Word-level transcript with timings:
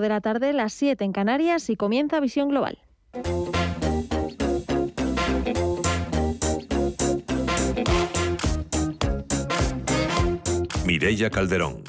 de 0.00 0.08
la 0.10 0.20
tarde, 0.20 0.52
las 0.52 0.74
7 0.74 1.04
en 1.04 1.12
Canarias 1.12 1.70
y 1.70 1.76
comienza 1.76 2.20
Visión 2.20 2.50
Global. 2.50 2.78
Mireya 10.84 11.30
Calderón. 11.30 11.82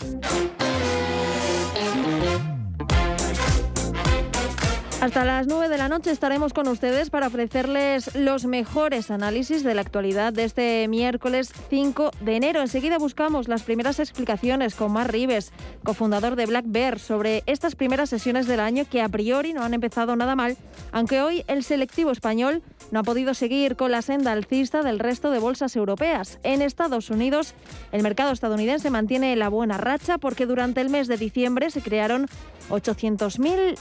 Hasta 4.99 5.25
las 5.25 5.45
9 5.45 5.69
de 5.69 5.77
la 5.77 5.89
noche 5.89 6.09
estaremos 6.09 6.53
con 6.53 6.67
ustedes 6.67 7.11
para 7.11 7.27
ofrecerles 7.27 8.15
los 8.15 8.46
mejores 8.46 9.11
análisis 9.11 9.63
de 9.63 9.75
la 9.75 9.81
actualidad 9.81 10.33
de 10.33 10.43
este 10.43 10.87
miércoles 10.87 11.53
5 11.69 12.09
de 12.21 12.35
enero. 12.35 12.61
Enseguida 12.61 12.97
buscamos 12.97 13.47
las 13.47 13.61
primeras 13.61 13.99
explicaciones 13.99 14.73
con 14.73 14.91
Mar 14.91 15.11
Rives, 15.11 15.51
cofundador 15.83 16.35
de 16.35 16.47
Black 16.47 16.65
Bear, 16.67 16.97
sobre 16.97 17.43
estas 17.45 17.75
primeras 17.75 18.09
sesiones 18.09 18.47
del 18.47 18.59
año 18.59 18.85
que 18.89 19.03
a 19.03 19.07
priori 19.07 19.53
no 19.53 19.61
han 19.61 19.75
empezado 19.75 20.15
nada 20.15 20.35
mal, 20.35 20.57
aunque 20.91 21.21
hoy 21.21 21.45
el 21.47 21.63
selectivo 21.63 22.09
español 22.09 22.63
no 22.89 23.02
ha 23.02 23.03
podido 23.03 23.35
seguir 23.35 23.75
con 23.75 23.91
la 23.91 24.02
senda 24.02 24.31
alcista 24.31 24.81
del 24.81 24.97
resto 24.97 25.29
de 25.29 25.38
bolsas 25.38 25.75
europeas. 25.75 26.39
En 26.41 26.63
Estados 26.63 27.11
Unidos, 27.11 27.53
el 27.91 28.02
mercado 28.02 28.31
estadounidense 28.31 28.89
mantiene 28.89 29.35
la 29.35 29.49
buena 29.49 29.77
racha 29.77 30.17
porque 30.17 30.47
durante 30.47 30.81
el 30.81 30.89
mes 30.89 31.07
de 31.07 31.17
diciembre 31.17 31.69
se 31.69 31.81
crearon 31.81 32.25
800.000 32.69 33.77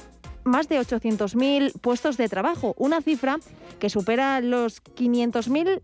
más 0.47 0.69
de 0.69 0.81
800.000 0.81 1.79
puestos 1.81 2.17
de 2.17 2.29
trabajo, 2.29 2.75
una 2.79 3.03
cifra 3.03 3.39
que 3.79 3.91
supera 3.91 4.41
los 4.41 4.83
500.000 4.83 5.83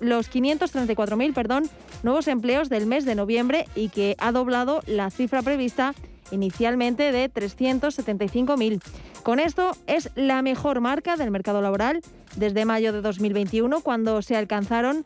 los 0.00 0.30
534.000 0.30 1.32
perdón, 1.32 1.70
nuevos 2.02 2.28
empleos 2.28 2.68
del 2.68 2.86
mes 2.86 3.04
de 3.04 3.14
noviembre 3.14 3.66
y 3.74 3.88
que 3.88 4.16
ha 4.18 4.32
doblado 4.32 4.82
la 4.86 5.10
cifra 5.10 5.42
prevista 5.42 5.94
inicialmente 6.30 7.12
de 7.12 7.32
375.000. 7.32 8.82
Con 9.22 9.40
esto 9.40 9.76
es 9.86 10.10
la 10.14 10.42
mejor 10.42 10.80
marca 10.80 11.16
del 11.16 11.30
mercado 11.30 11.62
laboral 11.62 12.00
desde 12.36 12.64
mayo 12.64 12.92
de 12.92 13.00
2021, 13.00 13.80
cuando 13.80 14.22
se 14.22 14.36
alcanzaron 14.36 15.04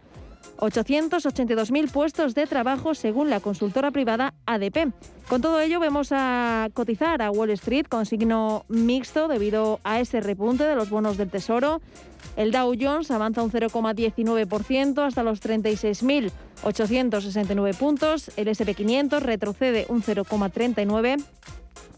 882.000 0.58 1.90
puestos 1.90 2.34
de 2.34 2.46
trabajo 2.46 2.94
según 2.94 3.30
la 3.30 3.40
consultora 3.40 3.90
privada 3.90 4.34
ADP. 4.46 4.92
Con 5.28 5.40
todo 5.40 5.58
ello 5.60 5.80
vemos 5.80 6.10
a 6.12 6.68
cotizar 6.74 7.22
a 7.22 7.30
Wall 7.30 7.48
Street 7.50 7.86
con 7.88 8.04
signo 8.06 8.64
mixto 8.68 9.28
debido 9.28 9.78
a 9.82 10.00
ese 10.00 10.20
repunte 10.20 10.64
de 10.64 10.74
los 10.74 10.90
bonos 10.90 11.16
del 11.16 11.30
Tesoro. 11.30 11.80
El 12.36 12.52
Dow 12.52 12.74
Jones 12.80 13.10
avanza 13.10 13.42
un 13.42 13.50
0,19% 13.50 15.06
hasta 15.06 15.22
los 15.22 15.42
36.869 15.42 17.76
puntos. 17.76 18.30
El 18.36 18.48
SP500 18.48 19.20
retrocede 19.20 19.84
un 19.88 20.02
0,39% 20.02 21.24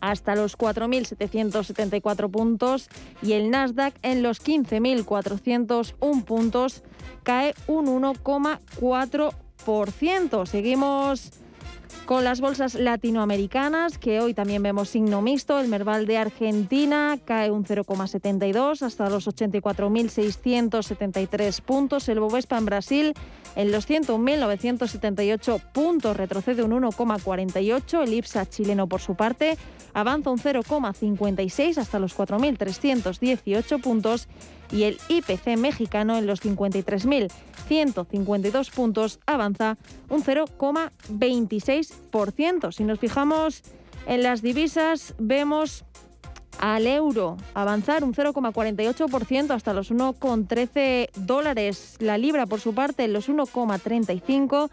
hasta 0.01 0.35
los 0.35 0.59
4.774 0.59 2.31
puntos 2.31 2.89
y 3.23 3.33
el 3.33 3.51
Nasdaq 3.51 3.95
en 4.03 4.23
los 4.23 4.45
15.401 4.45 6.25
puntos 6.25 6.83
cae 7.25 7.57
un 7.67 7.87
1,4%. 7.87 10.47
Seguimos 10.47 11.33
con 12.05 12.23
las 12.23 12.41
bolsas 12.41 12.75
latinoamericanas, 12.75 13.99
que 13.99 14.21
hoy 14.21 14.35
también 14.35 14.63
vemos 14.63 14.91
signo 14.91 15.23
mixto. 15.23 15.59
El 15.59 15.69
Merval 15.69 16.05
de 16.07 16.19
Argentina 16.19 17.19
cae 17.25 17.51
un 17.51 17.65
0,72 17.65 18.83
hasta 18.83 19.09
los 19.09 19.27
84.673 19.27 21.63
puntos. 21.63 22.11
El 22.11 22.21
Bovespa 22.21 22.59
en 22.59 22.67
Brasil 22.67 23.15
en 23.57 23.73
los 23.73 23.89
101.978 23.89 25.61
puntos 25.73 26.15
retrocede 26.17 26.63
un 26.63 26.73
1,48. 26.73 28.03
El 28.03 28.15
IPSA 28.15 28.47
chileno, 28.47 28.87
por 28.87 29.01
su 29.01 29.15
parte, 29.15 29.57
avanza 29.95 30.31
un 30.31 30.39
0,56 30.39 31.79
hasta 31.79 31.99
los 31.99 32.15
4.318 32.17 33.81
puntos 33.81 34.29
y 34.75 34.85
el 34.85 34.99
IPC 35.09 35.57
mexicano 35.57 36.19
en 36.19 36.27
los 36.27 36.43
53.152 36.43 38.71
puntos 38.73 39.21
avanza 39.25 39.79
un 40.11 40.23
0,26%. 40.25 42.73
Si 42.73 42.83
nos 42.83 42.99
fijamos 42.99 43.63
en 44.07 44.25
las 44.25 44.43
divisas, 44.43 45.15
vemos 45.19 45.85
al 46.59 46.87
euro 46.87 47.39
avanzar 47.55 48.05
un 48.05 48.13
0,48% 48.15 49.51
hasta 49.51 49.73
los 49.73 49.91
1,13 49.93 51.11
dólares. 51.15 51.97
La 52.01 52.19
libra, 52.19 52.45
por 52.47 52.61
su 52.61 52.75
parte, 52.75 53.05
en 53.05 53.13
los 53.13 53.29
1,35 53.29 54.71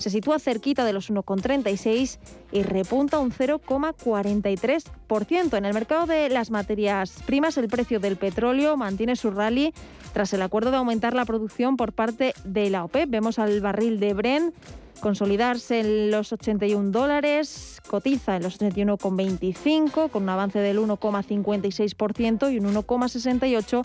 se 0.00 0.10
sitúa 0.10 0.38
cerquita 0.38 0.86
de 0.86 0.94
los 0.94 1.10
1,36 1.10 2.18
y 2.52 2.62
repunta 2.62 3.18
un 3.18 3.30
0,43%. 3.30 5.58
En 5.58 5.66
el 5.66 5.74
mercado 5.74 6.06
de 6.06 6.30
las 6.30 6.50
materias 6.50 7.12
primas, 7.26 7.58
el 7.58 7.68
precio 7.68 8.00
del 8.00 8.16
petróleo 8.16 8.78
mantiene 8.78 9.14
su 9.14 9.30
rally 9.30 9.74
tras 10.14 10.32
el 10.32 10.40
acuerdo 10.42 10.70
de 10.70 10.78
aumentar 10.78 11.12
la 11.14 11.26
producción 11.26 11.76
por 11.76 11.92
parte 11.92 12.32
de 12.44 12.70
la 12.70 12.84
OPEP. 12.84 13.10
Vemos 13.10 13.38
al 13.38 13.60
barril 13.60 14.00
de 14.00 14.14
Bren 14.14 14.54
consolidarse 15.00 15.80
en 15.80 16.10
los 16.10 16.32
81 16.32 16.90
dólares, 16.90 17.82
cotiza 17.86 18.36
en 18.36 18.44
los 18.44 18.60
81,25 18.60 20.10
con 20.10 20.22
un 20.22 20.28
avance 20.28 20.60
del 20.60 20.78
1,56% 20.78 22.52
y 22.52 22.58
un 22.58 22.74
1,68 22.74 23.82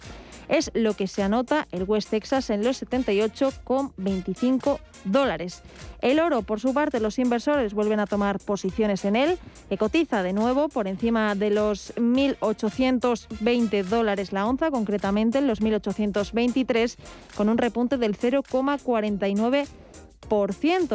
es 0.47 0.71
lo 0.73 0.93
que 0.93 1.07
se 1.07 1.23
anota 1.23 1.67
el 1.71 1.83
West 1.83 2.09
Texas 2.09 2.49
en 2.49 2.63
los 2.63 2.81
78,25 2.83 4.79
dólares. 5.05 5.61
El 6.01 6.19
oro, 6.19 6.41
por 6.41 6.59
su 6.59 6.73
parte, 6.73 6.99
los 6.99 7.19
inversores 7.19 7.73
vuelven 7.73 7.99
a 7.99 8.07
tomar 8.07 8.39
posiciones 8.39 9.05
en 9.05 9.15
él, 9.15 9.37
que 9.69 9.77
cotiza 9.77 10.23
de 10.23 10.33
nuevo 10.33 10.69
por 10.69 10.87
encima 10.87 11.35
de 11.35 11.49
los 11.49 11.95
1.820 11.95 13.83
dólares 13.83 14.31
la 14.31 14.45
onza, 14.45 14.71
concretamente 14.71 15.37
en 15.39 15.47
los 15.47 15.61
1.823, 15.61 16.95
con 17.35 17.49
un 17.49 17.57
repunte 17.57 17.97
del 17.97 18.17
0,49 18.17 19.67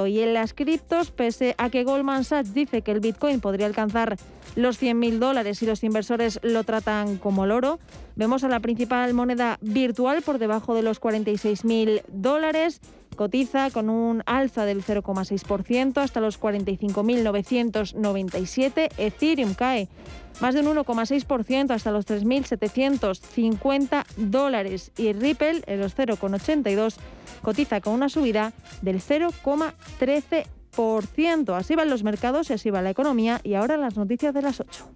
y 0.06 0.20
en 0.20 0.34
las 0.34 0.54
criptos, 0.54 1.10
pese 1.10 1.56
a 1.56 1.70
que 1.70 1.84
Goldman 1.84 2.24
Sachs 2.24 2.52
dice 2.52 2.82
que 2.82 2.90
el 2.90 3.00
Bitcoin 3.00 3.40
podría 3.40 3.64
alcanzar 3.66 4.18
los 4.56 4.82
100.000 4.82 5.18
dólares 5.18 5.62
y 5.62 5.66
los 5.66 5.84
inversores 5.84 6.40
lo 6.42 6.64
tratan 6.64 7.16
como 7.16 7.44
el 7.44 7.52
oro, 7.52 7.78
vemos 8.16 8.42
a 8.44 8.48
la 8.48 8.60
principal 8.60 9.14
moneda 9.14 9.58
virtual 9.60 10.22
por 10.22 10.38
debajo 10.38 10.74
de 10.74 10.82
los 10.82 11.00
46.000 11.00 12.02
dólares. 12.08 12.80
Cotiza 13.16 13.70
con 13.70 13.88
un 13.90 14.22
alza 14.26 14.64
del 14.64 14.82
0,6% 14.82 15.98
hasta 15.98 16.20
los 16.20 16.40
45.997. 16.40 18.90
Ethereum 18.96 19.54
cae 19.54 19.88
más 20.40 20.54
de 20.54 20.60
un 20.60 20.68
1,6% 20.74 21.70
hasta 21.70 21.90
los 21.90 22.06
3.750 22.06 24.04
dólares 24.16 24.90
y 24.96 25.12
Ripple 25.12 25.62
en 25.66 25.80
los 25.80 25.94
0,82 25.96 26.96
cotiza 27.42 27.80
con 27.80 27.94
una 27.94 28.08
subida 28.08 28.52
del 28.82 29.00
0,13%. 29.00 31.56
Así 31.56 31.74
van 31.74 31.90
los 31.90 32.02
mercados 32.02 32.50
y 32.50 32.54
así 32.54 32.70
va 32.70 32.82
la 32.82 32.90
economía 32.90 33.40
y 33.42 33.54
ahora 33.54 33.76
las 33.76 33.96
noticias 33.96 34.34
de 34.34 34.42
las 34.42 34.60
8. 34.60 34.90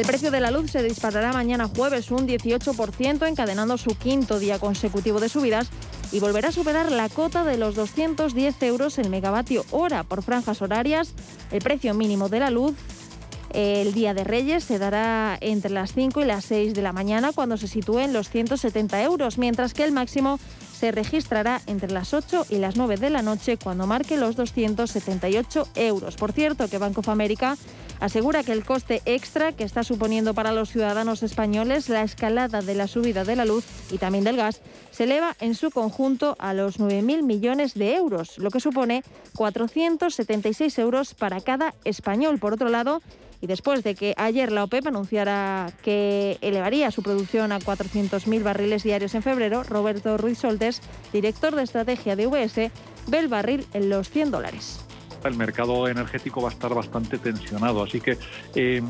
El 0.00 0.06
precio 0.06 0.30
de 0.30 0.40
la 0.40 0.50
luz 0.50 0.70
se 0.70 0.82
disparará 0.82 1.30
mañana 1.32 1.68
jueves 1.68 2.10
un 2.10 2.26
18%, 2.26 3.28
encadenando 3.28 3.76
su 3.76 3.98
quinto 3.98 4.38
día 4.38 4.58
consecutivo 4.58 5.20
de 5.20 5.28
subidas 5.28 5.68
y 6.12 6.20
volverá 6.20 6.48
a 6.48 6.52
superar 6.52 6.90
la 6.90 7.08
cota 7.08 7.44
de 7.44 7.56
los 7.56 7.74
210 7.74 8.62
euros 8.62 8.98
el 8.98 9.10
megavatio 9.10 9.64
hora 9.70 10.02
por 10.02 10.22
franjas 10.22 10.62
horarias. 10.62 11.14
El 11.50 11.60
precio 11.60 11.94
mínimo 11.94 12.28
de 12.28 12.40
la 12.40 12.50
luz 12.50 12.74
el 13.52 13.92
día 13.94 14.14
de 14.14 14.22
Reyes 14.22 14.62
se 14.62 14.78
dará 14.78 15.36
entre 15.40 15.72
las 15.72 15.92
5 15.92 16.20
y 16.20 16.24
las 16.24 16.44
6 16.44 16.72
de 16.74 16.82
la 16.82 16.92
mañana 16.92 17.32
cuando 17.32 17.56
se 17.56 17.66
sitúe 17.66 17.98
en 17.98 18.12
los 18.12 18.30
170 18.30 19.02
euros, 19.02 19.38
mientras 19.38 19.74
que 19.74 19.82
el 19.82 19.92
máximo 19.92 20.38
se 20.72 20.92
registrará 20.92 21.60
entre 21.66 21.90
las 21.90 22.14
8 22.14 22.46
y 22.48 22.56
las 22.56 22.76
9 22.76 22.96
de 22.96 23.10
la 23.10 23.22
noche 23.22 23.56
cuando 23.56 23.86
marque 23.86 24.16
los 24.16 24.36
278 24.36 25.68
euros. 25.74 26.16
Por 26.16 26.32
cierto, 26.32 26.68
que 26.68 26.78
Banco 26.78 27.00
of 27.00 27.08
America 27.08 27.56
asegura 28.00 28.42
que 28.42 28.52
el 28.52 28.64
coste 28.64 29.02
extra 29.04 29.52
que 29.52 29.64
está 29.64 29.84
suponiendo 29.84 30.34
para 30.34 30.52
los 30.52 30.70
ciudadanos 30.70 31.22
españoles 31.22 31.88
la 31.88 32.02
escalada 32.02 32.62
de 32.62 32.74
la 32.74 32.88
subida 32.88 33.24
de 33.24 33.36
la 33.36 33.44
luz 33.44 33.64
y 33.90 33.98
también 33.98 34.24
del 34.24 34.36
gas 34.36 34.60
se 34.90 35.04
eleva 35.04 35.36
en 35.40 35.54
su 35.54 35.70
conjunto 35.70 36.36
a 36.38 36.54
los 36.54 36.80
9.000 36.80 37.22
millones 37.22 37.74
de 37.74 37.94
euros, 37.94 38.38
lo 38.38 38.50
que 38.50 38.60
supone 38.60 39.04
476 39.36 40.78
euros 40.78 41.14
para 41.14 41.40
cada 41.40 41.74
español. 41.84 42.38
Por 42.38 42.54
otro 42.54 42.68
lado, 42.68 43.02
y 43.40 43.46
después 43.46 43.82
de 43.82 43.94
que 43.94 44.14
ayer 44.16 44.52
la 44.52 44.64
OPEP 44.64 44.88
anunciara 44.88 45.72
que 45.82 46.38
elevaría 46.40 46.90
su 46.90 47.02
producción 47.02 47.52
a 47.52 47.58
400.000 47.58 48.42
barriles 48.42 48.82
diarios 48.82 49.14
en 49.14 49.22
febrero, 49.22 49.62
Roberto 49.62 50.18
Ruiz 50.18 50.38
Soltes, 50.38 50.80
director 51.12 51.54
de 51.54 51.62
estrategia 51.62 52.16
de 52.16 52.26
UBS, 52.26 52.70
ve 53.06 53.18
el 53.18 53.28
barril 53.28 53.66
en 53.72 53.88
los 53.88 54.10
100 54.10 54.30
dólares. 54.30 54.80
El 55.24 55.36
mercado 55.36 55.88
energético 55.88 56.42
va 56.42 56.48
a 56.48 56.52
estar 56.52 56.74
bastante 56.74 57.18
tensionado, 57.18 57.82
así 57.82 58.00
que 58.00 58.18
eh, 58.54 58.82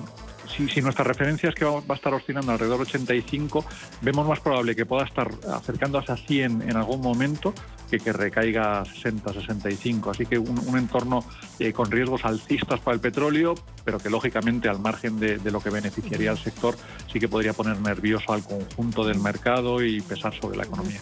si, 0.56 0.80
nuestra 0.82 1.04
referencia 1.04 1.48
es 1.48 1.54
que 1.54 1.64
va, 1.64 1.82
a 1.86 1.94
estar 1.94 2.12
oscilando 2.12 2.52
alrededor 2.52 2.78
de 2.78 2.82
85, 2.82 3.64
vemos 4.02 4.26
más 4.26 4.40
probable 4.40 4.74
que 4.74 4.86
pueda 4.86 5.04
estar 5.04 5.30
acercándose 5.52 6.12
a 6.12 6.16
100 6.16 6.62
en 6.62 6.76
algún 6.76 7.00
momento 7.00 7.54
que 7.90 7.98
que 7.98 8.12
recaiga 8.12 8.80
a 8.80 8.84
60, 8.84 9.32
65. 9.32 10.10
Así 10.10 10.24
que 10.26 10.38
un, 10.38 10.78
entorno 10.78 11.24
eh, 11.58 11.72
con 11.72 11.90
riesgos 11.90 12.24
alcistas 12.24 12.80
para 12.80 12.94
el 12.94 13.00
petróleo, 13.00 13.54
pero 13.84 13.98
que 13.98 14.08
lógicamente 14.10 14.68
al 14.68 14.78
margen 14.78 15.18
de, 15.18 15.38
de 15.38 15.50
lo 15.50 15.60
que 15.60 15.70
beneficiaría 15.70 16.30
al 16.30 16.38
sector 16.38 16.76
sí 17.12 17.18
que 17.18 17.28
podría 17.28 17.52
poner 17.52 17.80
nervioso 17.80 18.32
al 18.32 18.44
conjunto 18.44 19.04
del 19.04 19.18
mercado 19.18 19.82
y 19.84 20.00
pesar 20.00 20.32
sobre 20.40 20.56
la 20.56 20.64
economía. 20.64 21.00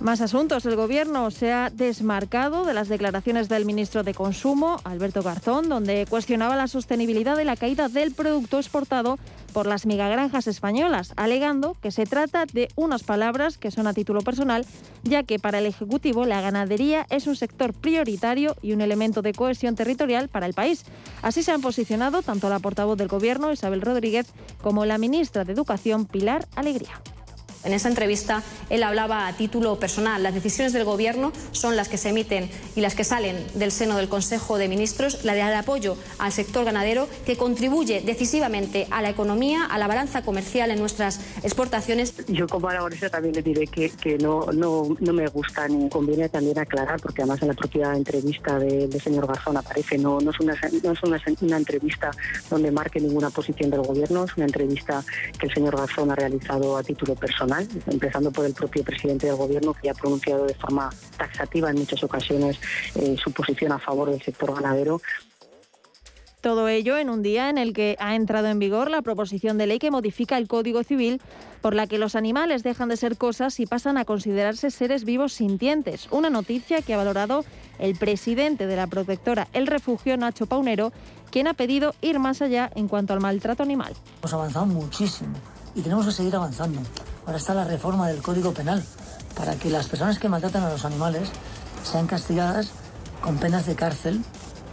Más 0.00 0.20
asuntos. 0.20 0.66
El 0.66 0.76
Gobierno 0.76 1.30
se 1.30 1.52
ha 1.52 1.70
desmarcado 1.70 2.64
de 2.64 2.74
las 2.74 2.88
declaraciones 2.88 3.48
del 3.48 3.64
ministro 3.64 4.02
de 4.02 4.12
Consumo, 4.12 4.76
Alberto 4.84 5.22
Garzón, 5.22 5.70
donde 5.70 6.06
cuestionaba 6.08 6.54
la 6.54 6.68
sostenibilidad 6.68 7.34
de 7.34 7.46
la 7.46 7.56
caída 7.56 7.88
del 7.88 8.12
producto 8.12 8.58
exportado 8.58 9.18
por 9.54 9.66
las 9.66 9.86
megagranjas 9.86 10.48
españolas, 10.48 11.14
alegando 11.16 11.78
que 11.80 11.90
se 11.90 12.04
trata 12.04 12.44
de 12.44 12.68
unas 12.76 13.04
palabras 13.04 13.56
que 13.56 13.70
son 13.70 13.86
a 13.86 13.94
título 13.94 14.20
personal, 14.20 14.66
ya 15.02 15.22
que 15.22 15.38
para 15.38 15.60
el 15.60 15.66
Ejecutivo 15.66 16.26
la 16.26 16.42
ganadería 16.42 17.06
es 17.08 17.26
un 17.26 17.34
sector 17.34 17.72
prioritario 17.72 18.54
y 18.60 18.74
un 18.74 18.82
elemento 18.82 19.22
de 19.22 19.32
cohesión 19.32 19.76
territorial 19.76 20.28
para 20.28 20.44
el 20.44 20.52
país. 20.52 20.84
Así 21.22 21.42
se 21.42 21.52
han 21.52 21.62
posicionado 21.62 22.20
tanto 22.20 22.50
la 22.50 22.58
portavoz 22.58 22.98
del 22.98 23.08
Gobierno, 23.08 23.50
Isabel 23.50 23.80
Rodríguez, 23.80 24.26
como 24.62 24.84
la 24.84 24.98
ministra 24.98 25.44
de 25.44 25.54
Educación, 25.54 26.04
Pilar 26.04 26.46
Alegría. 26.54 27.00
En 27.66 27.72
esa 27.72 27.88
entrevista 27.88 28.44
él 28.70 28.84
hablaba 28.84 29.26
a 29.26 29.32
título 29.32 29.76
personal. 29.80 30.22
Las 30.22 30.34
decisiones 30.34 30.72
del 30.72 30.84
Gobierno 30.84 31.32
son 31.50 31.74
las 31.74 31.88
que 31.88 31.98
se 31.98 32.10
emiten 32.10 32.48
y 32.76 32.80
las 32.80 32.94
que 32.94 33.02
salen 33.02 33.44
del 33.54 33.72
seno 33.72 33.96
del 33.96 34.08
Consejo 34.08 34.56
de 34.56 34.68
Ministros, 34.68 35.24
la 35.24 35.34
de 35.34 35.42
apoyo 35.42 35.96
al 36.18 36.30
sector 36.30 36.64
ganadero 36.64 37.08
que 37.24 37.36
contribuye 37.36 38.02
decisivamente 38.02 38.86
a 38.92 39.02
la 39.02 39.10
economía, 39.10 39.64
a 39.64 39.78
la 39.78 39.88
balanza 39.88 40.22
comercial 40.22 40.70
en 40.70 40.78
nuestras 40.78 41.20
exportaciones. 41.42 42.14
Yo 42.28 42.46
como 42.46 42.68
aragonesa 42.68 43.10
también 43.10 43.34
le 43.34 43.42
diré 43.42 43.66
que, 43.66 44.16
no, 44.18 44.46
me 45.00 45.26
gusta 45.26 45.66
ni 45.66 45.88
conviene 45.88 46.28
también 46.28 46.58
aclarar, 46.60 47.00
porque 47.00 47.22
además 47.22 47.42
en 47.42 47.48
la 47.48 47.54
propia 47.54 47.94
entrevista 47.94 48.60
del 48.60 49.00
señor 49.00 49.26
Garzón 49.26 49.56
aparece, 49.56 49.98
no, 49.98 50.18
es, 50.20 51.42
una 51.42 51.56
entrevista 51.56 52.12
donde 52.48 52.70
marque 52.70 53.00
ninguna 53.00 53.30
posición 53.30 53.70
del 53.70 53.82
Gobierno, 53.82 54.24
es 54.24 54.36
una 54.36 54.46
entrevista 54.46 55.04
que 55.36 55.46
el 55.46 55.54
señor 55.54 55.76
Garzón 55.76 56.12
ha 56.12 56.14
realizado 56.14 56.76
a 56.76 56.84
título 56.84 57.16
personal 57.16 57.55
empezando 57.86 58.30
por 58.30 58.44
el 58.44 58.54
propio 58.54 58.82
presidente 58.84 59.26
del 59.26 59.36
Gobierno, 59.36 59.74
que 59.74 59.90
ha 59.90 59.94
pronunciado 59.94 60.46
de 60.46 60.54
forma 60.54 60.90
taxativa 61.16 61.70
en 61.70 61.76
muchas 61.76 62.02
ocasiones 62.02 62.58
eh, 62.94 63.16
su 63.22 63.32
posición 63.32 63.72
a 63.72 63.78
favor 63.78 64.10
del 64.10 64.22
sector 64.22 64.54
ganadero. 64.54 65.00
Todo 66.40 66.68
ello 66.68 66.96
en 66.96 67.10
un 67.10 67.22
día 67.22 67.50
en 67.50 67.58
el 67.58 67.72
que 67.72 67.96
ha 67.98 68.14
entrado 68.14 68.46
en 68.46 68.60
vigor 68.60 68.88
la 68.88 69.02
proposición 69.02 69.58
de 69.58 69.66
ley 69.66 69.80
que 69.80 69.90
modifica 69.90 70.38
el 70.38 70.46
Código 70.46 70.84
Civil 70.84 71.20
por 71.60 71.74
la 71.74 71.88
que 71.88 71.98
los 71.98 72.14
animales 72.14 72.62
dejan 72.62 72.88
de 72.88 72.96
ser 72.96 73.16
cosas 73.16 73.58
y 73.58 73.66
pasan 73.66 73.98
a 73.98 74.04
considerarse 74.04 74.70
seres 74.70 75.04
vivos 75.04 75.32
sintientes. 75.32 76.06
Una 76.12 76.30
noticia 76.30 76.82
que 76.82 76.94
ha 76.94 76.98
valorado 76.98 77.44
el 77.80 77.96
presidente 77.96 78.68
de 78.68 78.76
la 78.76 78.86
protectora 78.86 79.48
El 79.52 79.66
Refugio, 79.66 80.16
Nacho 80.16 80.46
Paunero, 80.46 80.92
quien 81.32 81.48
ha 81.48 81.54
pedido 81.54 81.96
ir 82.00 82.20
más 82.20 82.40
allá 82.42 82.70
en 82.76 82.86
cuanto 82.86 83.12
al 83.12 83.20
maltrato 83.20 83.64
animal. 83.64 83.94
Hemos 84.20 84.32
avanzado 84.32 84.66
muchísimo 84.66 85.34
y 85.74 85.80
tenemos 85.80 86.06
que 86.06 86.12
seguir 86.12 86.36
avanzando. 86.36 86.80
Ahora 87.26 87.38
está 87.38 87.54
la 87.54 87.64
reforma 87.64 88.06
del 88.06 88.22
Código 88.22 88.54
Penal 88.54 88.84
para 89.34 89.56
que 89.56 89.68
las 89.68 89.88
personas 89.88 90.20
que 90.20 90.28
maltratan 90.28 90.62
a 90.62 90.70
los 90.70 90.84
animales 90.84 91.28
sean 91.82 92.06
castigadas 92.06 92.70
con 93.20 93.38
penas 93.38 93.66
de 93.66 93.74
cárcel 93.74 94.24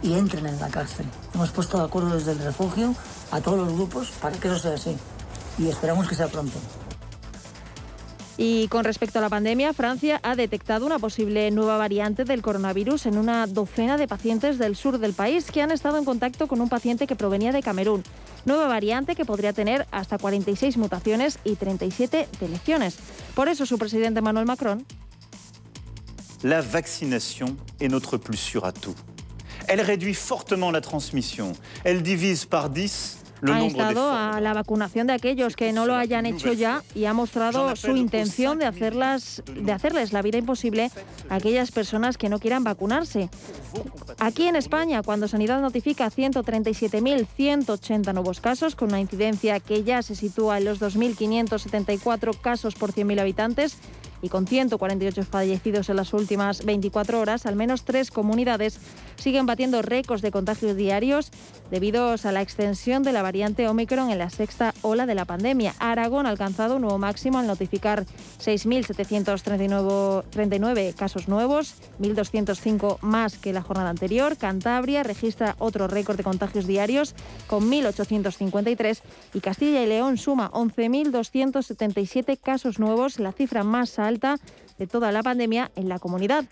y 0.02 0.14
entren 0.14 0.46
en 0.46 0.60
la 0.60 0.68
cárcel. 0.68 1.06
Hemos 1.34 1.50
puesto 1.50 1.78
de 1.78 1.84
acuerdo 1.84 2.14
desde 2.14 2.32
el 2.32 2.38
refugio 2.38 2.94
a 3.32 3.40
todos 3.40 3.58
los 3.58 3.72
grupos 3.72 4.12
para 4.22 4.36
que 4.38 4.46
eso 4.46 4.58
sea 4.58 4.74
así 4.74 4.96
y 5.58 5.68
esperamos 5.68 6.08
que 6.08 6.14
sea 6.14 6.28
pronto. 6.28 6.58
Y 8.36 8.66
con 8.66 8.84
respecto 8.84 9.20
a 9.20 9.22
la 9.22 9.28
pandemia, 9.28 9.72
Francia 9.72 10.18
ha 10.24 10.34
detectado 10.34 10.86
una 10.86 10.98
posible 10.98 11.50
nueva 11.52 11.76
variante 11.76 12.24
del 12.24 12.42
coronavirus 12.42 13.06
en 13.06 13.16
una 13.16 13.46
docena 13.46 13.96
de 13.96 14.08
pacientes 14.08 14.58
del 14.58 14.74
sur 14.74 14.98
del 14.98 15.12
país 15.12 15.52
que 15.52 15.62
han 15.62 15.70
estado 15.70 15.98
en 15.98 16.04
contacto 16.04 16.48
con 16.48 16.60
un 16.60 16.68
paciente 16.68 17.06
que 17.06 17.14
provenía 17.14 17.52
de 17.52 17.62
Camerún. 17.62 18.02
Nueva 18.44 18.66
variante 18.66 19.14
que 19.14 19.24
podría 19.24 19.52
tener 19.52 19.86
hasta 19.92 20.18
46 20.18 20.76
mutaciones 20.78 21.38
y 21.44 21.54
37 21.54 22.28
deleciones. 22.40 22.96
Por 23.36 23.48
eso 23.48 23.66
su 23.66 23.78
presidente 23.78 24.18
Emmanuel 24.18 24.46
Macron. 24.46 24.84
La 26.42 26.60
vaccinación 26.60 27.56
est 27.78 27.90
notre 27.90 28.18
plus 28.18 28.36
sûr 28.36 28.66
atout. 28.66 28.96
Elle 29.66 29.80
réduit 29.80 30.14
fortement 30.14 30.70
la 30.72 30.82
transmission. 30.82 31.52
Elle 31.84 32.02
divise 32.02 32.44
par 32.44 32.68
10 32.68 33.23
ha 33.52 33.62
instado 33.62 34.12
a 34.12 34.40
la 34.40 34.52
vacunación 34.52 35.06
de 35.06 35.12
aquellos 35.12 35.54
que 35.56 35.72
no 35.72 35.86
lo 35.86 35.94
hayan 35.94 36.26
hecho 36.26 36.52
ya 36.52 36.82
y 36.94 37.06
ha 37.06 37.14
mostrado 37.14 37.74
su 37.76 37.96
intención 37.96 38.58
de, 38.58 38.66
hacerlas, 38.66 39.42
de 39.46 39.72
hacerles 39.72 40.12
la 40.12 40.22
vida 40.22 40.38
imposible 40.38 40.90
a 41.28 41.36
aquellas 41.36 41.70
personas 41.70 42.18
que 42.18 42.28
no 42.28 42.38
quieran 42.38 42.64
vacunarse. 42.64 43.30
Aquí 44.18 44.46
en 44.46 44.56
España, 44.56 45.02
cuando 45.02 45.28
Sanidad 45.28 45.60
notifica 45.60 46.10
137.180 46.10 48.12
nuevos 48.12 48.40
casos, 48.40 48.76
con 48.76 48.88
una 48.88 49.00
incidencia 49.00 49.60
que 49.60 49.84
ya 49.84 50.02
se 50.02 50.14
sitúa 50.14 50.58
en 50.58 50.64
los 50.64 50.80
2.574 50.80 52.40
casos 52.40 52.74
por 52.74 52.92
100.000 52.92 53.20
habitantes, 53.20 53.78
y 54.24 54.30
con 54.30 54.46
148 54.46 55.22
fallecidos 55.24 55.90
en 55.90 55.96
las 55.96 56.14
últimas 56.14 56.64
24 56.64 57.20
horas, 57.20 57.44
al 57.44 57.56
menos 57.56 57.84
tres 57.84 58.10
comunidades 58.10 58.80
siguen 59.16 59.46
batiendo 59.46 59.82
récords 59.82 60.22
de 60.22 60.30
contagios 60.30 60.76
diarios 60.76 61.32
debido 61.70 62.14
a 62.22 62.32
la 62.32 62.42
extensión 62.42 63.02
de 63.02 63.12
la 63.12 63.22
variante 63.22 63.66
Omicron 63.68 64.10
en 64.10 64.18
la 64.18 64.28
sexta 64.30 64.74
ola 64.82 65.06
de 65.06 65.14
la 65.14 65.24
pandemia. 65.24 65.74
Aragón 65.78 66.26
ha 66.26 66.30
alcanzado 66.30 66.76
un 66.76 66.82
nuevo 66.82 66.98
máximo 66.98 67.38
al 67.38 67.46
notificar 67.46 68.04
6.739 68.44 70.94
casos 70.94 71.28
nuevos, 71.28 71.76
1.205 72.00 72.98
más 73.00 73.38
que 73.38 73.52
la 73.52 73.62
jornada 73.62 73.90
anterior. 73.90 74.36
Cantabria 74.36 75.02
registra 75.02 75.56
otro 75.58 75.88
récord 75.88 76.16
de 76.16 76.24
contagios 76.24 76.66
diarios 76.66 77.14
con 77.46 77.70
1.853 77.70 79.00
y 79.34 79.40
Castilla 79.40 79.82
y 79.82 79.86
León 79.86 80.18
suma 80.18 80.50
11.277 80.52 82.38
casos 82.38 82.78
nuevos, 82.78 83.18
la 83.18 83.32
cifra 83.32 83.64
más 83.64 83.98
alta 83.98 84.38
de 84.78 84.86
toda 84.86 85.12
la 85.12 85.22
pandemia 85.22 85.70
en 85.76 85.88
la 85.88 85.98
comunidad. 85.98 86.44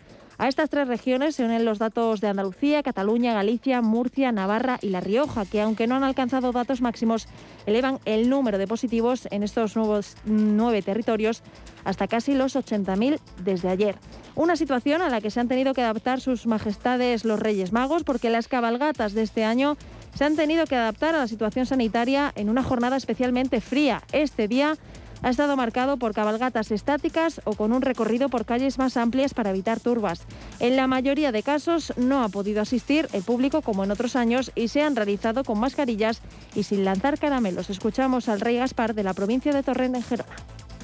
A 0.42 0.48
estas 0.48 0.70
tres 0.70 0.88
regiones 0.88 1.36
se 1.36 1.44
unen 1.44 1.64
los 1.64 1.78
datos 1.78 2.20
de 2.20 2.26
Andalucía, 2.26 2.82
Cataluña, 2.82 3.32
Galicia, 3.32 3.80
Murcia, 3.80 4.32
Navarra 4.32 4.80
y 4.82 4.88
La 4.88 4.98
Rioja, 4.98 5.44
que 5.44 5.62
aunque 5.62 5.86
no 5.86 5.94
han 5.94 6.02
alcanzado 6.02 6.50
datos 6.50 6.80
máximos, 6.80 7.28
elevan 7.64 8.00
el 8.06 8.28
número 8.28 8.58
de 8.58 8.66
positivos 8.66 9.28
en 9.30 9.44
estos 9.44 9.76
nuevos 9.76 10.16
nueve 10.24 10.82
territorios 10.82 11.44
hasta 11.84 12.08
casi 12.08 12.34
los 12.34 12.56
80.000 12.56 13.20
desde 13.44 13.68
ayer. 13.68 13.94
Una 14.34 14.56
situación 14.56 15.00
a 15.00 15.10
la 15.10 15.20
que 15.20 15.30
se 15.30 15.38
han 15.38 15.46
tenido 15.46 15.74
que 15.74 15.82
adaptar 15.82 16.20
sus 16.20 16.44
majestades 16.48 17.24
los 17.24 17.38
Reyes 17.38 17.72
Magos 17.72 18.02
porque 18.02 18.28
las 18.28 18.48
cabalgatas 18.48 19.12
de 19.12 19.22
este 19.22 19.44
año 19.44 19.76
se 20.16 20.24
han 20.24 20.34
tenido 20.34 20.66
que 20.66 20.74
adaptar 20.74 21.14
a 21.14 21.18
la 21.18 21.28
situación 21.28 21.66
sanitaria 21.66 22.32
en 22.34 22.50
una 22.50 22.64
jornada 22.64 22.96
especialmente 22.96 23.60
fría. 23.60 24.02
Este 24.10 24.48
día 24.48 24.76
ha 25.22 25.30
estado 25.30 25.56
marcado 25.56 25.96
por 25.96 26.14
cabalgatas 26.14 26.70
estáticas 26.70 27.40
o 27.44 27.54
con 27.54 27.72
un 27.72 27.82
recorrido 27.82 28.28
por 28.28 28.44
calles 28.44 28.78
más 28.78 28.96
amplias 28.96 29.34
para 29.34 29.50
evitar 29.50 29.80
turbas. 29.80 30.22
En 30.58 30.76
la 30.76 30.86
mayoría 30.86 31.32
de 31.32 31.42
casos 31.42 31.92
no 31.96 32.22
ha 32.22 32.28
podido 32.28 32.60
asistir 32.60 33.08
el 33.12 33.22
público 33.22 33.62
como 33.62 33.84
en 33.84 33.90
otros 33.90 34.16
años 34.16 34.50
y 34.54 34.68
se 34.68 34.82
han 34.82 34.96
realizado 34.96 35.44
con 35.44 35.58
mascarillas 35.60 36.20
y 36.54 36.64
sin 36.64 36.84
lanzar 36.84 37.18
caramelos. 37.18 37.70
Escuchamos 37.70 38.28
al 38.28 38.40
rey 38.40 38.56
Gaspar 38.56 38.94
de 38.94 39.04
la 39.04 39.14
provincia 39.14 39.52
de 39.52 39.62
Torrent 39.62 39.96
en 39.96 40.02
Gerona. 40.02 40.36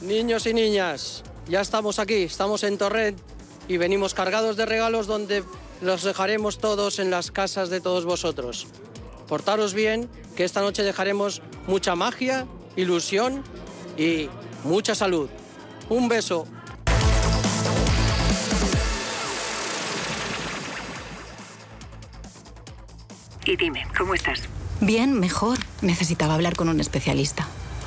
Niños 0.03 0.47
y 0.47 0.55
niñas, 0.55 1.25
ya 1.49 1.61
estamos 1.61 1.99
aquí, 1.99 2.23
estamos 2.23 2.63
en 2.63 2.79
Torrent 2.79 3.19
y 3.67 3.77
venimos 3.77 4.15
cargados 4.15 4.57
de 4.57 4.67
regalos 4.67 5.07
donde 5.07 5.43
los 5.81 6.05
dejaremos 6.05 6.59
todos 6.59 6.99
en 6.99 7.11
las 7.11 7.31
casas 7.31 7.71
de 7.71 7.81
todos 7.81 8.05
vosotros. 8.05 8.67
Portaros 9.27 9.75
bien, 9.75 10.09
que 10.37 10.45
esta 10.45 10.61
noche 10.61 10.83
dejaremos 10.83 11.43
mucha 11.67 11.95
magia, 11.95 12.47
ilusión 12.77 13.43
y 13.99 14.31
mucha 14.65 14.95
salud. 14.95 15.29
Un 15.91 16.09
beso. 16.09 16.47
Y 23.45 23.57
dime, 23.57 23.87
¿cómo 23.97 24.15
estás? 24.15 24.43
Bien, 24.81 25.19
mejor. 25.19 25.59
Necesitaba 25.81 26.35
hablar 26.35 26.55
con 26.55 26.69
un 26.69 26.81
especialista. 26.81 27.49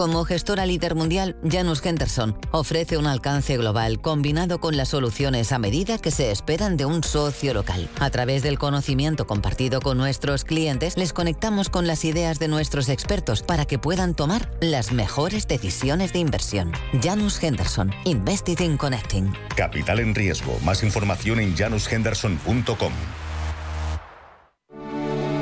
Como 0.00 0.24
gestora 0.24 0.64
líder 0.64 0.94
mundial, 0.94 1.36
Janus 1.46 1.84
Henderson 1.84 2.34
ofrece 2.52 2.96
un 2.96 3.06
alcance 3.06 3.58
global 3.58 4.00
combinado 4.00 4.58
con 4.58 4.74
las 4.78 4.88
soluciones 4.88 5.52
a 5.52 5.58
medida 5.58 5.98
que 5.98 6.10
se 6.10 6.30
esperan 6.30 6.78
de 6.78 6.86
un 6.86 7.04
socio 7.04 7.52
local. 7.52 7.86
A 8.00 8.08
través 8.08 8.42
del 8.42 8.58
conocimiento 8.58 9.26
compartido 9.26 9.82
con 9.82 9.98
nuestros 9.98 10.44
clientes, 10.44 10.96
les 10.96 11.12
conectamos 11.12 11.68
con 11.68 11.86
las 11.86 12.06
ideas 12.06 12.38
de 12.38 12.48
nuestros 12.48 12.88
expertos 12.88 13.42
para 13.42 13.66
que 13.66 13.78
puedan 13.78 14.14
tomar 14.14 14.48
las 14.62 14.90
mejores 14.90 15.46
decisiones 15.46 16.14
de 16.14 16.20
inversión. 16.20 16.72
Janus 17.02 17.42
Henderson, 17.42 17.92
Invested 18.06 18.60
in 18.60 18.78
Connecting. 18.78 19.34
Capital 19.54 20.00
en 20.00 20.14
riesgo. 20.14 20.58
Más 20.64 20.82
información 20.82 21.40
en 21.40 21.54
janushenderson.com. 21.54 22.92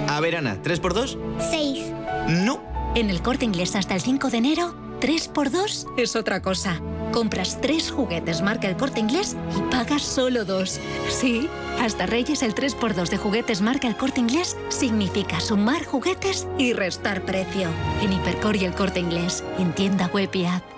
A 0.09 0.21
ver, 0.21 0.35
Ana, 0.35 0.61
¿3 0.65 0.81
por 0.81 0.95
2 0.95 1.17
6. 1.49 1.93
No. 2.27 2.68
En 2.95 3.11
el 3.11 3.23
corte 3.23 3.45
inglés 3.45 3.77
hasta 3.77 3.95
el 3.95 4.01
5 4.01 4.31
de 4.31 4.39
enero, 4.39 4.75
3 5.01 5.29
por 5.29 5.51
2 5.51 5.87
es 5.97 6.17
otra 6.17 6.43
cosa. 6.43 6.81
Compras 7.13 7.59
tres 7.61 7.91
juguetes 7.91 8.43
marca 8.43 8.69
el 8.69 8.77
corte 8.77 9.01
inglés 9.01 9.37
y 9.57 9.61
pagas 9.71 10.03
solo 10.03 10.45
dos. 10.45 10.79
Sí, 11.09 11.49
hasta 11.81 12.07
Reyes 12.07 12.43
el 12.43 12.55
3 12.55 12.75
por 12.75 12.95
2 12.95 13.11
de 13.11 13.17
juguetes 13.17 13.61
marca 13.61 13.89
el 13.89 13.97
corte 13.97 14.21
inglés 14.21 14.57
significa 14.69 15.41
sumar 15.41 15.85
juguetes 15.85 16.47
y 16.59 16.73
restar 16.73 17.23
precio. 17.23 17.69
En 18.03 18.13
Hipercor 18.13 18.57
y 18.57 18.65
el 18.65 18.75
corte 18.75 19.01
inglés, 19.01 19.43
en 19.59 19.73
tienda 19.73 20.11
web 20.13 20.31
y 20.35 20.45
app. 20.45 20.78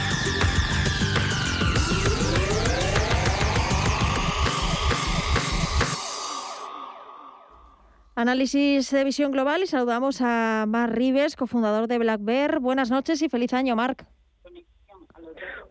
Análisis 8.21 8.91
de 8.91 9.03
visión 9.03 9.31
global 9.31 9.63
y 9.63 9.65
saludamos 9.65 10.21
a 10.21 10.65
Marc 10.67 10.93
Rives, 10.93 11.35
cofundador 11.35 11.87
de 11.87 11.97
Black 11.97 12.19
Bear. 12.21 12.59
Buenas 12.59 12.91
noches 12.91 13.19
y 13.23 13.29
feliz 13.29 13.51
año, 13.51 13.75
Marc. 13.75 14.05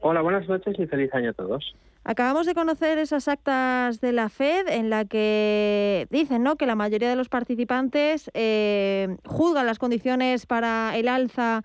Hola, 0.01 0.21
buenas 0.21 0.49
noches 0.49 0.75
y 0.77 0.85
feliz 0.89 1.15
año 1.15 1.31
a 1.31 1.33
todos. 1.33 1.77
Acabamos 2.03 2.47
de 2.47 2.55
conocer 2.55 2.99
esas 2.99 3.29
actas 3.29 4.01
de 4.01 4.11
la 4.11 4.29
Fed 4.29 4.67
en 4.67 4.91
la 4.91 5.05
que 5.05 6.09
dicen 6.11 6.43
¿no? 6.43 6.57
que 6.57 6.67
la 6.67 6.75
mayoría 6.75 7.09
de 7.09 7.15
los 7.15 7.29
participantes 7.29 8.33
eh, 8.35 9.17
juzgan 9.25 9.65
las 9.65 9.79
condiciones 9.79 10.47
para 10.47 10.97
el 10.97 11.07
alza 11.07 11.63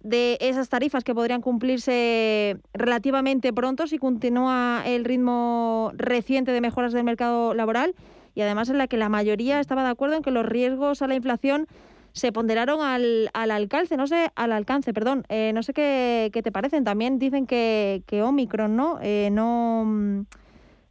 de 0.00 0.36
esas 0.42 0.68
tarifas 0.68 1.04
que 1.04 1.14
podrían 1.14 1.40
cumplirse 1.40 2.58
relativamente 2.74 3.50
pronto 3.54 3.86
si 3.86 3.96
continúa 3.96 4.82
el 4.84 5.06
ritmo 5.06 5.90
reciente 5.94 6.52
de 6.52 6.60
mejoras 6.60 6.92
del 6.92 7.04
mercado 7.04 7.54
laboral 7.54 7.94
y 8.34 8.40
además 8.42 8.68
en 8.70 8.78
la 8.78 8.86
que 8.86 8.96
la 8.96 9.08
mayoría 9.08 9.60
estaba 9.60 9.82
de 9.84 9.90
acuerdo 9.90 10.16
en 10.16 10.22
que 10.22 10.30
los 10.30 10.46
riesgos 10.46 11.02
a 11.02 11.06
la 11.06 11.14
inflación 11.14 11.66
se 12.12 12.30
ponderaron 12.30 12.82
al, 12.82 13.30
al 13.32 13.50
alcance, 13.50 13.96
no 13.96 14.06
sé, 14.06 14.30
al 14.36 14.52
alcance, 14.52 14.92
perdón, 14.92 15.24
eh, 15.28 15.52
no 15.54 15.62
sé 15.62 15.72
qué, 15.72 16.30
qué, 16.32 16.42
te 16.42 16.52
parecen. 16.52 16.84
También 16.84 17.18
dicen 17.18 17.46
que, 17.46 18.02
que 18.06 18.22
Omicron, 18.22 18.76
¿no? 18.76 18.98
Eh, 19.00 19.30
no, 19.32 19.84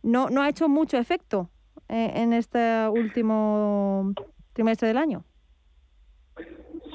no, 0.04 0.30
no 0.30 0.42
ha 0.42 0.50
hecho 0.50 0.68
mucho 0.68 0.98
efecto 0.98 1.50
eh, 1.90 2.12
en 2.16 2.34
este 2.34 2.88
último 2.90 4.14
trimestre 4.54 4.88
del 4.88 4.98
año. 4.98 5.24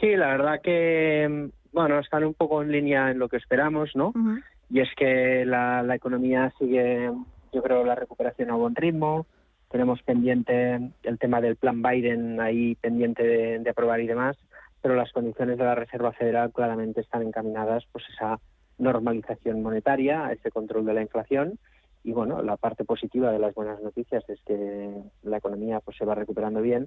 Sí, 0.00 0.17
la 0.17 0.26
verdad 0.29 0.61
que, 0.61 1.50
bueno, 1.73 2.00
están 2.00 2.25
un 2.25 2.35
poco 2.35 2.62
en 2.62 2.73
línea 2.73 3.11
en 3.11 3.19
lo 3.19 3.29
que 3.29 3.37
esperamos, 3.37 3.91
¿no? 3.95 4.09
Uh 4.09 4.12
-huh. 4.12 4.43
Y 4.69 4.81
es 4.81 4.88
que 4.97 5.45
la, 5.47 5.83
la 5.85 5.95
economía 5.95 6.53
sigue, 6.59 7.12
yo 7.53 7.62
creo, 7.62 7.85
la 7.85 7.95
recuperación 7.95 8.50
a 8.50 8.55
buen 8.55 8.75
ritmo 8.75 9.26
tenemos 9.70 10.02
pendiente 10.02 10.90
el 11.02 11.18
tema 11.18 11.40
del 11.40 11.56
plan 11.56 11.82
Biden 11.82 12.40
ahí 12.40 12.75
pendiente 12.76 13.23
de, 13.23 13.58
de, 13.58 13.70
aprobar 13.70 14.00
y 14.00 14.06
demás, 14.06 14.37
pero 14.82 14.94
las 14.94 15.12
condiciones 15.12 15.58
de 15.58 15.64
la 15.64 15.75
Reserva 15.75 16.12
Federal 16.12 16.52
claramente 16.52 17.00
están 17.00 17.23
encaminadas 17.23 17.85
pues 17.92 18.04
esa 18.14 18.38
normalización 18.78 19.62
monetaria, 19.62 20.26
a 20.26 20.32
ese 20.32 20.50
control 20.50 20.85
de 20.87 20.94
la 20.94 21.02
inflación 21.02 21.58
y 22.06 22.12
bueno, 22.12 22.40
la 22.40 22.56
parte 22.56 22.85
positiva 22.85 23.32
de 23.32 23.40
las 23.40 23.52
buenas 23.52 23.82
noticias 23.82 24.23
es 24.28 24.40
que 24.46 24.94
la 25.25 25.38
economía 25.38 25.80
pues 25.80 25.96
se 25.96 26.04
va 26.04 26.14
recuperando 26.14 26.62
bien, 26.62 26.87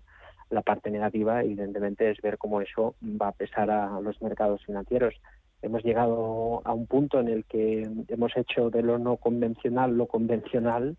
la 0.49 0.61
parte 0.61 0.89
negativa 0.89 1.43
evidentemente 1.43 2.09
es 2.09 2.21
ver 2.21 2.37
cómo 2.37 2.61
eso 2.61 2.95
va 3.03 3.27
a 3.27 3.33
pesar 3.33 3.69
a 3.69 3.99
los 3.99 4.21
mercados 4.21 4.63
financieros. 4.65 5.13
Hemos 5.61 5.83
llegado 5.83 6.61
a 6.63 6.73
un 6.73 6.87
punto 6.87 7.19
en 7.19 7.27
el 7.27 7.43
que 7.43 7.85
hemos 8.07 8.37
hecho 8.37 8.69
de 8.69 8.81
lo 8.81 8.97
no 8.97 9.17
convencional 9.17 9.97
lo 9.97 10.05
convencional 10.05 10.95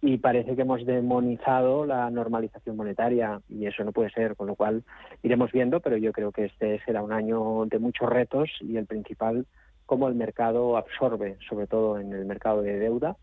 y 0.00 0.18
parece 0.18 0.54
que 0.56 0.62
hemos 0.62 0.84
demonizado 0.84 1.86
la 1.86 2.10
normalización 2.10 2.76
monetaria 2.76 3.40
y 3.48 3.66
eso 3.66 3.84
no 3.84 3.92
puede 3.92 4.10
ser, 4.10 4.36
con 4.36 4.46
lo 4.46 4.54
cual 4.54 4.84
iremos 5.22 5.50
viendo, 5.52 5.80
pero 5.80 5.96
yo 5.96 6.12
creo 6.12 6.32
que 6.32 6.46
este 6.46 6.80
será 6.84 7.02
un 7.02 7.12
año 7.12 7.64
de 7.66 7.78
muchos 7.78 8.08
retos 8.08 8.50
y 8.60 8.76
el 8.76 8.86
principal, 8.86 9.46
cómo 9.86 10.08
el 10.08 10.14
mercado 10.14 10.76
absorbe, 10.76 11.36
sobre 11.48 11.66
todo 11.66 11.98
en 11.98 12.12
el 12.12 12.24
mercado 12.24 12.62
de 12.62 12.78
deuda, 12.78 13.16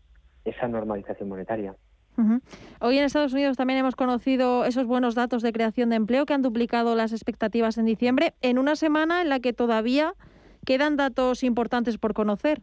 esa 0.44 0.68
normalización 0.68 1.28
monetaria. 1.28 1.74
Uh 2.16 2.22
-huh. 2.22 2.40
Hoy 2.80 2.98
en 2.98 3.04
Estados 3.04 3.32
Unidos 3.32 3.56
también 3.56 3.78
hemos 3.78 3.96
conocido 3.96 4.64
esos 4.64 4.86
buenos 4.86 5.14
datos 5.14 5.42
de 5.42 5.52
creación 5.52 5.90
de 5.90 5.96
empleo 5.96 6.26
que 6.26 6.34
han 6.34 6.42
duplicado 6.42 6.94
las 6.96 7.12
expectativas 7.12 7.78
en 7.78 7.86
diciembre, 7.86 8.34
en 8.42 8.58
una 8.58 8.76
semana 8.76 9.22
en 9.22 9.28
la 9.28 9.40
que 9.40 9.52
todavía 9.52 10.14
quedan 10.66 10.96
datos 10.96 11.42
importantes 11.42 11.98
por 11.98 12.14
conocer. 12.14 12.62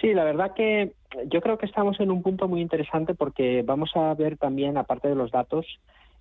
Sí, 0.00 0.14
la 0.14 0.24
verdad 0.24 0.54
que 0.54 0.92
yo 1.26 1.40
creo 1.40 1.58
que 1.58 1.66
estamos 1.66 1.98
en 2.00 2.10
un 2.10 2.22
punto 2.22 2.46
muy 2.46 2.60
interesante 2.60 3.14
porque 3.14 3.62
vamos 3.62 3.90
a 3.96 4.14
ver 4.14 4.36
también, 4.36 4.76
aparte 4.76 5.08
de 5.08 5.16
los 5.16 5.32
datos, 5.32 5.66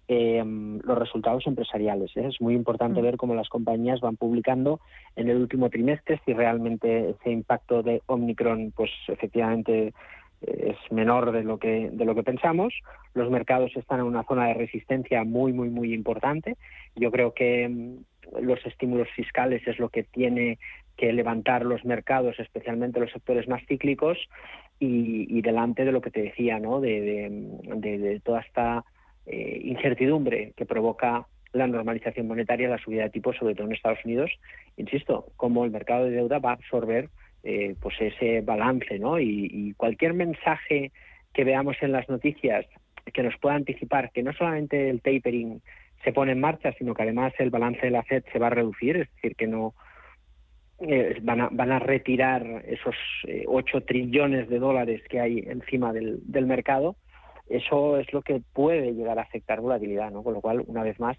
eh, 0.07 0.43
los 0.45 0.97
resultados 0.97 1.45
empresariales. 1.45 2.15
¿eh? 2.15 2.27
Es 2.27 2.39
muy 2.39 2.55
importante 2.55 3.01
mm. 3.01 3.03
ver 3.03 3.17
cómo 3.17 3.35
las 3.35 3.49
compañías 3.49 3.99
van 3.99 4.15
publicando 4.15 4.79
en 5.15 5.29
el 5.29 5.37
último 5.37 5.69
trimestre 5.69 6.21
si 6.25 6.33
realmente 6.33 7.09
ese 7.09 7.31
impacto 7.31 7.83
de 7.83 8.01
Omicron, 8.07 8.71
pues 8.75 8.89
efectivamente 9.09 9.93
eh, 10.41 10.75
es 10.75 10.91
menor 10.91 11.31
de 11.31 11.43
lo 11.43 11.59
que 11.59 11.89
de 11.91 12.05
lo 12.05 12.15
que 12.15 12.23
pensamos. 12.23 12.73
Los 13.13 13.29
mercados 13.29 13.75
están 13.75 13.99
en 13.99 14.05
una 14.05 14.23
zona 14.23 14.47
de 14.47 14.53
resistencia 14.53 15.23
muy 15.23 15.51
muy 15.51 15.69
muy 15.69 15.93
importante. 15.93 16.55
Yo 16.95 17.11
creo 17.11 17.33
que 17.33 17.67
mm, 17.67 18.41
los 18.41 18.65
estímulos 18.65 19.09
fiscales 19.15 19.67
es 19.67 19.77
lo 19.77 19.89
que 19.89 20.03
tiene 20.03 20.57
que 20.97 21.13
levantar 21.13 21.63
los 21.63 21.85
mercados, 21.85 22.39
especialmente 22.39 22.99
los 22.99 23.11
sectores 23.11 23.47
más 23.47 23.63
cíclicos, 23.67 24.17
y, 24.79 25.41
delante 25.41 25.85
de 25.85 25.91
lo 25.91 26.01
que 26.01 26.11
te 26.11 26.21
decía, 26.21 26.59
¿no? 26.59 26.79
de, 26.81 28.21
toda 28.23 28.41
esta 28.41 28.83
eh, 29.25 29.61
incertidumbre 29.63 30.53
que 30.55 30.65
provoca 30.65 31.25
la 31.53 31.67
normalización 31.67 32.27
monetaria, 32.27 32.69
la 32.69 32.77
subida 32.77 33.03
de 33.03 33.09
tipos, 33.09 33.35
sobre 33.37 33.55
todo 33.55 33.67
en 33.67 33.73
Estados 33.73 34.03
Unidos, 34.05 34.31
insisto, 34.75 35.27
cómo 35.35 35.65
el 35.65 35.71
mercado 35.71 36.05
de 36.05 36.11
deuda 36.11 36.39
va 36.39 36.51
a 36.51 36.53
absorber 36.53 37.09
eh, 37.43 37.75
pues 37.79 37.95
ese 37.99 38.41
balance, 38.41 38.99
¿no? 38.99 39.19
Y, 39.19 39.73
cualquier 39.77 40.13
mensaje 40.13 40.91
que 41.33 41.43
veamos 41.43 41.77
en 41.81 41.91
las 41.91 42.07
noticias 42.09 42.65
que 43.13 43.23
nos 43.23 43.37
pueda 43.37 43.55
anticipar 43.55 44.11
que 44.11 44.23
no 44.23 44.33
solamente 44.33 44.89
el 44.89 45.01
tapering 45.01 45.61
se 46.03 46.11
pone 46.11 46.33
en 46.33 46.41
marcha, 46.41 46.73
sino 46.73 46.93
que 46.93 47.03
además 47.03 47.33
el 47.39 47.49
balance 47.49 47.81
de 47.81 47.91
la 47.91 48.03
Fed 48.03 48.23
se 48.31 48.39
va 48.39 48.47
a 48.47 48.51
reducir, 48.51 48.97
es 48.97 49.09
decir, 49.15 49.35
que 49.35 49.47
no 49.47 49.73
eh, 50.79 51.17
van, 51.21 51.41
a, 51.41 51.49
van 51.51 51.71
a 51.71 51.79
retirar 51.79 52.45
esos 52.67 52.95
eh, 53.27 53.45
8 53.47 53.81
trillones 53.81 54.49
de 54.49 54.59
dólares 54.59 55.01
que 55.09 55.19
hay 55.19 55.39
encima 55.47 55.91
del, 55.93 56.19
del 56.25 56.45
mercado, 56.45 56.95
eso 57.49 57.97
es 57.97 58.11
lo 58.13 58.21
que 58.21 58.41
puede 58.53 58.93
llegar 58.93 59.19
a 59.19 59.23
afectar 59.23 59.61
volatilidad, 59.61 60.11
¿no? 60.11 60.23
Con 60.23 60.33
lo 60.33 60.41
cual, 60.41 60.63
una 60.67 60.83
vez 60.83 60.99
más, 60.99 61.17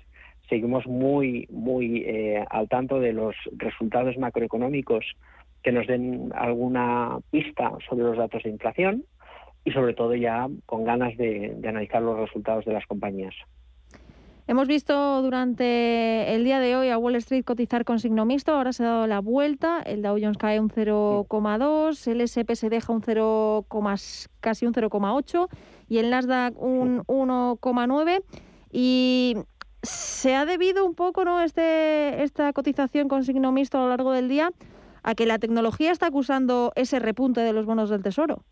seguimos 0.48 0.86
muy, 0.86 1.46
muy 1.50 2.02
eh, 2.06 2.44
al 2.50 2.68
tanto 2.68 3.00
de 3.00 3.12
los 3.12 3.34
resultados 3.56 4.16
macroeconómicos 4.18 5.04
que 5.62 5.72
nos 5.72 5.86
den 5.86 6.30
alguna 6.34 7.18
pista 7.30 7.72
sobre 7.88 8.04
los 8.04 8.18
datos 8.18 8.42
de 8.42 8.50
inflación 8.50 9.04
y, 9.64 9.72
sobre 9.72 9.94
todo, 9.94 10.14
ya 10.14 10.48
con 10.66 10.84
ganas 10.84 11.16
de, 11.16 11.54
de 11.56 11.68
analizar 11.68 12.02
los 12.02 12.18
resultados 12.18 12.64
de 12.64 12.74
las 12.74 12.86
compañías. 12.86 13.34
Hemos 14.48 14.66
visto 14.66 15.20
durante 15.20 16.34
el 16.34 16.42
día 16.42 16.58
de 16.58 16.74
hoy 16.74 16.88
a 16.88 16.96
Wall 16.96 17.16
Street 17.16 17.44
cotizar 17.44 17.84
con 17.84 18.00
signo 18.00 18.24
mixto, 18.24 18.54
ahora 18.54 18.72
se 18.72 18.82
ha 18.82 18.86
dado 18.86 19.06
la 19.06 19.20
vuelta, 19.20 19.82
el 19.82 20.00
Dow 20.00 20.16
Jones 20.18 20.38
cae 20.38 20.58
un 20.58 20.70
0,2, 20.70 22.06
el 22.10 22.22
S&P 22.22 22.56
se 22.56 22.70
deja 22.70 22.90
un 22.90 23.02
0, 23.02 23.66
casi 24.40 24.64
un 24.64 24.72
0,8 24.72 25.48
y 25.90 25.98
el 25.98 26.08
Nasdaq 26.08 26.58
un 26.58 27.00
1,9 27.04 28.22
y 28.72 29.36
¿Se 29.82 30.34
ha 30.34 30.46
debido 30.46 30.86
un 30.86 30.94
poco 30.94 31.26
¿no? 31.26 31.42
este, 31.42 32.22
esta 32.22 32.50
cotización 32.54 33.06
con 33.06 33.24
signo 33.24 33.52
mixto 33.52 33.76
a 33.76 33.82
lo 33.82 33.90
largo 33.90 34.12
del 34.12 34.30
día 34.30 34.50
a 35.02 35.14
que 35.14 35.26
la 35.26 35.38
tecnología 35.38 35.92
está 35.92 36.06
acusando 36.06 36.72
ese 36.74 37.00
repunte 37.00 37.42
de 37.42 37.52
los 37.52 37.66
bonos 37.66 37.90
del 37.90 38.02
Tesoro? 38.02 38.44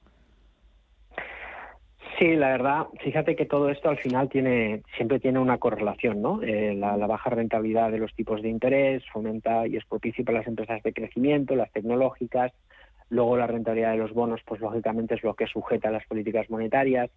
Sí, 2.19 2.35
la 2.35 2.49
verdad, 2.49 2.87
fíjate 3.01 3.37
que 3.37 3.45
todo 3.45 3.69
esto 3.69 3.91
al 3.91 3.99
final 3.99 4.31
tiene 4.31 4.83
siempre 4.97 5.21
tiene 5.21 5.39
una 5.39 5.59
correlación, 5.59 6.23
¿no? 6.23 6.43
Eh, 6.43 6.75
la, 6.75 6.97
baja 7.07 7.29
rentabilidad 7.29 7.91
de 7.91 7.99
los 7.99 8.15
tipos 8.15 8.41
de 8.41 8.49
interés 8.49 9.03
fomenta 9.13 9.67
y 9.67 9.77
es 9.77 9.85
propicio 9.85 10.25
para 10.25 10.39
las 10.39 10.47
empresas 10.47 10.83
de 10.83 10.95
crecimiento, 10.95 11.55
las 11.57 11.71
tecnológicas. 11.73 12.53
Luego 13.11 13.37
la 13.37 13.47
rentabilidad 13.47 13.93
de 13.93 13.99
los 13.99 14.15
bonos, 14.15 14.41
pues 14.47 14.63
lógicamente 14.63 15.15
es 15.15 15.23
lo 15.23 15.35
que 15.35 15.47
sujeta 15.47 15.89
a 15.89 15.93
las 15.93 16.07
políticas 16.07 16.49
monetarias. 16.49 17.11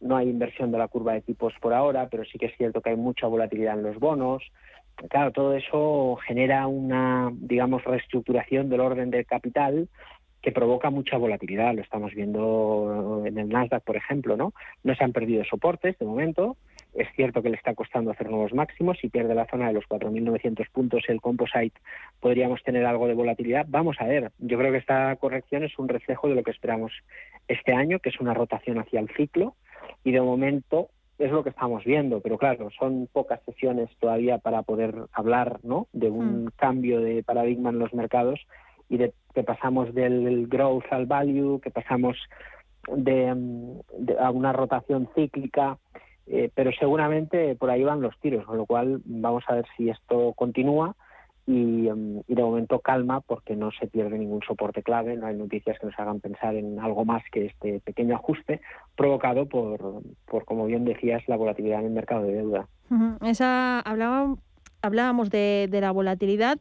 No 0.00 0.16
hay 0.16 0.30
inversión 0.30 0.72
de 0.72 0.78
la 0.78 0.88
curva 0.88 1.12
de 1.12 1.20
tipos 1.20 1.52
por 1.60 1.74
ahora, 1.74 2.08
pero 2.10 2.24
sí 2.24 2.38
que 2.38 2.46
es 2.46 2.56
cierto 2.56 2.80
que 2.80 2.90
hay 2.90 2.96
mucha 2.96 3.26
volatilidad 3.26 3.78
en 3.78 3.82
los 3.82 3.98
bonos. 3.98 4.42
Claro, 5.10 5.32
todo 5.32 5.54
eso 5.54 6.18
genera 6.26 6.66
una, 6.66 7.30
digamos, 7.34 7.84
reestructuración 7.84 8.70
del 8.70 8.80
orden 8.80 9.10
del 9.10 9.26
capital 9.26 9.88
que 10.42 10.52
provoca 10.52 10.90
mucha 10.90 11.16
volatilidad. 11.16 11.74
Lo 11.74 11.82
estamos 11.82 12.14
viendo 12.14 13.22
en 13.26 13.38
el 13.38 13.48
Nasdaq, 13.48 13.82
por 13.82 13.96
ejemplo, 13.96 14.36
¿no? 14.36 14.52
No 14.82 14.94
se 14.94 15.04
han 15.04 15.12
perdido 15.12 15.44
soportes 15.44 15.98
de 15.98 16.06
momento. 16.06 16.56
Es 16.94 17.08
cierto 17.14 17.42
que 17.42 17.50
le 17.50 17.56
está 17.56 17.74
costando 17.74 18.10
hacer 18.10 18.30
nuevos 18.30 18.52
máximos. 18.52 18.98
Si 19.00 19.08
pierde 19.08 19.34
la 19.34 19.46
zona 19.46 19.68
de 19.68 19.74
los 19.74 19.84
4.900 19.84 20.68
puntos 20.72 21.04
el 21.08 21.20
composite, 21.20 21.78
podríamos 22.20 22.62
tener 22.62 22.84
algo 22.84 23.06
de 23.06 23.14
volatilidad. 23.14 23.66
Vamos 23.68 23.96
a 24.00 24.06
ver. 24.06 24.32
Yo 24.38 24.58
creo 24.58 24.72
que 24.72 24.78
esta 24.78 25.14
corrección 25.16 25.62
es 25.62 25.78
un 25.78 25.88
reflejo 25.88 26.28
de 26.28 26.34
lo 26.34 26.42
que 26.42 26.50
esperamos 26.50 26.92
este 27.46 27.72
año, 27.72 27.98
que 28.00 28.08
es 28.08 28.20
una 28.20 28.34
rotación 28.34 28.78
hacia 28.78 29.00
el 29.00 29.08
ciclo. 29.10 29.54
Y 30.04 30.12
de 30.12 30.20
momento 30.20 30.88
es 31.18 31.30
lo 31.30 31.44
que 31.44 31.50
estamos 31.50 31.84
viendo, 31.84 32.20
pero 32.20 32.38
claro, 32.38 32.70
son 32.70 33.06
pocas 33.12 33.40
sesiones 33.44 33.90
todavía 33.98 34.38
para 34.38 34.62
poder 34.62 34.94
hablar 35.12 35.60
¿no? 35.62 35.86
de 35.92 36.08
un 36.08 36.46
mm. 36.46 36.52
cambio 36.56 37.00
de 37.00 37.22
paradigma 37.22 37.68
en 37.68 37.78
los 37.78 37.92
mercados 37.92 38.40
y 38.90 38.98
de 38.98 39.14
que 39.34 39.44
pasamos 39.44 39.94
del 39.94 40.48
growth 40.48 40.84
al 40.90 41.06
value, 41.06 41.60
que 41.60 41.70
pasamos 41.70 42.18
de, 42.92 43.28
a 44.18 44.30
una 44.30 44.52
rotación 44.52 45.08
cíclica, 45.14 45.78
eh, 46.26 46.50
pero 46.54 46.72
seguramente 46.72 47.54
por 47.54 47.70
ahí 47.70 47.84
van 47.84 48.02
los 48.02 48.18
tiros, 48.18 48.44
con 48.44 48.58
lo 48.58 48.66
cual 48.66 49.00
vamos 49.04 49.44
a 49.46 49.54
ver 49.54 49.66
si 49.76 49.88
esto 49.88 50.34
continúa 50.34 50.96
y, 51.46 51.52
mm, 51.52 52.20
y, 52.26 52.34
de 52.34 52.42
momento 52.42 52.80
calma 52.80 53.20
porque 53.20 53.54
no 53.54 53.70
se 53.70 53.86
pierde 53.86 54.18
ningún 54.18 54.42
soporte 54.42 54.82
clave, 54.82 55.16
no 55.16 55.26
hay 55.26 55.36
noticias 55.36 55.78
que 55.78 55.86
nos 55.86 55.98
hagan 55.98 56.20
pensar 56.20 56.56
en 56.56 56.80
algo 56.80 57.04
más 57.04 57.22
que 57.30 57.46
este 57.46 57.80
pequeño 57.80 58.16
ajuste 58.16 58.60
provocado 58.96 59.46
por, 59.46 60.02
por 60.26 60.44
como 60.44 60.66
bien 60.66 60.84
decías, 60.84 61.22
la 61.28 61.36
volatilidad 61.36 61.80
en 61.80 61.86
el 61.86 61.92
mercado 61.92 62.24
de 62.24 62.32
deuda. 62.32 62.66
Esa 63.22 63.78
hablábamos, 63.80 64.40
hablábamos 64.82 65.30
de, 65.30 65.68
de 65.70 65.80
la 65.80 65.92
volatilidad. 65.92 66.58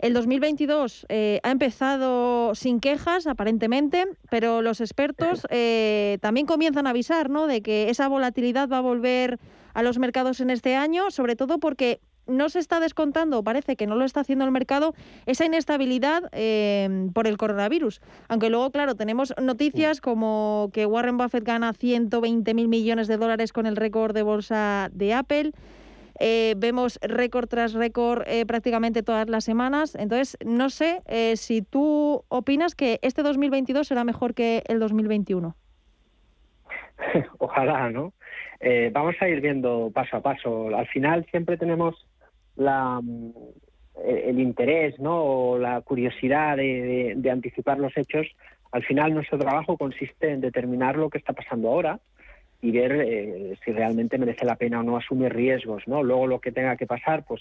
El 0.00 0.14
2022 0.14 1.04
eh, 1.10 1.40
ha 1.42 1.50
empezado 1.50 2.54
sin 2.54 2.80
quejas, 2.80 3.26
aparentemente, 3.26 4.06
pero 4.30 4.62
los 4.62 4.80
expertos 4.80 5.46
eh, 5.50 6.16
también 6.22 6.46
comienzan 6.46 6.86
a 6.86 6.90
avisar 6.90 7.28
¿no? 7.28 7.46
de 7.46 7.60
que 7.60 7.90
esa 7.90 8.08
volatilidad 8.08 8.70
va 8.70 8.78
a 8.78 8.80
volver 8.80 9.38
a 9.74 9.82
los 9.82 9.98
mercados 9.98 10.40
en 10.40 10.48
este 10.48 10.74
año, 10.74 11.10
sobre 11.10 11.36
todo 11.36 11.58
porque 11.58 12.00
no 12.26 12.48
se 12.48 12.60
está 12.60 12.80
descontando, 12.80 13.42
parece 13.42 13.76
que 13.76 13.86
no 13.86 13.94
lo 13.94 14.06
está 14.06 14.20
haciendo 14.20 14.46
el 14.46 14.52
mercado, 14.52 14.94
esa 15.26 15.44
inestabilidad 15.44 16.30
eh, 16.32 17.10
por 17.12 17.26
el 17.26 17.36
coronavirus. 17.36 18.00
Aunque 18.28 18.48
luego, 18.48 18.70
claro, 18.70 18.94
tenemos 18.94 19.34
noticias 19.40 20.00
como 20.00 20.70
que 20.72 20.86
Warren 20.86 21.18
Buffett 21.18 21.44
gana 21.44 21.74
120 21.74 22.54
mil 22.54 22.68
millones 22.68 23.06
de 23.06 23.18
dólares 23.18 23.52
con 23.52 23.66
el 23.66 23.76
récord 23.76 24.14
de 24.14 24.22
bolsa 24.22 24.88
de 24.94 25.12
Apple. 25.12 25.52
Eh, 26.22 26.54
vemos 26.58 26.98
récord 27.00 27.48
tras 27.48 27.72
récord 27.72 28.22
eh, 28.26 28.44
prácticamente 28.44 29.02
todas 29.02 29.28
las 29.30 29.42
semanas. 29.42 29.94
Entonces, 29.94 30.36
no 30.44 30.68
sé 30.68 31.00
eh, 31.06 31.36
si 31.36 31.62
tú 31.62 32.24
opinas 32.28 32.74
que 32.74 32.98
este 33.00 33.22
2022 33.22 33.88
será 33.88 34.04
mejor 34.04 34.34
que 34.34 34.62
el 34.68 34.78
2021. 34.80 35.56
Ojalá, 37.38 37.90
¿no? 37.90 38.12
vamos 38.92 39.14
a 39.20 39.28
ir 39.30 39.40
viendo 39.40 39.90
paso 39.94 40.18
a 40.18 40.20
paso. 40.20 40.68
Al 40.76 40.86
final 40.88 41.24
siempre 41.30 41.56
tenemos 41.56 42.06
la, 42.56 43.00
el 44.04 44.38
interés, 44.38 45.00
¿no? 45.00 45.24
O 45.24 45.58
la 45.58 45.80
curiosidad 45.80 46.58
de 46.58 47.30
anticipar 47.32 47.78
los 47.78 47.96
hechos. 47.96 48.26
Al 48.70 48.84
final 48.84 49.14
nuestro 49.14 49.38
trabajo 49.38 49.78
consiste 49.78 50.30
en 50.30 50.42
determinar 50.42 50.96
lo 50.96 51.08
que 51.08 51.16
está 51.16 51.32
pasando 51.32 51.68
ahora 51.68 52.00
y 52.62 52.70
ver 52.72 52.92
eh, 52.92 53.58
si 53.64 53.72
realmente 53.72 54.18
merece 54.18 54.44
la 54.44 54.56
pena 54.56 54.80
o 54.80 54.82
no 54.82 54.96
asumir 54.96 55.32
riesgos, 55.32 55.82
¿no? 55.86 56.02
Luego 56.02 56.26
lo 56.26 56.40
que 56.40 56.52
tenga 56.52 56.76
que 56.76 56.86
pasar, 56.86 57.24
pues 57.26 57.40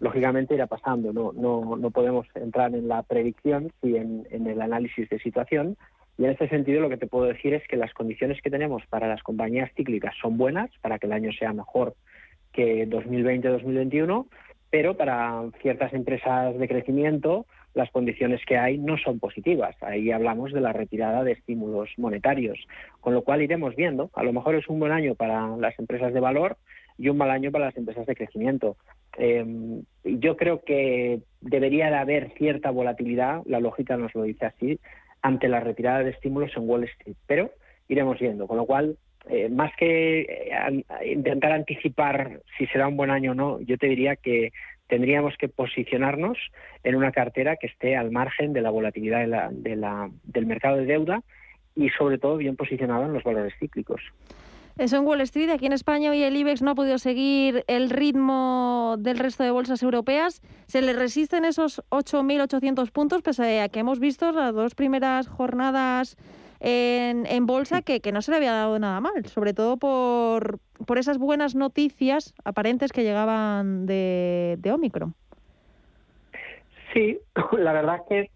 lógicamente 0.00 0.54
irá 0.54 0.66
pasando. 0.66 1.12
No, 1.12 1.32
no, 1.32 1.76
no 1.76 1.90
podemos 1.90 2.26
entrar 2.34 2.74
en 2.74 2.88
la 2.88 3.02
predicción, 3.02 3.72
sí 3.82 3.96
en, 3.96 4.26
en 4.30 4.46
el 4.46 4.60
análisis 4.60 5.08
de 5.08 5.18
situación. 5.20 5.76
Y 6.18 6.24
en 6.24 6.30
este 6.30 6.48
sentido 6.48 6.80
lo 6.80 6.88
que 6.88 6.96
te 6.96 7.06
puedo 7.06 7.26
decir 7.26 7.54
es 7.54 7.66
que 7.68 7.76
las 7.76 7.92
condiciones 7.92 8.40
que 8.42 8.50
tenemos 8.50 8.82
para 8.86 9.08
las 9.08 9.22
compañías 9.22 9.70
cíclicas 9.76 10.14
son 10.20 10.36
buenas, 10.38 10.70
para 10.80 10.98
que 10.98 11.06
el 11.06 11.12
año 11.12 11.30
sea 11.32 11.52
mejor 11.52 11.94
que 12.52 12.88
2020-2021, 12.88 14.26
pero 14.70 14.96
para 14.96 15.44
ciertas 15.60 15.92
empresas 15.92 16.58
de 16.58 16.68
crecimiento 16.68 17.46
las 17.76 17.90
condiciones 17.90 18.40
que 18.46 18.56
hay 18.56 18.78
no 18.78 18.96
son 18.96 19.20
positivas. 19.20 19.76
Ahí 19.82 20.10
hablamos 20.10 20.50
de 20.52 20.62
la 20.62 20.72
retirada 20.72 21.22
de 21.22 21.32
estímulos 21.32 21.90
monetarios, 21.98 22.58
con 23.00 23.12
lo 23.12 23.22
cual 23.22 23.42
iremos 23.42 23.76
viendo. 23.76 24.10
A 24.14 24.22
lo 24.22 24.32
mejor 24.32 24.54
es 24.54 24.66
un 24.68 24.80
buen 24.80 24.92
año 24.92 25.14
para 25.14 25.46
las 25.58 25.78
empresas 25.78 26.14
de 26.14 26.20
valor 26.20 26.56
y 26.96 27.10
un 27.10 27.18
mal 27.18 27.30
año 27.30 27.52
para 27.52 27.66
las 27.66 27.76
empresas 27.76 28.06
de 28.06 28.16
crecimiento. 28.16 28.78
Em, 29.18 29.82
yo 30.04 30.38
creo 30.38 30.64
que 30.64 31.20
debería 31.42 31.90
de 31.90 31.96
haber 31.96 32.30
cierta 32.38 32.70
volatilidad, 32.70 33.42
la 33.44 33.60
lógica 33.60 33.98
nos 33.98 34.14
lo 34.14 34.22
dice 34.22 34.46
así, 34.46 34.80
ante 35.20 35.48
la 35.48 35.60
retirada 35.60 36.02
de 36.02 36.10
estímulos 36.10 36.52
en 36.56 36.66
Wall 36.66 36.84
Street, 36.84 37.16
pero 37.26 37.50
iremos 37.88 38.18
viendo, 38.18 38.46
con 38.46 38.56
lo 38.56 38.64
cual 38.64 38.96
eh, 39.28 39.50
más 39.50 39.72
que 39.76 40.20
eh, 40.20 40.84
intentar 41.04 41.52
anticipar 41.52 42.40
si 42.56 42.66
será 42.68 42.88
un 42.88 42.96
buen 42.96 43.10
año 43.10 43.32
o 43.32 43.34
no, 43.34 43.60
yo 43.60 43.76
te 43.76 43.86
diría 43.86 44.16
que 44.16 44.52
tendríamos 44.88 45.36
que 45.36 45.48
posicionarnos 45.48 46.38
en 46.84 46.94
una 46.94 47.12
cartera 47.12 47.56
que 47.56 47.66
esté 47.66 47.96
al 47.96 48.10
margen 48.10 48.52
de 48.52 48.62
la 48.62 48.70
volatilidad 48.70 49.50
del 49.52 50.46
mercado 50.46 50.76
de 50.76 50.86
deuda 50.86 51.22
y 51.74 51.90
sobre 51.90 52.18
todo 52.18 52.36
bien 52.36 52.56
posicionada 52.56 53.06
en 53.06 53.12
los 53.12 53.24
valores 53.24 53.54
cíclicos. 53.58 54.00
Eso 54.78 54.98
en 54.98 55.06
Wall 55.06 55.22
Street, 55.22 55.48
aquí 55.48 55.64
en 55.64 55.72
España 55.72 56.10
hoy 56.10 56.22
el 56.22 56.36
IBEX 56.36 56.60
no 56.60 56.72
ha 56.72 56.74
podido 56.74 56.98
seguir 56.98 57.64
el 57.66 57.88
ritmo 57.88 58.96
del 58.98 59.18
resto 59.18 59.42
de 59.42 59.50
bolsas 59.50 59.82
europeas. 59.82 60.42
Se 60.66 60.82
le 60.82 60.92
resisten 60.92 61.46
esos 61.46 61.82
8.800 61.88 62.90
puntos, 62.90 63.22
pese 63.22 63.62
a 63.62 63.70
que 63.70 63.80
hemos 63.80 64.00
visto 64.00 64.30
las 64.32 64.52
dos 64.52 64.74
primeras 64.74 65.28
jornadas 65.28 66.18
en, 66.60 67.46
bolsa 67.46 67.82
que, 67.82 68.00
no 68.12 68.22
se 68.22 68.30
le 68.30 68.38
había 68.38 68.52
dado 68.52 68.78
nada 68.78 69.00
mal, 69.00 69.26
sobre 69.26 69.52
todo 69.52 69.76
por, 69.76 70.58
por 70.86 70.98
esas 70.98 71.18
buenas 71.18 71.54
noticias 71.54 72.34
aparentes 72.44 72.92
que 72.92 73.02
llegaban 73.02 73.86
de, 73.86 74.56
de 74.58 74.72
Omicron. 74.72 75.14
Sí, 76.92 77.18
la 77.58 77.72
verdad 77.72 78.00
que 78.08 78.30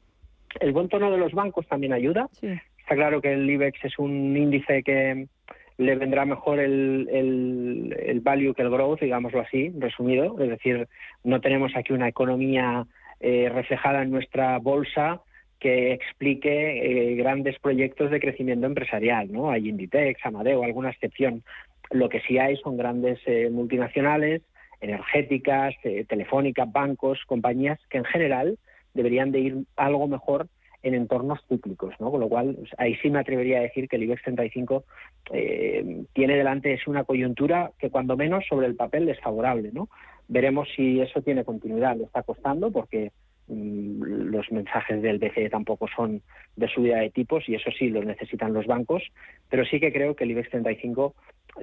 el 0.61 0.73
buen 0.73 0.89
tono 0.89 1.11
de 1.11 1.19
los 1.19 1.33
bancos 1.33 1.67
también 1.67 1.93
ayuda. 1.93 2.29
Está 2.43 2.95
claro 2.95 3.21
que 3.21 3.33
el 3.33 3.49
IBEX 3.49 3.85
es 3.85 3.99
un 3.99 4.37
índice 4.37 4.83
que 4.83 5.27
le 5.79 5.97
vendrá 5.97 6.27
mejor 6.27 6.59
el, 6.59 7.09
el, 7.11 7.97
el, 7.99 8.21
value 8.21 8.53
que 8.53 8.63
el 8.63 8.71
growth, 8.71 9.01
digámoslo 9.01 9.41
así, 9.41 9.73
resumido. 9.79 10.39
Es 10.39 10.51
decir, 10.51 10.89
no 11.25 11.41
tenemos 11.41 11.73
aquí 11.75 11.93
una 11.93 12.09
economía 12.09 12.87
eh, 13.21 13.49
reflejada 13.49 14.03
en 14.03 14.11
nuestra 14.11 14.59
bolsa 14.59 15.23
que 15.61 15.93
explique 15.93 17.11
eh, 17.11 17.15
grandes 17.17 17.59
proyectos 17.59 18.11
de 18.11 18.19
crecimiento 18.19 18.67
empresarial, 18.67 19.31
¿no? 19.31 19.51
Hay 19.51 19.69
Inditex, 19.69 20.25
Amadeo, 20.25 20.65
alguna 20.65 20.91
excepción. 20.91 21.45
Lo 21.91 22.09
que 22.09 22.21
sí 22.23 22.39
hay 22.39 22.57
son 22.57 22.79
grandes 22.79 23.21
eh, 23.27 23.51
multinacionales, 23.51 24.43
energéticas, 24.81 25.75
eh, 25.85 26.07
telefónicas, 26.09 26.71
bancos, 26.73 27.21
compañías 27.27 27.79
que 27.91 27.99
en 27.99 28.05
general 28.05 28.59
deberían 28.95 29.31
de 29.31 29.41
ir 29.41 29.57
algo 29.77 30.09
mejor 30.09 30.49
en 30.83 30.95
entornos 30.95 31.39
cíclicos, 31.47 31.95
¿no? 32.01 32.11
Con 32.11 32.21
lo 32.21 32.29
cual, 32.31 32.55
pues, 32.59 32.71
ahí 32.79 32.97
sí 32.97 33.11
me 33.11 33.19
atrevería 33.19 33.59
a 33.59 33.63
decir 33.63 33.87
que 33.87 33.97
el 33.97 34.05
IBEX 34.05 34.23
35 34.23 34.85
tiene 36.15 36.37
delante 36.37 36.73
es 36.73 36.87
una 36.87 37.05
coyuntura 37.05 37.71
que 37.79 37.91
cuando 37.91 38.17
menos 38.17 38.45
sobre 38.49 38.67
el 38.67 38.77
papel 38.77 39.09
es 39.11 39.21
favorable, 39.21 39.71
¿no? 39.75 39.91
Veremos 40.27 40.69
si 40.75 41.01
eso 41.01 41.21
tiene 41.21 41.45
continuidad. 41.45 41.97
Le 41.97 42.05
está 42.05 42.23
costando 42.23 42.73
porque 42.73 43.13
los 43.51 44.51
mensajes 44.53 45.03
del 45.03 45.19
BCE 45.19 45.51
tampoco 45.51 45.89
son 45.95 46.23
de 46.57 46.69
subida 46.69 46.99
de 46.99 47.11
tipos 47.11 47.49
y 47.49 47.55
eso 47.55 47.71
sí 47.77 47.89
los 47.89 48.05
necesitan 48.05 48.53
los 48.53 48.67
bancos, 48.67 49.03
pero 49.49 49.65
sí 49.65 49.81
que 49.81 49.93
creo 49.93 50.15
que 50.15 50.25
el 50.25 50.31
IBEX 50.31 50.51
35 50.51 51.15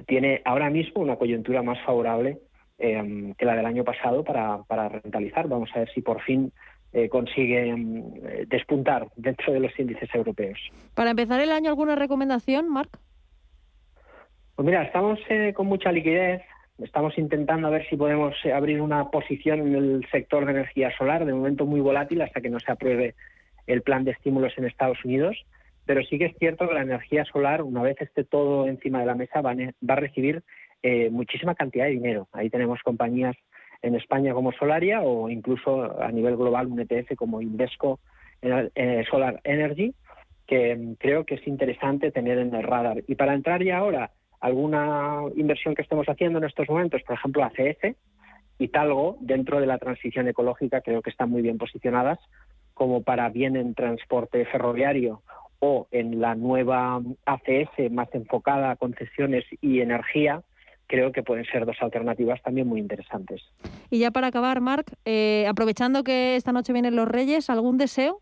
tiene 0.06 0.42
ahora 0.44 0.70
mismo 0.70 1.02
una 1.02 1.16
coyuntura 1.16 1.62
más 1.62 1.78
favorable 1.84 2.38
em, 2.78 3.34
que 3.34 3.44
la 3.44 3.56
del 3.56 3.66
año 3.66 3.84
pasado 3.84 4.22
para, 4.22 4.62
para, 4.64 4.88
rentalizar. 4.88 5.48
Vamos 5.48 5.70
a 5.74 5.80
ver 5.80 5.90
si 5.92 6.02
por 6.02 6.20
fin 6.22 6.52
eh, 6.92 7.08
consigue 7.08 7.68
em, 7.68 8.04
despuntar 8.46 9.08
dentro 9.16 9.52
de 9.52 9.60
los 9.60 9.78
índices 9.78 10.14
europeos. 10.14 10.58
Para 10.94 11.10
empezar 11.10 11.40
el 11.40 11.50
año, 11.50 11.70
¿alguna 11.70 11.96
recomendación, 11.96 12.68
Marc? 12.68 12.98
Pues 14.54 14.66
mira, 14.66 14.82
estamos 14.82 15.18
eh, 15.28 15.52
con 15.54 15.66
mucha 15.66 15.92
liquidez, 15.92 16.42
Estamos 16.78 17.18
intentando 17.18 17.66
a 17.66 17.70
ver 17.70 17.88
si 17.88 17.96
podemos 17.96 18.34
eh, 18.44 18.52
abrir 18.52 18.80
una 18.80 19.10
posición 19.10 19.60
en 19.60 19.74
el 19.74 20.06
sector 20.12 20.44
de 20.44 20.52
energía 20.52 20.96
solar, 20.96 21.24
de 21.24 21.34
momento 21.34 21.66
muy 21.66 21.80
volátil 21.80 22.22
hasta 22.22 22.40
que 22.40 22.50
no 22.50 22.60
se 22.60 22.70
apruebe 22.70 23.16
el 23.66 23.82
plan 23.82 24.04
de 24.04 24.12
estímulos 24.12 24.52
en 24.56 24.64
Estados 24.64 25.04
Unidos. 25.04 25.36
Pero 25.86 26.02
sí 26.04 26.18
que 26.18 26.26
es 26.26 26.36
cierto 26.38 26.68
que 26.68 26.74
la 26.74 26.82
energía 26.82 27.24
solar, 27.24 27.62
una 27.62 27.82
vez 27.82 28.00
esté 28.00 28.22
todo 28.22 28.68
encima 28.68 29.00
de 29.00 29.06
la 29.06 29.16
mesa, 29.16 29.40
va 29.40 29.52
a 29.52 29.96
recibir 29.96 30.42
eh, 30.82 31.10
muchísima 31.10 31.56
cantidad 31.56 31.86
de 31.86 31.92
dinero. 31.92 32.28
Ahí 32.32 32.48
tenemos 32.50 32.80
compañías 32.84 33.36
en 33.82 33.96
España 33.96 34.32
como 34.32 34.52
Solaria 34.52 35.00
o 35.00 35.28
incluso 35.28 36.00
a 36.00 36.12
nivel 36.12 36.36
global 36.36 36.68
un 36.68 36.80
ETF 36.80 37.16
como 37.16 37.42
Invesco 37.42 37.98
eh, 38.40 39.04
Solar 39.10 39.40
Energy, 39.42 39.94
que 40.46 40.76
mm, 40.76 40.94
creo 40.94 41.24
que 41.24 41.36
es 41.36 41.46
interesante 41.48 42.12
tener 42.12 42.38
en 42.38 42.54
el 42.54 42.62
radar. 42.62 43.02
Y 43.08 43.16
para 43.16 43.34
entrar 43.34 43.64
ya 43.64 43.78
ahora 43.78 44.12
alguna 44.40 45.22
inversión 45.36 45.74
que 45.74 45.82
estemos 45.82 46.06
haciendo 46.08 46.38
en 46.38 46.44
estos 46.44 46.68
momentos, 46.68 47.02
por 47.02 47.16
ejemplo 47.16 47.44
ACS 47.44 47.96
y 48.58 48.68
Talgo, 48.68 49.16
dentro 49.20 49.60
de 49.60 49.66
la 49.66 49.78
transición 49.78 50.28
ecológica, 50.28 50.80
creo 50.80 51.02
que 51.02 51.10
están 51.10 51.30
muy 51.30 51.42
bien 51.42 51.58
posicionadas 51.58 52.18
como 52.74 53.02
para 53.02 53.28
bien 53.28 53.56
en 53.56 53.74
transporte 53.74 54.44
ferroviario 54.46 55.22
o 55.60 55.88
en 55.90 56.20
la 56.20 56.34
nueva 56.34 57.00
ACS 57.26 57.90
más 57.90 58.08
enfocada 58.14 58.70
a 58.70 58.76
concesiones 58.76 59.44
y 59.60 59.80
energía, 59.80 60.42
creo 60.86 61.12
que 61.12 61.22
pueden 61.22 61.44
ser 61.44 61.66
dos 61.66 61.76
alternativas 61.80 62.40
también 62.42 62.68
muy 62.68 62.80
interesantes. 62.80 63.42
Y 63.90 63.98
ya 63.98 64.10
para 64.10 64.28
acabar, 64.28 64.60
Marc, 64.60 64.92
eh, 65.04 65.46
aprovechando 65.48 66.04
que 66.04 66.36
esta 66.36 66.52
noche 66.52 66.72
vienen 66.72 66.96
los 66.96 67.08
Reyes, 67.08 67.50
¿algún 67.50 67.78
deseo? 67.78 68.20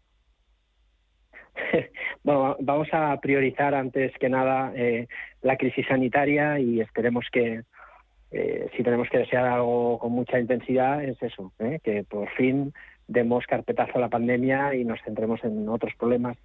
bueno, 2.25 2.57
vamos 2.61 2.89
a 2.93 3.19
priorizar 3.21 3.75
antes 3.75 4.13
que 4.19 4.29
nada 4.29 4.73
eh, 4.75 5.09
la 5.43 5.57
crisis 5.57 5.87
sanitaria 5.87 6.59
y 6.59 6.81
esperemos 6.81 7.27
que, 7.31 7.63
eh, 8.31 8.71
si 8.77 8.83
tenemos 8.83 9.09
que 9.09 9.19
desear 9.19 9.47
algo 9.47 9.99
con 9.99 10.13
mucha 10.13 10.39
intensidad, 10.39 11.03
es 11.03 11.21
eso, 11.23 11.53
que 11.83 12.05
por 12.09 12.29
fin 12.31 12.73
demos 13.09 13.47
carpetazo 13.47 13.99
a 13.99 14.01
la 14.01 14.09
pandemia 14.09 14.75
y 14.75 14.85
nos 14.85 15.01
centremos 15.03 15.43
en 15.45 15.69
otros 15.69 15.93
problemas 15.99 16.37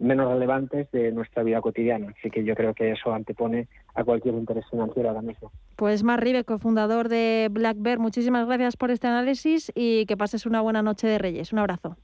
menos 0.00 0.32
relevantes 0.32 0.90
de 0.92 1.12
nuestra 1.12 1.42
vida 1.42 1.60
cotidiana. 1.60 2.14
Así 2.18 2.30
que 2.30 2.42
yo 2.42 2.54
creo 2.54 2.74
que 2.74 2.92
eso 2.92 3.12
antepone 3.12 3.68
a 3.94 4.02
cualquier 4.02 4.34
interés 4.34 4.64
financiero 4.70 5.10
ahora 5.10 5.22
mismo. 5.22 5.52
Pues 5.76 6.02
Mar 6.02 6.22
Ribe, 6.22 6.44
cofundador 6.44 7.08
de 7.08 7.48
Black 7.50 7.76
Bear, 7.78 7.98
muchísimas 7.98 8.46
gracias 8.46 8.76
por 8.76 8.90
este 8.90 9.06
análisis 9.06 9.70
y 9.74 10.06
que 10.06 10.16
pases 10.16 10.46
una 10.46 10.62
buena 10.62 10.82
noche 10.82 11.06
de 11.06 11.18
Reyes. 11.18 11.52
Un 11.52 11.58
abrazo. 11.60 11.96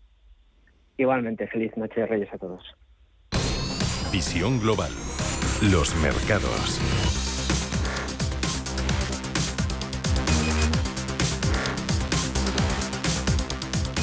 Igualmente, 0.98 1.46
feliz 1.48 1.76
noche 1.76 2.00
de 2.00 2.06
Reyes 2.06 2.32
a 2.32 2.38
todos. 2.38 2.62
Visión 4.10 4.58
Global. 4.60 4.90
Los 5.70 5.94
mercados. 5.96 6.80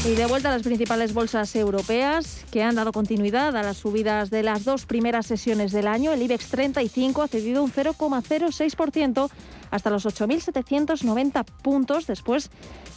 Y 0.05 0.15
de 0.15 0.25
vuelta 0.25 0.49
a 0.49 0.51
las 0.51 0.63
principales 0.63 1.13
bolsas 1.13 1.55
europeas 1.55 2.45
que 2.51 2.61
han 2.61 2.75
dado 2.75 2.91
continuidad 2.91 3.55
a 3.55 3.63
las 3.63 3.77
subidas 3.77 4.29
de 4.29 4.43
las 4.43 4.65
dos 4.65 4.85
primeras 4.85 5.25
sesiones 5.25 5.71
del 5.71 5.87
año. 5.87 6.11
El 6.11 6.21
IBEX 6.21 6.49
35 6.49 7.21
ha 7.21 7.27
cedido 7.29 7.63
un 7.63 7.71
0,06% 7.71 9.29
hasta 9.73 9.89
los 9.89 10.05
8.790 10.05 11.45
puntos 11.63 12.05
después 12.05 12.51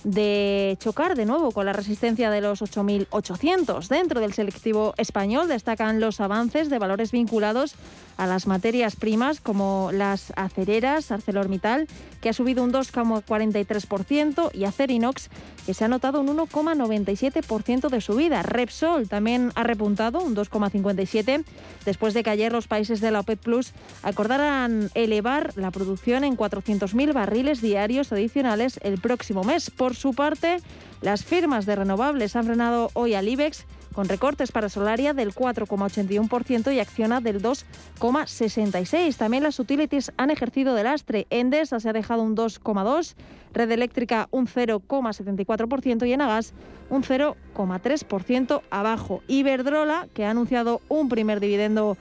de 0.05 0.77
chocar 0.79 1.17
de 1.17 1.25
nuevo 1.25 1.51
con 1.51 1.65
la 1.65 1.73
resistencia 1.73 2.31
de 2.31 2.43
los 2.43 2.61
8.800. 2.61 3.89
Dentro 3.89 4.21
del 4.21 4.35
selectivo 4.35 4.93
español 4.99 5.49
destacan 5.49 6.01
los 6.01 6.21
avances 6.21 6.69
de 6.69 6.79
valores 6.79 7.13
vinculados 7.13 7.75
a 8.19 8.27
las 8.27 8.47
materias 8.47 8.95
primas 8.97 9.41
como 9.41 9.91
las 9.93 10.33
acereras, 10.37 11.11
ArcelorMittal, 11.11 11.89
que 12.21 12.29
ha 12.29 12.33
subido 12.33 12.63
un 12.63 12.73
2,43%, 12.73 14.51
y 14.55 14.65
Acerinox, 14.65 15.29
que 15.65 15.75
se 15.75 15.85
ha 15.85 15.89
notado 15.89 16.21
un 16.21 16.29
1,97% 16.29 17.89
de 17.89 18.01
subida. 18.01 18.43
Repsol 18.43 19.09
también 19.09 19.53
ha 19.55 19.65
repuntado 19.65 20.21
un 20.21 20.35
2,57% 20.35 21.45
después 21.85 22.15
de 22.15 22.23
que 22.23 22.31
ayer 22.31 22.53
los 22.53 22.69
países 22.69 23.01
de 23.01 23.11
la 23.11 23.21
OPEP 23.21 23.41
Plus 23.41 23.73
acordaran 24.03 24.91
elevar 24.95 25.53
la 25.57 25.71
producción 25.71 26.25
en 26.25 26.37
400.000 26.67 27.13
barriles 27.13 27.61
diarios 27.61 28.13
adicionales 28.13 28.81
el 28.83 28.99
próximo 28.99 29.45
mes. 29.45 29.71
Por 29.71 29.95
su 29.95 30.15
parte, 30.15 30.59
las 31.01 31.25
firmas 31.25 31.67
de 31.67 31.77
renovables 31.77 32.35
han 32.37 32.45
frenado 32.45 32.91
hoy 32.95 33.15
al 33.15 33.29
IBEX 33.29 33.67
con 33.95 34.09
recortes 34.09 34.53
para 34.53 34.69
Solaria 34.69 35.15
del 35.15 35.33
4,81% 35.35 36.75
y 36.75 36.81
Acciona 36.81 37.23
del 37.23 37.41
2,66%. 37.41 39.17
También 39.17 39.43
las 39.43 39.59
utilities 39.59 40.13
han 40.19 40.31
ejercido 40.31 40.75
de 40.75 40.83
lastre. 40.85 41.27
Endesa 41.31 41.81
se 41.81 41.89
ha 41.89 41.95
dejado 41.95 42.23
un 42.23 42.37
2,2%, 42.37 43.15
Red 43.55 43.71
Eléctrica 43.71 44.29
un 44.33 44.49
0,74% 44.49 46.07
y 46.07 46.13
Enagas 46.13 46.53
un 46.91 47.05
0,3% 47.05 48.61
abajo. 48.71 49.23
Iberdrola, 49.29 50.09
que 50.13 50.27
ha 50.27 50.31
anunciado 50.31 50.83
un 50.89 51.09
primer 51.09 51.41
dividendo 51.41 51.97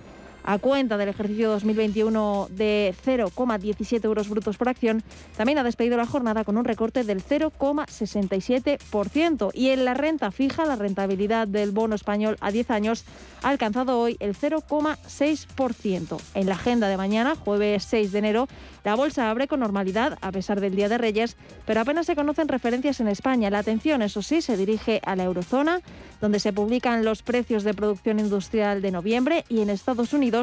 a 0.46 0.58
cuenta 0.60 0.98
del 0.98 1.10
ejercicio 1.10 1.50
2021 1.50 2.48
de 2.52 2.94
0,17 3.06 4.06
euros 4.06 4.30
brutos 4.30 4.56
por 4.58 4.70
acción, 4.70 5.04
también 5.36 5.58
ha 5.58 5.64
despedido 5.64 5.98
la 5.98 6.06
jornada 6.06 6.44
con 6.44 6.58
un 6.58 6.66
recorte 6.66 7.04
del 7.04 7.24
0,67%. 7.24 9.50
Y 9.54 9.70
en 9.70 9.86
la 9.86 9.96
renta 9.96 10.30
fija, 10.32 10.66
la 10.66 10.76
rentabilidad 10.76 11.48
del 11.48 11.72
bono 11.72 11.96
español 11.96 12.38
a 12.42 12.52
10 12.52 12.70
años 12.72 13.06
ha 13.42 13.50
alcanzado 13.50 14.00
hoy 14.00 14.18
el 14.20 14.36
0,6%. 14.36 16.20
En 16.36 16.46
la 16.46 16.54
agenda 16.54 16.88
de 16.88 16.98
mañana, 16.98 17.36
jueves 17.36 17.84
6 17.86 18.12
de 18.12 18.20
enero, 18.20 18.48
la 18.84 18.94
bolsa 18.96 19.32
abre 19.32 19.48
con 19.48 19.62
normalidad 19.62 20.20
a 20.22 20.32
pesar 20.32 20.62
del 20.62 20.76
Día 20.76 20.90
de 20.90 21.00
Reyes, 21.00 21.38
pero 21.66 21.82
apenas 21.82 22.06
se 22.06 22.16
conocen 22.16 22.48
referencias 22.48 23.00
en 23.00 23.08
España. 23.08 23.50
La 23.50 23.58
atención, 23.60 24.04
eso 24.04 24.22
sí, 24.22 24.42
se 24.42 24.58
dirige 24.58 25.02
a 25.06 25.16
la 25.16 25.24
eurozona, 25.24 25.82
donde 26.22 26.40
se 26.40 26.54
publican 26.54 27.04
los 27.04 27.24
precios 27.24 27.64
de 27.64 27.74
producción 27.74 28.20
industrial 28.20 28.84
de 28.84 28.92
noviembre, 28.92 29.44
y 29.50 29.62
en 29.62 29.72
Estados 29.72 30.14
Unidos, 30.14 30.35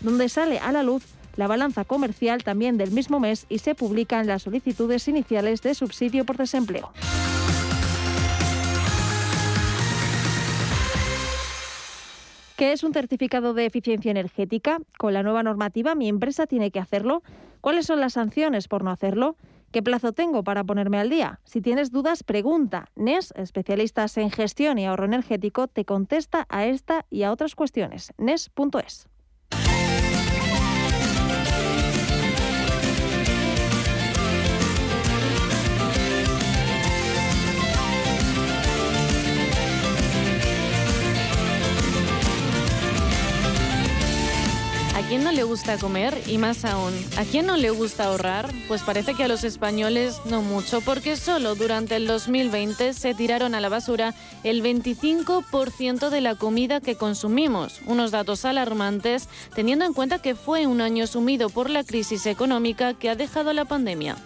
donde 0.00 0.28
sale 0.28 0.58
a 0.58 0.72
la 0.72 0.82
luz 0.82 1.04
la 1.36 1.46
balanza 1.46 1.84
comercial 1.84 2.42
también 2.42 2.76
del 2.78 2.90
mismo 2.90 3.20
mes 3.20 3.46
y 3.48 3.58
se 3.58 3.76
publican 3.76 4.26
las 4.26 4.42
solicitudes 4.42 5.06
iniciales 5.06 5.62
de 5.62 5.74
subsidio 5.74 6.24
por 6.24 6.36
desempleo. 6.36 6.92
¿Qué 12.56 12.72
es 12.72 12.82
un 12.82 12.92
certificado 12.92 13.54
de 13.54 13.66
eficiencia 13.66 14.10
energética? 14.10 14.80
Con 14.98 15.14
la 15.14 15.22
nueva 15.22 15.44
normativa, 15.44 15.94
mi 15.94 16.08
empresa 16.08 16.48
tiene 16.48 16.72
que 16.72 16.80
hacerlo. 16.80 17.22
¿Cuáles 17.60 17.86
son 17.86 18.00
las 18.00 18.14
sanciones 18.14 18.66
por 18.66 18.82
no 18.82 18.90
hacerlo? 18.90 19.36
¿Qué 19.70 19.80
plazo 19.80 20.12
tengo 20.12 20.42
para 20.42 20.64
ponerme 20.64 20.98
al 20.98 21.08
día? 21.08 21.38
Si 21.44 21.60
tienes 21.60 21.92
dudas, 21.92 22.24
pregunta. 22.24 22.88
NES, 22.96 23.32
especialistas 23.36 24.16
en 24.16 24.32
gestión 24.32 24.76
y 24.78 24.86
ahorro 24.86 25.04
energético, 25.04 25.68
te 25.68 25.84
contesta 25.84 26.46
a 26.48 26.66
esta 26.66 27.06
y 27.10 27.22
a 27.22 27.30
otras 27.30 27.54
cuestiones. 27.54 28.12
NES.es. 28.18 29.06
quién 45.08 45.24
no 45.24 45.32
le 45.32 45.42
gusta 45.42 45.78
comer? 45.78 46.22
Y 46.26 46.36
más 46.36 46.66
aún, 46.66 46.92
¿a 47.16 47.24
quién 47.24 47.46
no 47.46 47.56
le 47.56 47.70
gusta 47.70 48.04
ahorrar? 48.04 48.52
Pues 48.68 48.82
parece 48.82 49.14
que 49.14 49.24
a 49.24 49.28
los 49.28 49.42
españoles 49.42 50.20
no 50.26 50.42
mucho, 50.42 50.82
porque 50.82 51.16
solo 51.16 51.54
durante 51.54 51.96
el 51.96 52.06
2020 52.06 52.92
se 52.92 53.14
tiraron 53.14 53.54
a 53.54 53.60
la 53.60 53.70
basura 53.70 54.14
el 54.44 54.62
25% 54.62 56.10
de 56.10 56.20
la 56.20 56.34
comida 56.34 56.80
que 56.80 56.96
consumimos. 56.96 57.80
Unos 57.86 58.10
datos 58.10 58.44
alarmantes, 58.44 59.28
teniendo 59.54 59.86
en 59.86 59.94
cuenta 59.94 60.20
que 60.20 60.34
fue 60.34 60.66
un 60.66 60.82
año 60.82 61.06
sumido 61.06 61.48
por 61.48 61.70
la 61.70 61.84
crisis 61.84 62.26
económica 62.26 62.92
que 62.92 63.08
ha 63.08 63.16
dejado 63.16 63.54
la 63.54 63.64
pandemia. 63.64 64.16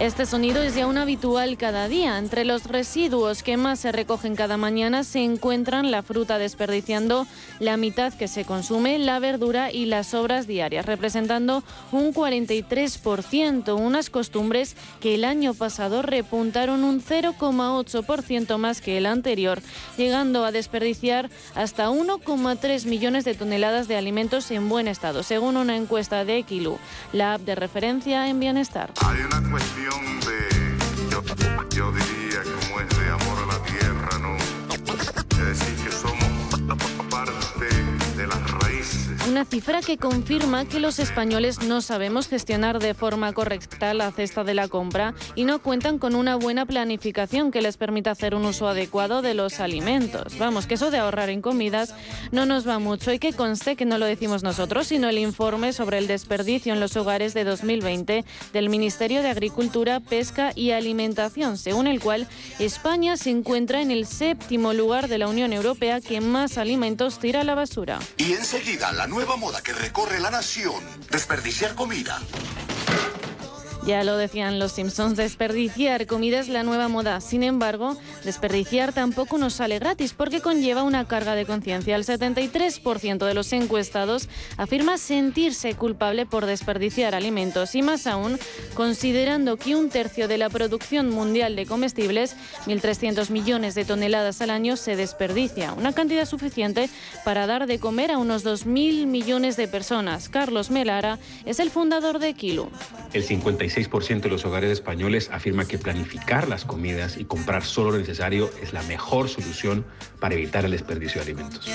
Este 0.00 0.26
sonido 0.26 0.60
es 0.60 0.74
ya 0.74 0.88
un 0.88 0.98
habitual 0.98 1.56
cada 1.56 1.86
día. 1.86 2.18
Entre 2.18 2.44
los 2.44 2.64
residuos 2.64 3.44
que 3.44 3.56
más 3.56 3.78
se 3.78 3.92
recogen 3.92 4.34
cada 4.34 4.56
mañana 4.56 5.04
se 5.04 5.22
encuentran 5.22 5.92
la 5.92 6.02
fruta 6.02 6.36
desperdiciando 6.36 7.28
la 7.60 7.76
mitad 7.76 8.12
que 8.12 8.26
se 8.26 8.44
consume, 8.44 8.98
la 8.98 9.20
verdura 9.20 9.70
y 9.70 9.86
las 9.86 10.08
sobras 10.08 10.48
diarias, 10.48 10.84
representando 10.84 11.62
un 11.92 12.12
43%, 12.12 13.76
unas 13.78 14.10
costumbres 14.10 14.76
que 15.00 15.14
el 15.14 15.24
año 15.24 15.54
pasado 15.54 16.02
repuntaron 16.02 16.82
un 16.82 17.00
0,8% 17.00 18.58
más 18.58 18.80
que 18.80 18.98
el 18.98 19.06
anterior, 19.06 19.62
llegando 19.96 20.44
a 20.44 20.50
desperdiciar 20.50 21.30
hasta 21.54 21.88
1,3 21.88 22.86
millones 22.86 23.24
de 23.24 23.34
toneladas 23.34 23.86
de 23.86 23.96
alimentos 23.96 24.50
en 24.50 24.68
buen 24.68 24.88
estado, 24.88 25.22
según 25.22 25.56
una 25.56 25.76
encuesta 25.76 26.24
de 26.24 26.38
Equilu, 26.38 26.78
la 27.12 27.34
app 27.34 27.42
de 27.42 27.54
referencia 27.54 28.28
en 28.28 28.40
bienestar 28.40 28.92
yo, 29.84 31.22
yo 31.74 31.92
diría 31.92 32.23
Una 39.26 39.46
cifra 39.46 39.80
que 39.80 39.96
confirma 39.96 40.66
que 40.66 40.80
los 40.80 40.98
españoles 40.98 41.62
no 41.62 41.80
sabemos 41.80 42.28
gestionar 42.28 42.78
de 42.78 42.92
forma 42.92 43.32
correcta 43.32 43.94
la 43.94 44.12
cesta 44.12 44.44
de 44.44 44.52
la 44.52 44.68
compra 44.68 45.14
y 45.34 45.44
no 45.44 45.60
cuentan 45.60 45.98
con 45.98 46.14
una 46.14 46.36
buena 46.36 46.66
planificación 46.66 47.50
que 47.50 47.62
les 47.62 47.78
permita 47.78 48.10
hacer 48.10 48.34
un 48.34 48.44
uso 48.44 48.68
adecuado 48.68 49.22
de 49.22 49.32
los 49.32 49.60
alimentos. 49.60 50.36
Vamos, 50.36 50.66
que 50.66 50.74
eso 50.74 50.90
de 50.90 50.98
ahorrar 50.98 51.30
en 51.30 51.40
comidas 51.40 51.94
no 52.32 52.44
nos 52.44 52.68
va 52.68 52.78
mucho 52.78 53.14
y 53.14 53.18
que 53.18 53.32
conste 53.32 53.76
que 53.76 53.86
no 53.86 53.96
lo 53.96 54.04
decimos 54.04 54.42
nosotros, 54.42 54.88
sino 54.88 55.08
el 55.08 55.16
informe 55.16 55.72
sobre 55.72 55.96
el 55.96 56.06
desperdicio 56.06 56.74
en 56.74 56.80
los 56.80 56.94
hogares 56.94 57.32
de 57.32 57.44
2020 57.44 58.26
del 58.52 58.68
Ministerio 58.68 59.22
de 59.22 59.30
Agricultura, 59.30 60.00
Pesca 60.00 60.52
y 60.54 60.72
Alimentación, 60.72 61.56
según 61.56 61.86
el 61.86 61.98
cual 61.98 62.28
España 62.58 63.16
se 63.16 63.30
encuentra 63.30 63.80
en 63.80 63.90
el 63.90 64.06
séptimo 64.06 64.74
lugar 64.74 65.08
de 65.08 65.16
la 65.16 65.28
Unión 65.28 65.54
Europea 65.54 66.02
que 66.02 66.20
más 66.20 66.58
alimentos 66.58 67.18
tira 67.18 67.40
a 67.40 67.44
la 67.44 67.54
basura. 67.54 68.00
Y 68.18 68.32
enseguida 68.32 68.92
la 68.92 69.06
nueva 69.14 69.36
moda 69.36 69.62
que 69.62 69.72
recorre 69.72 70.18
la 70.18 70.28
nación, 70.28 70.82
desperdiciar 71.08 71.76
comida. 71.76 72.20
Ya 73.86 74.02
lo 74.02 74.16
decían 74.16 74.58
los 74.58 74.72
Simpsons, 74.72 75.18
desperdiciar 75.18 76.06
comida 76.06 76.40
es 76.40 76.48
la 76.48 76.62
nueva 76.62 76.88
moda. 76.88 77.20
Sin 77.20 77.42
embargo, 77.42 77.98
desperdiciar 78.24 78.94
tampoco 78.94 79.36
nos 79.36 79.52
sale 79.52 79.78
gratis 79.78 80.14
porque 80.14 80.40
conlleva 80.40 80.82
una 80.82 81.06
carga 81.06 81.34
de 81.34 81.44
conciencia. 81.44 81.94
El 81.94 82.04
73% 82.04 83.26
de 83.26 83.34
los 83.34 83.52
encuestados 83.52 84.30
afirma 84.56 84.96
sentirse 84.96 85.74
culpable 85.74 86.24
por 86.24 86.46
desperdiciar 86.46 87.14
alimentos 87.14 87.74
y 87.74 87.82
más 87.82 88.06
aún 88.06 88.38
considerando 88.72 89.58
que 89.58 89.76
un 89.76 89.90
tercio 89.90 90.28
de 90.28 90.38
la 90.38 90.48
producción 90.48 91.10
mundial 91.10 91.54
de 91.54 91.66
comestibles, 91.66 92.36
1.300 92.64 93.28
millones 93.28 93.74
de 93.74 93.84
toneladas 93.84 94.40
al 94.40 94.48
año, 94.48 94.76
se 94.76 94.96
desperdicia. 94.96 95.74
Una 95.74 95.92
cantidad 95.92 96.24
suficiente 96.24 96.88
para 97.22 97.46
dar 97.46 97.66
de 97.66 97.78
comer 97.78 98.12
a 98.12 98.16
unos 98.16 98.46
2.000 98.46 99.06
millones 99.06 99.58
de 99.58 99.68
personas. 99.68 100.30
Carlos 100.30 100.70
Melara 100.70 101.18
es 101.44 101.60
el 101.60 101.68
fundador 101.68 102.18
de 102.18 102.32
Kilo. 102.32 102.70
El 103.12 103.22
56 103.22 103.73
6% 103.74 104.20
de 104.20 104.28
los 104.28 104.44
hogares 104.44 104.70
españoles 104.70 105.30
afirma 105.32 105.66
que 105.66 105.78
planificar 105.78 106.48
las 106.48 106.64
comidas 106.64 107.16
y 107.16 107.24
comprar 107.24 107.64
solo 107.64 107.90
lo 107.90 107.98
necesario 107.98 108.50
es 108.62 108.72
la 108.72 108.82
mejor 108.84 109.28
solución 109.28 109.84
para 110.20 110.34
evitar 110.34 110.64
el 110.64 110.70
desperdicio 110.70 111.22
de 111.22 111.32
alimentos. 111.32 111.66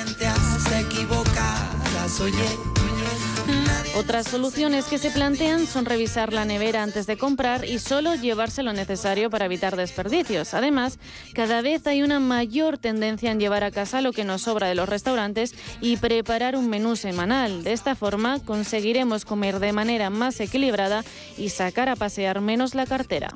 Otras 3.95 4.27
soluciones 4.27 4.85
que 4.85 4.97
se 4.97 5.11
plantean 5.11 5.67
son 5.67 5.85
revisar 5.85 6.31
la 6.31 6.45
nevera 6.45 6.83
antes 6.83 7.05
de 7.05 7.17
comprar 7.17 7.65
y 7.65 7.79
solo 7.79 8.15
llevarse 8.15 8.63
lo 8.63 8.71
necesario 8.71 9.29
para 9.29 9.45
evitar 9.45 9.75
desperdicios. 9.75 10.53
Además, 10.53 10.99
cada 11.33 11.61
vez 11.61 11.85
hay 11.85 12.01
una 12.01 12.19
mayor 12.19 12.77
tendencia 12.77 13.31
en 13.31 13.39
llevar 13.39 13.63
a 13.63 13.71
casa 13.71 14.01
lo 14.01 14.13
que 14.13 14.23
nos 14.23 14.43
sobra 14.43 14.67
de 14.67 14.75
los 14.75 14.87
restaurantes 14.87 15.53
y 15.81 15.97
preparar 15.97 16.55
un 16.55 16.69
menú 16.69 16.95
semanal. 16.95 17.63
De 17.63 17.73
esta 17.73 17.95
forma 17.95 18.39
conseguiremos 18.39 19.25
comer 19.25 19.59
de 19.59 19.73
manera 19.73 20.09
más 20.09 20.39
equilibrada 20.39 21.03
y 21.37 21.49
sacar 21.49 21.89
a 21.89 21.95
pasear 21.95 22.41
menos 22.41 22.75
la 22.75 22.85
cartera. 22.85 23.33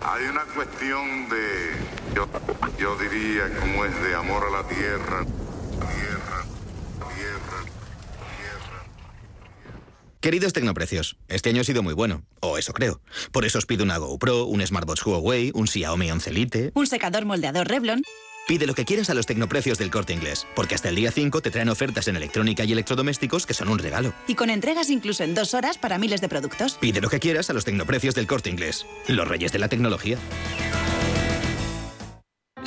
Hay 0.00 0.24
una 0.24 0.44
cuestión 0.54 1.28
de, 1.28 1.77
yo, 2.18 2.28
yo 2.78 2.96
diría, 2.96 3.48
como 3.60 3.84
es 3.84 4.02
de 4.02 4.14
amor 4.14 4.42
a 4.44 4.50
la 4.50 4.68
tierra. 4.68 5.24
Tierra, 5.24 6.44
tierra. 7.14 7.64
Queridos 10.20 10.52
tecnoprecios, 10.52 11.16
este 11.28 11.50
año 11.50 11.60
ha 11.60 11.64
sido 11.64 11.84
muy 11.84 11.94
bueno, 11.94 12.24
o 12.40 12.58
eso 12.58 12.72
creo. 12.72 13.00
Por 13.30 13.44
eso 13.44 13.58
os 13.58 13.66
pido 13.66 13.84
una 13.84 13.98
GoPro, 13.98 14.46
un 14.46 14.66
Smartwatch 14.66 15.06
Huawei, 15.06 15.52
un 15.54 15.68
Xiaomi 15.68 16.10
11 16.10 16.32
Lite. 16.32 16.72
Un 16.74 16.88
secador 16.88 17.24
moldeador 17.24 17.68
Revlon. 17.68 18.02
Pide 18.48 18.66
lo 18.66 18.74
que 18.74 18.84
quieras 18.84 19.10
a 19.10 19.14
los 19.14 19.26
tecnoprecios 19.26 19.78
del 19.78 19.90
corte 19.90 20.12
inglés, 20.14 20.46
porque 20.56 20.74
hasta 20.74 20.88
el 20.88 20.96
día 20.96 21.12
5 21.12 21.40
te 21.42 21.50
traen 21.50 21.68
ofertas 21.68 22.08
en 22.08 22.16
electrónica 22.16 22.64
y 22.64 22.72
electrodomésticos 22.72 23.46
que 23.46 23.54
son 23.54 23.68
un 23.68 23.78
regalo. 23.78 24.12
Y 24.26 24.34
con 24.34 24.50
entregas 24.50 24.90
incluso 24.90 25.22
en 25.22 25.34
dos 25.34 25.54
horas 25.54 25.78
para 25.78 25.98
miles 25.98 26.20
de 26.20 26.28
productos. 26.28 26.78
Pide 26.80 27.00
lo 27.00 27.10
que 27.10 27.20
quieras 27.20 27.50
a 27.50 27.52
los 27.52 27.64
tecnoprecios 27.64 28.14
del 28.16 28.26
corte 28.26 28.50
inglés, 28.50 28.86
los 29.06 29.28
reyes 29.28 29.52
de 29.52 29.58
la 29.60 29.68
tecnología. 29.68 30.18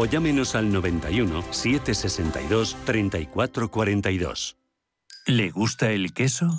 o 0.00 0.06
llámenos 0.06 0.54
al 0.54 0.72
91 0.72 1.42
762 1.50 2.74
3442. 2.86 4.56
¿Le 5.26 5.50
gusta 5.50 5.90
el 5.90 6.14
queso? 6.14 6.58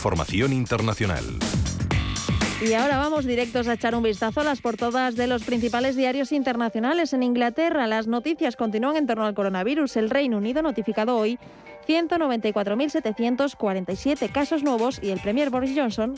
Información 0.00 0.54
internacional. 0.54 1.22
Y 2.66 2.72
ahora 2.72 2.96
vamos 2.96 3.26
directos 3.26 3.68
a 3.68 3.74
echar 3.74 3.94
un 3.94 4.02
vistazo 4.02 4.40
a 4.40 4.44
las 4.44 4.62
portadas 4.62 5.14
de 5.14 5.26
los 5.26 5.44
principales 5.44 5.94
diarios 5.94 6.32
internacionales. 6.32 7.12
En 7.12 7.22
Inglaterra, 7.22 7.86
las 7.86 8.06
noticias 8.06 8.56
continúan 8.56 8.96
en 8.96 9.06
torno 9.06 9.26
al 9.26 9.34
coronavirus. 9.34 9.98
El 9.98 10.08
Reino 10.08 10.38
Unido 10.38 10.62
notificado 10.62 11.18
hoy 11.18 11.38
194.747 11.90 14.30
casos 14.30 14.62
nuevos 14.62 15.00
y 15.02 15.10
el 15.10 15.18
Premier 15.18 15.50
Boris 15.50 15.76
Johnson 15.76 16.14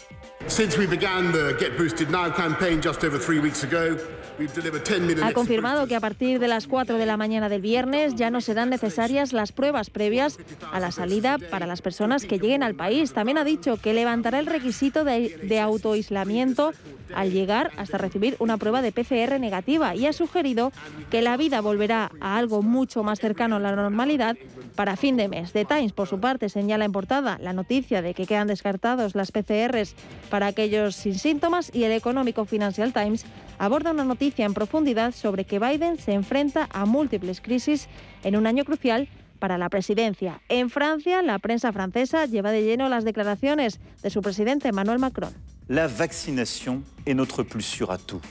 ha 5.22 5.32
confirmado 5.32 5.87
que 5.87 5.96
a 5.96 6.00
partir 6.00 6.38
de 6.40 6.48
las 6.48 6.66
4 6.66 6.98
de 6.98 7.06
la 7.06 7.16
mañana 7.16 7.48
del 7.48 7.62
viernes 7.62 8.16
ya 8.16 8.30
no 8.30 8.42
serán 8.42 8.68
necesarias 8.68 9.32
las 9.32 9.52
pruebas 9.52 9.88
previas 9.88 10.37
a 10.72 10.80
la 10.80 10.90
salida 10.90 11.38
para 11.38 11.66
las 11.66 11.80
personas 11.80 12.26
que 12.26 12.38
lleguen 12.38 12.62
al 12.62 12.74
país. 12.74 13.14
También 13.14 13.38
ha 13.38 13.44
dicho 13.44 13.78
que 13.78 13.94
levantará 13.94 14.40
el 14.40 14.46
requisito 14.46 15.04
de, 15.04 15.38
de 15.42 15.61
autoaislamiento 15.61 16.74
al 17.14 17.30
llegar 17.30 17.70
hasta 17.76 17.98
recibir 17.98 18.37
una 18.38 18.58
prueba 18.58 18.82
de 18.82 18.92
PCR 18.92 19.40
negativa 19.40 19.94
y 19.94 20.06
ha 20.06 20.12
sugerido 20.12 20.72
que 21.11 21.22
la 21.22 21.37
vida 21.37 21.61
volverá 21.61 22.11
a 22.20 22.37
algo 22.37 22.62
mucho 22.62 23.02
más 23.02 23.20
cercano 23.20 23.56
a 23.56 23.61
la 23.61 23.76
normalidad 23.76 24.37
para 24.74 24.96
fin 24.96 25.16
de 25.16 25.28
mes. 25.28 25.52
The 25.52 25.64
Times, 25.64 25.92
por 25.92 26.08
su 26.08 26.20
parte, 26.20 26.48
señala 26.48 26.85
en 26.85 26.92
portada 26.92 27.38
la 27.40 27.52
noticia 27.52 28.02
de 28.02 28.14
que 28.14 28.26
quedan 28.26 28.48
descartados 28.48 29.14
las 29.14 29.32
PCRs 29.32 29.94
para 30.30 30.46
aquellos 30.46 30.96
sin 30.96 31.18
síntomas 31.18 31.70
y 31.74 31.85
el 31.85 31.92
económico 31.92 32.44
Financial 32.44 32.92
Times 32.92 33.24
aborda 33.58 33.92
una 33.92 34.04
noticia 34.04 34.44
en 34.44 34.54
profundidad 34.54 35.14
sobre 35.14 35.44
que 35.44 35.58
Biden 35.58 35.98
se 35.98 36.12
enfrenta 36.12 36.68
a 36.72 36.85
múltiples 36.85 37.40
crisis 37.40 37.88
en 38.24 38.37
un 38.37 38.46
año 38.46 38.64
crucial 38.64 39.08
para 39.38 39.58
la 39.58 39.68
presidencia. 39.68 40.40
En 40.48 40.70
Francia, 40.70 41.20
la 41.22 41.38
prensa 41.38 41.72
francesa 41.72 42.26
lleva 42.26 42.52
de 42.52 42.62
lleno 42.62 42.88
las 42.88 43.04
declaraciones 43.04 43.80
de 44.02 44.11
su 44.11 44.22
presidente 44.22 44.68
Emmanuel 44.68 44.98
Macron. 44.98 45.32
La 45.68 45.88
vaccinación 45.88 46.85
est 47.06 47.16
notre 47.16 47.44
plus 47.44 47.64
sûr 47.64 47.90
atout. 47.90 48.22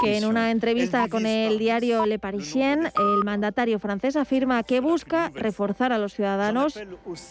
Que 0.00 0.16
en 0.18 0.24
una 0.24 0.50
entrevista 0.50 1.08
con 1.08 1.26
el 1.26 1.58
diario 1.58 2.06
Le 2.06 2.18
Parisien, 2.18 2.86
el 2.86 3.24
mandatario 3.24 3.78
francés 3.78 4.16
afirma 4.16 4.62
que 4.62 4.80
busca 4.80 5.30
reforzar 5.34 5.92
a 5.92 5.98
los 5.98 6.14
ciudadanos 6.14 6.78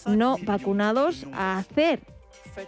no 0.06 0.38
vacunados 0.44 1.26
a 1.34 1.60
hacer 1.60 2.17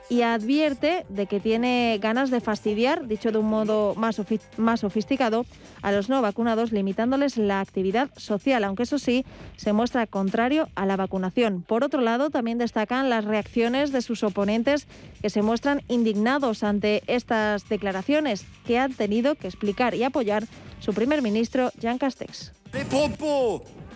y 0.10 0.21
advierte 0.21 1.05
de 1.10 1.25
que 1.25 1.39
tiene 1.39 1.97
ganas 2.01 2.29
de 2.29 2.41
fastidiar, 2.41 3.08
dicho 3.08 3.32
de 3.32 3.38
un 3.39 3.49
modo 3.49 3.95
más, 3.95 4.21
más 4.58 4.79
sofisticado, 4.82 5.45
a 5.82 5.91
los 5.91 6.10
no 6.10 6.21
vacunados, 6.21 6.71
limitándoles 6.71 7.38
la 7.38 7.60
actividad 7.60 8.10
social, 8.17 8.63
aunque 8.63 8.84
eso 8.84 8.99
sí, 8.99 9.25
se 9.55 9.73
muestra 9.73 10.08
contrario 10.08 10.67
a 10.75 10.86
la 10.86 10.95
vacunación. 10.95 11.63
Por 11.63 11.84
otro 11.84 12.01
lado, 12.01 12.29
también 12.29 12.58
destacan 12.58 13.10
las 13.10 13.25
reacciones 13.25 13.91
de 13.91 14.01
sus 14.01 14.23
oponentes 14.23 14.88
que 15.21 15.29
se 15.29 15.41
muestran 15.41 15.82
indignados 15.88 16.63
ante 16.63 17.03
estas 17.08 17.67
declaraciones 17.69 18.45
que 18.65 18.79
han 18.79 18.93
tenido 18.93 19.36
que 19.36 19.47
explicar 19.47 19.95
y 19.95 20.03
apoyar 20.03 20.45
su 20.79 20.93
primer 20.93 21.21
ministro, 21.21 21.71
Jean 21.79 21.97
Castex. 21.97 22.53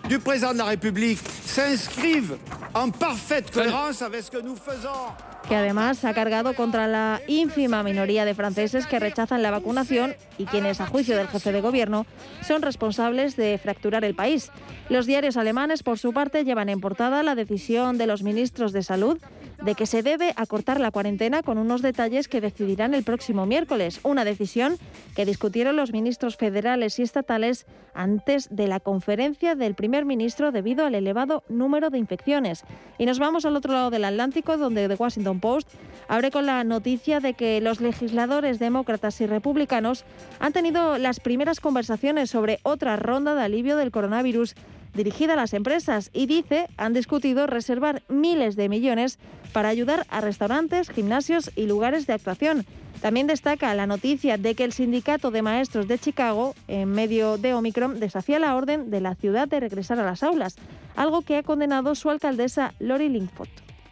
Du 0.09 0.19
président 0.19 0.53
de 0.53 0.57
la 0.57 0.65
République 0.65 1.19
s'inscrivent 1.45 2.37
en 2.73 2.89
parfaite 2.89 3.51
cohérence 3.51 4.01
avec 4.01 4.23
ce 4.23 4.31
que 4.31 4.41
nous 4.41 4.55
faisons 4.55 5.13
que 5.47 5.55
además 5.55 6.05
ha 6.05 6.13
cargado 6.13 6.53
contra 6.53 6.87
la 6.87 7.21
ínfima 7.27 7.83
minoría 7.83 8.25
de 8.25 8.33
franceses 8.33 8.87
que 8.87 8.99
rechazan 8.99 9.43
la 9.43 9.51
vacunación 9.51 10.15
y 10.37 10.45
quienes, 10.45 10.79
a 10.79 10.87
juicio 10.87 11.17
del 11.17 11.27
jefe 11.27 11.51
de 11.51 11.61
gobierno, 11.61 12.05
son 12.41 12.61
responsables 12.61 13.35
de 13.35 13.57
fracturar 13.57 14.05
el 14.05 14.15
país. 14.15 14.51
Los 14.89 15.05
diarios 15.05 15.37
alemanes, 15.37 15.83
por 15.83 15.99
su 15.99 16.13
parte, 16.13 16.45
llevan 16.45 16.69
en 16.69 16.79
portada 16.79 17.23
la 17.23 17.35
decisión 17.35 17.97
de 17.97 18.07
los 18.07 18.23
ministros 18.23 18.71
de 18.71 18.83
Salud 18.83 19.19
de 19.61 19.75
que 19.75 19.85
se 19.85 20.03
debe 20.03 20.33
acortar 20.35 20.79
la 20.79 20.91
cuarentena 20.91 21.41
con 21.41 21.57
unos 21.57 21.81
detalles 21.81 22.27
que 22.27 22.41
decidirán 22.41 22.93
el 22.93 23.03
próximo 23.03 23.45
miércoles, 23.45 24.01
una 24.03 24.25
decisión 24.25 24.77
que 25.15 25.25
discutieron 25.25 25.77
los 25.77 25.93
ministros 25.93 26.35
federales 26.35 26.99
y 26.99 27.03
estatales 27.03 27.65
antes 27.93 28.53
de 28.53 28.67
la 28.67 28.81
conferencia 28.81 29.55
del 29.55 29.75
primer 29.75 29.92
ministro 30.05 30.51
debido 30.51 30.85
al 30.85 30.95
elevado 30.95 31.43
número 31.47 31.89
de 31.89 31.99
infecciones. 31.99 32.63
Y 32.97 33.05
nos 33.05 33.19
vamos 33.19 33.45
al 33.45 33.55
otro 33.55 33.73
lado 33.73 33.91
del 33.91 34.05
Atlántico, 34.05 34.57
donde 34.57 34.87
The 34.87 34.95
Washington 34.95 35.39
Post 35.39 35.69
abre 36.07 36.31
con 36.31 36.45
la 36.45 36.63
noticia 36.63 37.19
de 37.19 37.35
que 37.35 37.61
los 37.61 37.79
legisladores 37.79 38.59
demócratas 38.59 39.21
y 39.21 39.27
republicanos 39.27 40.03
han 40.39 40.53
tenido 40.53 40.97
las 40.97 41.19
primeras 41.19 41.59
conversaciones 41.59 42.29
sobre 42.31 42.59
otra 42.63 42.95
ronda 42.95 43.35
de 43.35 43.43
alivio 43.43 43.77
del 43.77 43.91
coronavirus 43.91 44.55
dirigida 44.93 45.33
a 45.33 45.37
las 45.37 45.53
empresas 45.53 46.09
y 46.13 46.25
dice 46.27 46.67
han 46.77 46.93
discutido 46.93 47.47
reservar 47.47 48.03
miles 48.09 48.55
de 48.55 48.69
millones 48.69 49.19
para 49.51 49.69
ayudar 49.69 50.05
a 50.09 50.21
restaurantes, 50.21 50.89
gimnasios 50.89 51.51
y 51.55 51.65
lugares 51.65 52.07
de 52.07 52.13
actuación. 52.13 52.65
También 53.03 53.27
destaca 53.27 53.75
la 53.75 53.85
noticia 53.85 54.37
de 54.37 54.55
que 54.55 54.63
el 54.63 54.71
sindicato 54.71 55.29
de 55.29 55.41
maestros 55.41 55.89
de 55.89 55.99
Chicago, 55.99 56.55
en 56.69 56.89
medio 56.89 57.37
de 57.37 57.53
Omicron, 57.53 57.99
desafía 57.99 58.39
la 58.39 58.55
orden 58.55 58.91
de 58.91 59.01
la 59.01 59.13
ciudad 59.15 59.45
de 59.45 59.59
regresar 59.59 59.99
a 59.99 60.05
las 60.05 60.23
aulas, 60.23 60.55
algo 60.95 61.21
que 61.21 61.35
ha 61.35 61.43
condenado 61.43 61.95
su 61.95 62.09
alcaldesa 62.09 62.73
Lori 62.79 63.09
Linkford. 63.09 63.49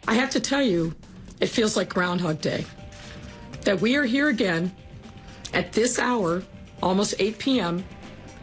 I 0.08 0.18
have 0.18 0.30
to 0.30 0.40
tell 0.40 0.66
you, 0.66 0.94
it 1.40 1.50
feels 1.50 1.76
like 1.76 1.92
Groundhog 1.92 2.40
Day. 2.40 2.64
That 3.66 3.82
we 3.82 3.98
are 3.98 4.06
here 4.06 4.30
again 4.30 4.72
at 5.52 5.72
this 5.72 5.98
hour, 5.98 6.42
almost 6.80 7.14
8 7.18 7.38
p.m. 7.38 7.84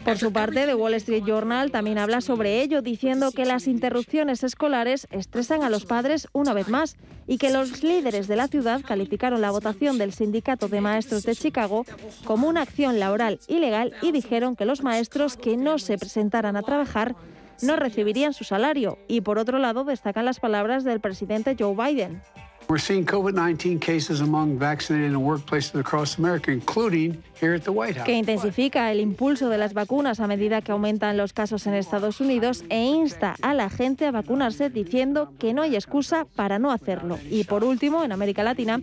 Por 0.04 0.16
su 0.16 0.32
parte, 0.32 0.66
The 0.66 0.74
Wall 0.74 0.94
Street 0.94 1.24
Journal 1.26 1.70
también 1.70 1.98
habla 1.98 2.20
sobre 2.22 2.62
ello, 2.62 2.80
diciendo 2.80 3.32
que 3.32 3.44
las 3.44 3.66
interrupciones 3.66 4.42
escolares 4.42 5.06
estresan 5.10 5.62
a 5.62 5.68
los 5.68 5.84
padres 5.84 6.26
una 6.32 6.54
vez 6.54 6.68
más 6.68 6.96
y 7.26 7.36
que 7.36 7.50
los 7.50 7.82
líderes 7.82 8.26
de 8.26 8.36
la 8.36 8.48
ciudad 8.48 8.80
calificaron 8.80 9.42
la 9.42 9.50
votación 9.50 9.98
del 9.98 10.12
Sindicato 10.12 10.68
de 10.68 10.80
Maestros 10.80 11.24
de 11.24 11.36
Chicago 11.36 11.84
como 12.24 12.48
una 12.48 12.62
acción 12.62 12.98
laboral 12.98 13.40
ilegal 13.46 13.92
y 14.00 14.10
dijeron 14.10 14.56
que 14.56 14.64
los 14.64 14.82
maestros 14.82 15.36
que 15.36 15.56
no 15.56 15.78
se 15.78 15.98
presentaran 15.98 16.56
a 16.56 16.62
trabajar 16.62 17.14
no 17.62 17.76
recibirían 17.76 18.32
su 18.32 18.44
salario. 18.44 18.98
Y 19.06 19.20
por 19.20 19.38
otro 19.38 19.58
lado, 19.58 19.84
destacan 19.84 20.24
las 20.24 20.40
palabras 20.40 20.82
del 20.82 21.00
presidente 21.00 21.56
Joe 21.58 21.76
Biden. 21.76 22.22
We're 22.70 22.78
seeing 22.78 23.04
COVID-19 23.04 23.80
cases 23.80 24.20
among 24.20 24.56
vaccinated 24.56 25.10
in 25.10 25.18
workplaces 25.18 25.74
across 25.74 26.18
America, 26.18 26.52
including 26.52 27.20
here 27.34 27.52
at 27.52 27.64
the 27.64 27.72
White 27.72 27.96
House. 27.96 28.06
Que 28.06 28.12
intensifica 28.12 28.92
el 28.92 29.00
impulso 29.00 29.48
de 29.48 29.58
las 29.58 29.74
vacunas 29.74 30.20
a 30.20 30.28
medida 30.28 30.62
que 30.62 30.70
aumentan 30.70 31.16
los 31.16 31.32
casos 31.32 31.66
en 31.66 31.74
Estados 31.74 32.20
Unidos 32.20 32.62
e 32.68 32.80
insta 32.80 33.34
a 33.42 33.54
la 33.54 33.70
gente 33.70 34.06
a 34.06 34.12
vacunarse 34.12 34.70
diciendo 34.70 35.32
que 35.40 35.52
no 35.52 35.62
hay 35.62 35.74
excusa 35.74 36.26
para 36.36 36.60
no 36.60 36.70
hacerlo. 36.70 37.18
Y 37.28 37.42
por 37.42 37.64
último, 37.64 38.04
en 38.04 38.12
América 38.12 38.44
Latina, 38.44 38.80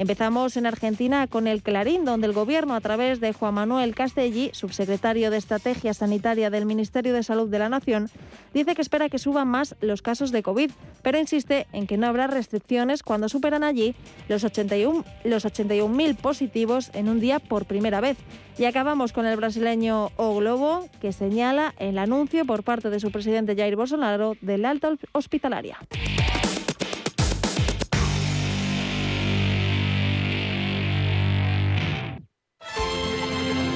Empezamos 0.00 0.56
en 0.56 0.64
Argentina 0.64 1.26
con 1.26 1.46
el 1.46 1.62
Clarín, 1.62 2.06
donde 2.06 2.26
el 2.26 2.32
Gobierno, 2.32 2.74
a 2.74 2.80
través 2.80 3.20
de 3.20 3.34
Juan 3.34 3.52
Manuel 3.52 3.94
Castelli, 3.94 4.48
subsecretario 4.54 5.30
de 5.30 5.36
Estrategia 5.36 5.92
Sanitaria 5.92 6.48
del 6.48 6.64
Ministerio 6.64 7.12
de 7.12 7.22
Salud 7.22 7.50
de 7.50 7.58
la 7.58 7.68
Nación, 7.68 8.08
dice 8.54 8.74
que 8.74 8.80
espera 8.80 9.10
que 9.10 9.18
suban 9.18 9.48
más 9.48 9.76
los 9.82 10.00
casos 10.00 10.32
de 10.32 10.42
COVID, 10.42 10.70
pero 11.02 11.18
insiste 11.18 11.66
en 11.74 11.86
que 11.86 11.98
no 11.98 12.06
habrá 12.06 12.28
restricciones 12.28 13.02
cuando 13.02 13.28
superan 13.28 13.62
allí 13.62 13.94
los 14.26 14.42
81.000 14.42 15.04
los 15.24 15.44
81 15.44 16.14
positivos 16.14 16.90
en 16.94 17.10
un 17.10 17.20
día 17.20 17.38
por 17.38 17.66
primera 17.66 18.00
vez. 18.00 18.16
Y 18.56 18.64
acabamos 18.64 19.12
con 19.12 19.26
el 19.26 19.36
brasileño 19.36 20.12
O 20.16 20.34
Globo, 20.36 20.88
que 21.02 21.12
señala 21.12 21.74
el 21.78 21.98
anuncio 21.98 22.46
por 22.46 22.62
parte 22.62 22.88
de 22.88 23.00
su 23.00 23.10
presidente 23.12 23.54
Jair 23.54 23.76
Bolsonaro 23.76 24.32
del 24.40 24.64
alta 24.64 24.96
hospitalaria. 25.12 25.76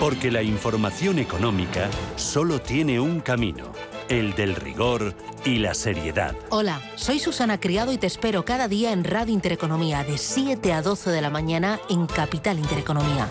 Porque 0.05 0.31
la 0.31 0.43
información 0.43 1.19
económica 1.19 1.89
solo 2.17 2.61
tiene 2.61 3.01
un 3.01 3.21
camino, 3.21 3.73
el 4.11 4.35
del 4.35 4.55
rigor 4.55 5.15
y 5.47 5.57
la 5.57 5.73
seriedad. 5.73 6.37
Hola, 6.51 6.79
soy 6.95 7.19
Susana 7.19 7.59
Criado 7.59 7.91
y 7.91 7.97
te 7.97 8.07
espero 8.07 8.45
cada 8.45 8.69
día 8.69 8.93
en 8.93 9.03
Radio 9.03 9.33
Intereconomía 9.33 10.05
de 10.05 10.19
7 10.19 10.75
a 10.75 10.83
12 10.83 11.09
de 11.09 11.23
la 11.23 11.31
mañana 11.31 11.81
en 11.89 12.07
Capital 12.07 12.59
Intereconomía. 12.59 13.31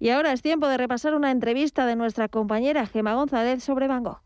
Y 0.00 0.08
ahora 0.08 0.32
es 0.32 0.40
tiempo 0.40 0.66
de 0.66 0.78
repasar 0.78 1.14
una 1.14 1.30
entrevista 1.30 1.84
de 1.84 1.94
nuestra 1.94 2.28
compañera 2.28 2.86
Gema 2.86 3.14
González 3.14 3.62
sobre 3.62 3.86
Van 3.86 4.02
Gogh. 4.02 4.22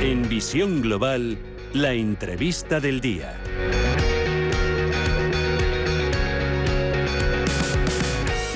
En 0.00 0.28
Visión 0.28 0.80
Global, 0.80 1.36
la 1.74 1.92
entrevista 1.92 2.78
del 2.78 3.00
día. 3.00 3.36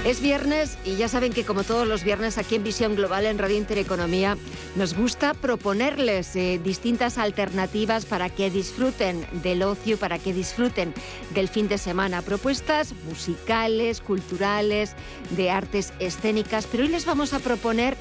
Es 0.05 0.21
viernes 0.21 0.79
y 0.85 0.97
ya 0.97 1.07
saben 1.07 1.33
que 1.33 1.45
como 1.45 1.63
todos 1.63 1.87
los 1.87 2.03
viernes 2.03 2.37
aquí 2.37 2.57
en 2.57 2.65
Visión 2.65 2.97
Global 2.97 3.25
en 3.25 3.39
Radio 3.39 3.57
Intereconomía 3.57 4.37
nos 4.75 4.95
gusta 4.97 5.33
proponerles 5.33 6.35
eh, 6.35 6.61
distintas 6.63 7.19
alternativas 7.19 8.05
para 8.05 8.29
que 8.29 8.51
disfruten 8.51 9.25
del 9.45 9.63
ocio, 9.63 9.97
para 9.99 10.19
que 10.19 10.33
disfruten 10.33 10.93
del 11.35 11.47
fin 11.47 11.69
de 11.69 11.79
semana. 11.79 12.21
Propuestas 12.21 12.95
musicales, 13.07 14.01
culturales, 14.01 14.97
de 15.37 15.51
artes 15.51 15.93
escénicas, 16.01 16.67
pero 16.67 16.83
hoy 16.83 16.89
les 16.89 17.07
vamos 17.07 17.33
a 17.33 17.39
proponer 17.39 17.97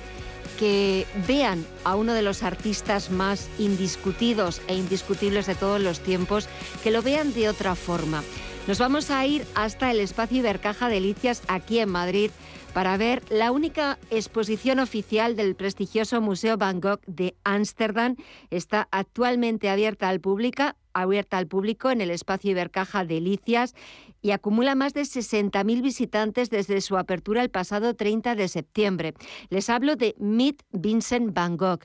que 0.57 1.05
vean 1.27 1.63
a 1.83 1.95
uno 1.95 2.15
de 2.15 2.23
los 2.23 2.41
artistas 2.41 3.11
más 3.11 3.47
indiscutidos 3.59 4.59
e 4.67 4.73
indiscutibles 4.73 5.45
de 5.45 5.53
todos 5.53 5.79
los 5.79 5.99
tiempos, 5.99 6.49
que 6.83 6.89
lo 6.89 7.03
vean 7.03 7.31
de 7.33 7.47
otra 7.47 7.75
forma. 7.75 8.23
Nos 8.67 8.77
vamos 8.77 9.09
a 9.09 9.25
ir 9.25 9.43
hasta 9.55 9.89
el 9.89 9.99
espacio 9.99 10.37
Ibercaja 10.37 10.87
Delicias 10.87 11.41
aquí 11.47 11.79
en 11.79 11.89
Madrid 11.89 12.29
para 12.75 12.95
ver 12.95 13.23
la 13.29 13.51
única 13.51 13.97
exposición 14.11 14.79
oficial 14.79 15.35
del 15.35 15.55
prestigioso 15.55 16.21
Museo 16.21 16.57
Van 16.57 16.79
Gogh 16.79 17.01
de 17.07 17.35
Ámsterdam. 17.43 18.15
Está 18.51 18.87
actualmente 18.91 19.67
abierta 19.67 20.09
al 20.09 20.21
público, 20.21 20.63
abierta 20.93 21.39
al 21.39 21.47
público 21.47 21.89
en 21.89 22.01
el 22.01 22.11
espacio 22.11 22.51
Ibercaja 22.51 23.03
Delicias 23.03 23.73
y 24.21 24.29
acumula 24.29 24.75
más 24.75 24.93
de 24.93 25.01
60.000 25.01 25.81
visitantes 25.81 26.51
desde 26.51 26.81
su 26.81 26.97
apertura 26.97 27.41
el 27.41 27.49
pasado 27.49 27.95
30 27.95 28.35
de 28.35 28.47
septiembre. 28.47 29.15
Les 29.49 29.71
hablo 29.71 29.95
de 29.95 30.13
Meet 30.19 30.61
Vincent 30.71 31.33
Van 31.33 31.57
Gogh 31.57 31.81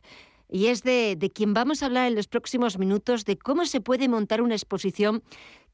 y 0.48 0.66
es 0.66 0.82
de, 0.82 1.16
de, 1.16 1.30
quien 1.30 1.54
vamos 1.54 1.82
a 1.82 1.86
hablar 1.86 2.06
en 2.06 2.14
los 2.14 2.28
próximos 2.28 2.78
minutos 2.78 3.24
de 3.24 3.36
cómo 3.36 3.64
se 3.64 3.80
puede 3.80 4.08
montar 4.08 4.42
una 4.42 4.54
exposición 4.54 5.24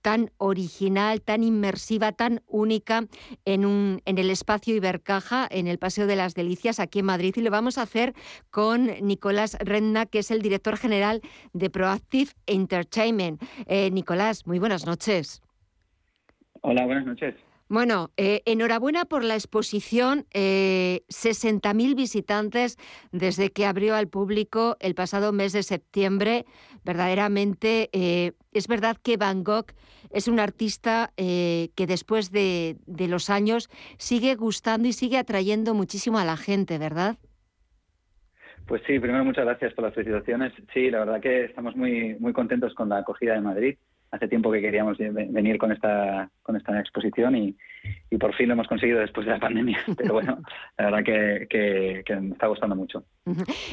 tan 0.02 0.30
original, 0.38 1.22
tan 1.22 1.42
inmersiva, 1.42 2.12
tan 2.12 2.42
única 2.46 3.06
en, 3.44 3.64
un, 3.64 4.02
en 4.04 4.18
el 4.18 4.30
espacio 4.30 4.74
Ibercaja, 4.74 5.48
en 5.50 5.68
el 5.68 5.78
Paseo 5.78 6.06
de 6.06 6.16
las 6.16 6.34
Delicias, 6.34 6.80
aquí 6.80 6.98
en 6.98 7.06
Madrid. 7.06 7.34
Y 7.36 7.40
lo 7.40 7.50
vamos 7.50 7.78
a 7.78 7.82
hacer 7.82 8.14
con 8.50 8.90
Nicolás 9.00 9.56
Redna, 9.60 10.06
que 10.06 10.18
es 10.18 10.30
el 10.30 10.42
director 10.42 10.76
general 10.76 11.22
de 11.52 11.70
Proactive 11.70 12.32
Entertainment. 12.46 13.42
Eh, 13.66 13.90
Nicolás, 13.90 14.46
muy 14.46 14.58
buenas 14.58 14.84
noches. 14.84 15.40
Hola, 16.60 16.84
buenas 16.84 17.06
noches. 17.06 17.34
Bueno, 17.72 18.10
eh, 18.18 18.42
enhorabuena 18.44 19.06
por 19.06 19.24
la 19.24 19.32
exposición. 19.32 20.26
Eh, 20.34 21.04
60.000 21.08 21.96
visitantes 21.96 22.76
desde 23.12 23.48
que 23.48 23.64
abrió 23.64 23.94
al 23.94 24.08
público 24.08 24.76
el 24.78 24.94
pasado 24.94 25.32
mes 25.32 25.54
de 25.54 25.62
septiembre. 25.62 26.44
Verdaderamente, 26.84 27.88
eh, 27.94 28.32
es 28.52 28.68
verdad 28.68 28.98
que 29.02 29.16
Van 29.16 29.42
Gogh 29.42 29.72
es 30.10 30.28
un 30.28 30.38
artista 30.38 31.14
eh, 31.16 31.70
que 31.74 31.86
después 31.86 32.30
de, 32.30 32.76
de 32.84 33.08
los 33.08 33.30
años 33.30 33.70
sigue 33.96 34.34
gustando 34.34 34.86
y 34.86 34.92
sigue 34.92 35.16
atrayendo 35.16 35.72
muchísimo 35.72 36.18
a 36.18 36.26
la 36.26 36.36
gente, 36.36 36.76
¿verdad? 36.76 37.16
Pues 38.66 38.82
sí, 38.86 38.98
primero 38.98 39.24
muchas 39.24 39.46
gracias 39.46 39.72
por 39.72 39.84
las 39.84 39.94
felicitaciones. 39.94 40.52
Sí, 40.74 40.90
la 40.90 40.98
verdad 40.98 41.22
que 41.22 41.46
estamos 41.46 41.74
muy, 41.74 42.16
muy 42.20 42.34
contentos 42.34 42.74
con 42.74 42.90
la 42.90 42.98
acogida 42.98 43.32
de 43.32 43.40
Madrid 43.40 43.78
hace 44.12 44.28
tiempo 44.28 44.52
que 44.52 44.60
queríamos 44.60 44.98
venir 44.98 45.58
con 45.58 45.72
esta 45.72 46.30
con 46.42 46.56
esta 46.56 46.78
exposición 46.78 47.34
y, 47.34 47.56
y, 48.10 48.18
por 48.18 48.34
fin 48.34 48.48
lo 48.48 48.54
hemos 48.54 48.66
conseguido 48.66 49.00
después 49.00 49.26
de 49.26 49.32
la 49.32 49.38
pandemia. 49.38 49.78
Pero 49.96 50.12
bueno, 50.12 50.38
la 50.76 50.84
verdad 50.84 51.04
que, 51.04 51.46
que, 51.48 52.02
que 52.04 52.16
me 52.16 52.32
está 52.32 52.48
gustando 52.48 52.76
mucho. 52.76 53.04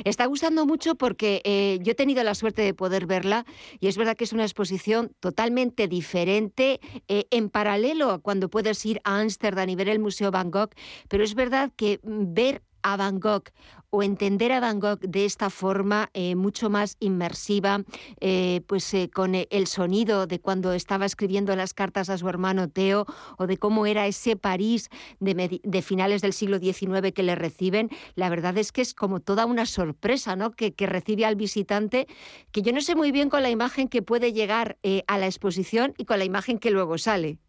Está 0.05 0.25
gustando 0.27 0.65
mucho 0.65 0.95
porque 0.95 1.41
eh, 1.43 1.79
yo 1.81 1.91
he 1.91 1.95
tenido 1.95 2.23
la 2.23 2.35
suerte 2.35 2.61
de 2.61 2.73
poder 2.73 3.05
verla 3.05 3.45
y 3.79 3.87
es 3.87 3.97
verdad 3.97 4.15
que 4.15 4.23
es 4.23 4.33
una 4.33 4.43
exposición 4.43 5.11
totalmente 5.19 5.87
diferente, 5.87 6.79
eh, 7.07 7.25
en 7.31 7.49
paralelo 7.49 8.11
a 8.11 8.19
cuando 8.19 8.49
puedes 8.49 8.85
ir 8.85 9.01
a 9.03 9.19
Ámsterdam 9.19 9.67
y 9.69 9.75
ver 9.75 9.89
el 9.89 9.99
Museo 9.99 10.31
Van 10.31 10.51
Gogh, 10.51 10.69
pero 11.09 11.23
es 11.23 11.35
verdad 11.35 11.71
que 11.75 11.99
ver 12.03 12.61
a 12.84 12.97
Van 12.97 13.19
Gogh 13.19 13.51
o 13.89 14.03
entender 14.03 14.51
a 14.51 14.59
Van 14.59 14.80
Gogh 14.80 14.99
de 14.99 15.25
esta 15.25 15.49
forma 15.49 16.09
eh, 16.13 16.36
mucho 16.36 16.69
más 16.69 16.95
inmersiva, 16.99 17.84
eh, 18.19 18.61
pues 18.67 18.93
eh, 18.93 19.09
con 19.13 19.36
el 19.36 19.67
sonido 19.67 20.27
de 20.27 20.39
cuando 20.39 20.73
estaba 20.73 21.05
escribiendo 21.05 21.55
las 21.55 21.73
cartas 21.73 22.09
a 22.09 22.17
su 22.17 22.27
hermano 22.30 22.69
Teo 22.69 23.05
o 23.38 23.47
de 23.47 23.57
cómo 23.57 23.86
era 23.86 24.07
ese 24.07 24.36
París 24.36 24.89
de, 25.19 25.82
finales 25.82 26.21
del 26.21 26.34
siglo 26.34 26.59
XIX 26.59 27.11
que 27.13 27.23
le 27.23 27.36
reciben, 27.36 27.89
la 28.15 28.30
verdad 28.30 28.57
es 28.57 28.71
que 28.71 28.82
es 28.82 28.93
como 28.93 29.19
toda 29.19 29.45
una 29.45 29.65
sorpresa, 29.65 30.36
¿no? 30.36 30.51
Que, 30.51 30.73
que 30.73 30.86
recibe 30.86 31.25
al 31.25 31.36
visitante, 31.36 32.07
que 32.51 32.61
yo 32.61 32.73
no 32.73 32.82
sé 32.82 32.95
muy 32.95 33.11
bien 33.11 33.30
con 33.30 33.43
la 33.43 33.49
imagen 33.49 33.88
que 33.88 34.01
puede 34.01 34.34
llegar 34.34 34.77
a 35.07 35.17
la 35.17 35.25
exposición 35.25 35.93
y 35.97 36.05
con 36.05 36.19
la 36.19 36.25
imagen 36.25 36.59
que 36.59 36.71
luego 36.71 36.97
sale. 36.97 37.39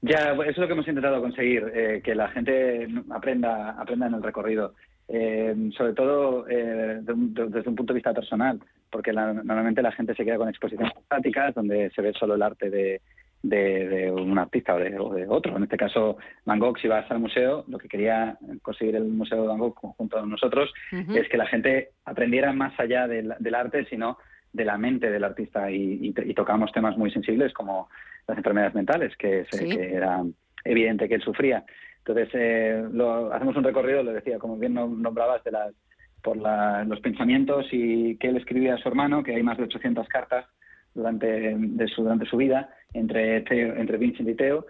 Ya, 0.00 0.32
eso 0.32 0.42
es 0.42 0.58
lo 0.58 0.66
que 0.66 0.72
hemos 0.72 0.88
intentado 0.88 1.20
conseguir, 1.20 1.70
eh, 1.74 2.00
que 2.02 2.14
la 2.14 2.28
gente 2.28 2.88
aprenda, 3.10 3.70
aprenda 3.70 4.06
en 4.06 4.14
el 4.14 4.22
recorrido. 4.22 4.74
Eh, 5.10 5.70
sobre 5.74 5.94
todo 5.94 6.46
eh, 6.50 6.98
de 7.00 7.12
un, 7.12 7.32
de, 7.32 7.46
desde 7.46 7.70
un 7.70 7.76
punto 7.76 7.94
de 7.94 7.98
vista 7.98 8.12
personal, 8.12 8.60
porque 8.90 9.12
la, 9.12 9.32
normalmente 9.32 9.80
la 9.80 9.92
gente 9.92 10.14
se 10.14 10.22
queda 10.22 10.36
con 10.36 10.50
exposiciones 10.50 10.92
estáticas 10.98 11.54
donde 11.54 11.90
se 11.90 12.02
ve 12.02 12.12
solo 12.12 12.34
el 12.34 12.42
arte 12.42 12.68
de, 12.68 13.00
de, 13.42 14.10
un 14.10 14.38
artista 14.38 14.74
o 14.74 14.78
de, 14.78 14.98
o 14.98 15.14
de, 15.14 15.26
otro. 15.26 15.56
En 15.56 15.62
este 15.62 15.78
caso, 15.78 16.18
Van 16.44 16.58
Gogh, 16.58 16.78
si 16.78 16.88
vas 16.88 17.10
al 17.10 17.20
museo, 17.20 17.64
lo 17.68 17.78
que 17.78 17.88
quería 17.88 18.36
conseguir 18.60 18.96
el 18.96 19.04
Museo 19.04 19.42
de 19.42 19.48
Van 19.48 19.58
Gogh 19.58 19.78
junto 19.96 20.18
a 20.18 20.26
nosotros 20.26 20.70
uh 20.92 20.96
-huh. 20.96 21.16
es 21.18 21.28
que 21.28 21.38
la 21.38 21.46
gente 21.46 21.90
aprendiera 22.04 22.52
más 22.52 22.78
allá 22.78 23.06
del, 23.06 23.34
del 23.38 23.54
arte, 23.54 23.86
sino 23.86 24.18
de 24.52 24.64
la 24.64 24.76
mente 24.76 25.10
del 25.10 25.24
artista 25.24 25.70
y, 25.70 25.76
y, 26.02 26.14
y, 26.16 26.34
tocamos 26.34 26.72
temas 26.72 26.96
muy 26.96 27.10
sensibles 27.10 27.52
como 27.52 27.88
las 28.28 28.38
enfermedades 28.38 28.74
mentales, 28.74 29.16
que, 29.16 29.44
se, 29.46 29.58
¿Sí? 29.58 29.68
que 29.70 29.94
era 29.94 30.22
evidente 30.64 31.08
que 31.08 31.14
él 31.14 31.22
sufría. 31.22 31.64
Entonces, 31.98 32.28
eh, 32.34 32.84
lo, 32.92 33.32
hacemos 33.32 33.56
un 33.56 33.64
recorrido, 33.64 34.02
lo 34.02 34.12
decía, 34.12 34.38
como 34.38 34.56
bien 34.56 34.74
nombrabas, 34.74 35.42
de 35.44 35.50
las, 35.50 35.74
por 36.22 36.36
la, 36.36 36.84
los 36.84 37.00
pensamientos 37.00 37.66
y 37.72 38.16
que 38.16 38.28
él 38.28 38.36
escribía 38.36 38.74
a 38.74 38.78
su 38.78 38.88
hermano, 38.88 39.22
que 39.22 39.34
hay 39.34 39.42
más 39.42 39.56
de 39.56 39.64
800 39.64 40.06
cartas 40.08 40.46
durante, 40.94 41.56
de 41.56 41.88
su, 41.88 42.02
durante 42.02 42.26
su 42.26 42.36
vida 42.36 42.70
entre, 42.92 43.40
Teo, 43.42 43.76
entre 43.76 43.98
Vincent 43.98 44.28
y 44.28 44.34
Teo. 44.34 44.66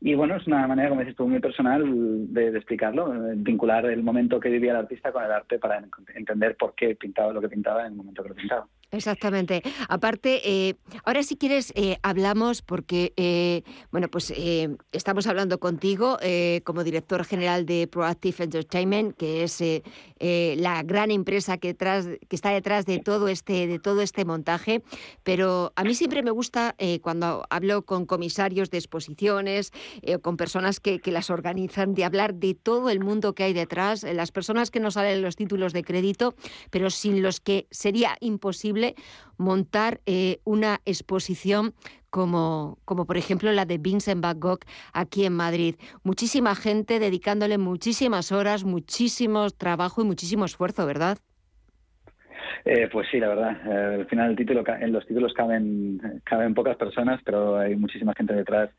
Y 0.00 0.14
bueno, 0.14 0.36
es 0.36 0.46
una 0.46 0.66
manera, 0.66 0.88
como 0.88 1.02
dices 1.02 1.16
tú, 1.16 1.28
muy 1.28 1.40
personal 1.40 1.84
de, 2.32 2.50
de, 2.50 2.58
explicarlo, 2.58 3.12
vincular 3.36 3.84
el 3.86 4.02
momento 4.02 4.40
que 4.40 4.48
vivía 4.48 4.70
el 4.70 4.78
artista 4.78 5.12
con 5.12 5.22
el 5.22 5.30
arte 5.30 5.58
para 5.58 5.82
entender 6.14 6.56
por 6.56 6.74
qué 6.74 6.94
pintaba 6.94 7.32
lo 7.32 7.40
que 7.40 7.50
pintaba 7.50 7.82
en 7.82 7.88
el 7.88 7.94
momento 7.94 8.22
que 8.22 8.30
lo 8.30 8.34
pintaba. 8.34 8.66
Exactamente. 8.92 9.62
Aparte, 9.88 10.40
eh, 10.44 10.74
ahora 11.04 11.22
si 11.22 11.36
quieres 11.36 11.72
eh, 11.76 11.98
hablamos 12.02 12.60
porque, 12.60 13.12
eh, 13.16 13.62
bueno, 13.92 14.08
pues 14.08 14.32
eh, 14.36 14.76
estamos 14.90 15.28
hablando 15.28 15.60
contigo 15.60 16.18
eh, 16.20 16.62
como 16.64 16.82
director 16.82 17.24
general 17.24 17.66
de 17.66 17.86
Proactive 17.86 18.44
Entertainment, 18.44 19.16
que 19.16 19.44
es 19.44 19.60
eh, 19.60 19.82
la 20.58 20.82
gran 20.82 21.12
empresa 21.12 21.58
que, 21.58 21.72
tras, 21.72 22.06
que 22.06 22.34
está 22.36 22.50
detrás 22.50 22.84
de 22.84 22.98
todo 22.98 23.28
este, 23.28 23.68
de 23.68 23.78
todo 23.78 24.02
este 24.02 24.24
montaje. 24.24 24.82
Pero 25.22 25.72
a 25.76 25.84
mí 25.84 25.94
siempre 25.94 26.24
me 26.24 26.32
gusta 26.32 26.74
cuando 27.02 27.44
hablo 27.48 27.82
con 27.82 28.06
comisarios 28.06 28.70
de 28.70 28.78
exposiciones, 28.78 29.72
con 30.22 30.36
personas 30.36 30.80
que, 30.80 30.98
que, 30.98 31.12
las 31.12 31.30
organizan, 31.30 31.94
de 31.94 32.04
hablar 32.04 32.34
de 32.34 32.54
todo 32.54 32.90
el 32.90 33.00
mundo 33.00 33.34
que 33.34 33.44
hay 33.44 33.52
detrás, 33.52 34.02
las 34.02 34.32
personas 34.32 34.70
que 34.70 34.80
no 34.80 34.90
salen 34.90 35.22
los 35.22 35.36
títulos 35.36 35.72
de 35.72 35.82
crédito, 35.82 36.34
pero 36.70 36.90
sin 36.90 37.22
los 37.22 37.40
que 37.40 37.66
sería 37.70 38.16
imposible 38.20 38.79
montar 39.36 40.00
eh, 40.06 40.38
una 40.44 40.80
exposición 40.84 41.74
como, 42.10 42.78
como 42.84 43.06
por 43.06 43.16
ejemplo 43.16 43.52
la 43.52 43.64
de 43.64 43.78
Vincent 43.78 44.20
Van 44.20 44.38
Gogh 44.38 44.60
aquí 44.92 45.24
en 45.24 45.34
Madrid. 45.34 45.76
Muchísima 46.02 46.54
gente 46.54 46.98
dedicándole 46.98 47.56
muchísimas 47.58 48.32
horas, 48.32 48.64
muchísimo 48.64 49.48
trabajo 49.50 50.02
y 50.02 50.04
muchísimo 50.04 50.44
esfuerzo, 50.44 50.86
¿verdad? 50.86 51.18
Eh, 52.64 52.88
pues 52.92 53.08
sí, 53.10 53.18
la 53.18 53.28
verdad. 53.28 53.56
Eh, 53.66 54.00
al 54.00 54.06
final 54.06 54.30
el 54.30 54.36
título, 54.36 54.64
en 54.66 54.92
los 54.92 55.06
títulos 55.06 55.32
caben, 55.34 56.20
caben 56.24 56.54
pocas 56.54 56.76
personas, 56.76 57.20
pero 57.24 57.58
hay 57.58 57.76
muchísima 57.76 58.12
gente 58.14 58.34
detrás 58.34 58.70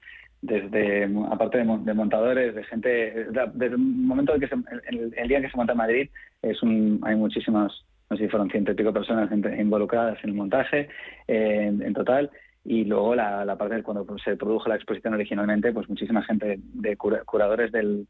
desde 0.41 1.07
aparte 1.31 1.59
de, 1.59 1.93
montadores, 1.93 2.55
de 2.55 2.63
gente, 2.63 2.89
desde 3.29 3.65
el 3.65 3.77
momento 3.77 4.33
en 4.33 4.41
que 4.41 4.47
se, 4.47 4.55
el, 4.87 5.27
día 5.27 5.39
que 5.39 5.49
se 5.49 5.57
monta 5.57 5.73
en 5.73 5.77
Madrid 5.77 6.09
es 6.41 6.61
un, 6.63 6.99
hay 7.03 7.15
muchísimos 7.15 7.85
no 8.11 8.17
sé 8.17 8.23
si 8.25 8.29
fueron 8.29 8.49
ciento 8.49 8.73
y 8.73 8.75
pico 8.75 8.91
personas 8.91 9.31
involucradas 9.31 10.21
en 10.21 10.31
el 10.31 10.35
montaje 10.35 10.89
eh, 11.29 11.67
en, 11.67 11.81
en, 11.81 11.93
total. 11.93 12.29
Y 12.65 12.83
luego 12.83 13.15
la, 13.15 13.45
la 13.45 13.55
parte 13.55 13.75
de 13.75 13.83
cuando 13.83 14.05
se 14.19 14.35
produjo 14.35 14.67
la 14.67 14.75
exposición 14.75 15.13
originalmente, 15.13 15.71
pues 15.71 15.87
muchísima 15.87 16.21
gente 16.23 16.59
de 16.59 16.97
cura, 16.97 17.23
curadores 17.23 17.71
del, 17.71 18.05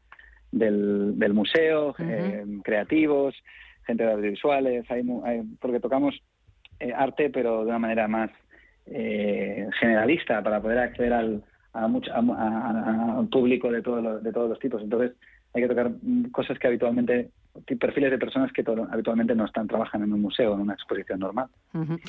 del, 0.50 1.16
del 1.20 1.32
museo, 1.34 1.90
uh 1.90 1.92
-huh. 1.92 2.04
eh, 2.10 2.44
creativos, 2.64 3.34
gente 3.86 4.04
de 4.04 4.12
audiovisuales, 4.12 4.90
hay, 4.90 5.02
hay, 5.24 5.42
porque 5.60 5.78
tocamos 5.78 6.20
eh, 6.80 6.92
arte, 6.92 7.30
pero 7.30 7.60
de 7.60 7.68
una 7.68 7.78
manera 7.78 8.08
más 8.08 8.30
eh, 8.86 9.68
generalista 9.78 10.42
para 10.42 10.60
poder 10.60 10.78
acceder 10.78 11.12
al, 11.12 11.44
a, 11.74 11.86
mucho, 11.86 12.10
a, 12.12 12.18
a, 12.18 13.18
a, 13.20 13.22
público 13.30 13.70
de, 13.70 13.82
todo 13.82 14.00
lo, 14.00 14.18
de 14.18 14.32
todos 14.32 14.48
los 14.50 14.58
tipos. 14.58 14.82
Entonces 14.82 15.12
hay 15.54 15.62
que 15.62 15.68
tocar 15.68 15.92
cosas 16.32 16.58
que 16.58 16.66
habitualmente 16.66 17.30
perfiles 17.78 18.10
de 18.10 18.18
personas 18.18 18.52
que 18.52 18.62
todo, 18.62 18.88
habitualmente 18.90 19.34
no 19.34 19.44
están 19.44 19.68
trabajando 19.68 20.06
en 20.06 20.12
un 20.12 20.22
museo, 20.22 20.54
en 20.54 20.60
una 20.60 20.74
exposición 20.74 21.20
normal. 21.20 21.48
Uh 21.74 21.80
-huh. 21.80 22.00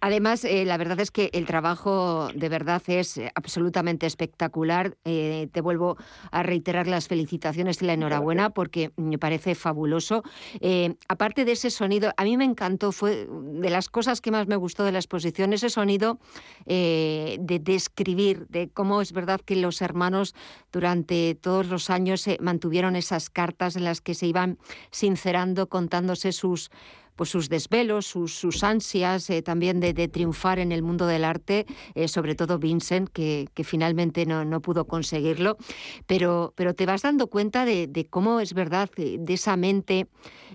Además, 0.00 0.44
eh, 0.44 0.64
la 0.64 0.76
verdad 0.76 0.98
es 1.00 1.10
que 1.10 1.30
el 1.32 1.46
trabajo 1.46 2.28
de 2.34 2.48
verdad 2.48 2.82
es 2.86 3.18
eh, 3.18 3.30
absolutamente 3.34 4.06
espectacular. 4.06 4.96
Eh, 5.04 5.48
te 5.52 5.60
vuelvo 5.60 5.96
a 6.30 6.42
reiterar 6.42 6.86
las 6.86 7.08
felicitaciones 7.08 7.82
y 7.82 7.86
la 7.86 7.92
enhorabuena 7.92 8.50
porque 8.50 8.92
me 8.96 9.18
parece 9.18 9.54
fabuloso. 9.54 10.22
Eh, 10.60 10.94
aparte 11.08 11.44
de 11.44 11.52
ese 11.52 11.70
sonido, 11.70 12.12
a 12.16 12.24
mí 12.24 12.36
me 12.36 12.44
encantó, 12.44 12.92
fue 12.92 13.28
de 13.30 13.70
las 13.70 13.88
cosas 13.88 14.20
que 14.20 14.30
más 14.30 14.46
me 14.48 14.56
gustó 14.56 14.84
de 14.84 14.92
la 14.92 14.98
exposición, 14.98 15.52
ese 15.52 15.70
sonido 15.70 16.18
de 16.66 17.60
describir, 17.62 18.46
de 18.48 18.68
cómo 18.70 19.00
es 19.00 19.12
verdad 19.12 19.40
que 19.40 19.56
los 19.56 19.82
hermanos 19.82 20.34
durante 20.72 21.34
todos 21.34 21.68
los 21.68 21.90
años 21.90 22.26
mantuvieron 22.40 22.96
esas 22.96 23.30
cartas 23.30 23.76
en 23.76 23.84
las 23.84 24.00
que 24.00 24.14
se 24.14 24.26
iban 24.26 24.58
sincerando, 24.90 25.68
contándose 25.68 26.32
sus 26.32 26.70
pues 27.20 27.28
sus 27.28 27.50
desvelos, 27.50 28.06
sus, 28.06 28.64
ansias 28.64 29.28
eh, 29.28 29.42
también 29.42 29.78
de, 29.78 29.92
triunfar 30.08 30.58
en 30.58 30.72
el 30.72 30.82
mundo 30.82 31.06
del 31.06 31.26
arte, 31.26 31.66
eh, 31.94 32.08
sobre 32.08 32.34
todo 32.34 32.58
Vincent, 32.58 33.10
que, 33.10 33.46
finalmente 33.62 34.24
no, 34.24 34.62
pudo 34.62 34.86
conseguirlo, 34.86 35.58
pero, 36.06 36.54
pero 36.56 36.72
te 36.72 36.86
vas 36.86 37.02
dando 37.02 37.26
cuenta 37.26 37.66
de, 37.66 38.06
cómo 38.08 38.40
es 38.40 38.54
verdad, 38.54 38.88
de 38.96 39.34
esa 39.34 39.58
mente, 39.58 40.06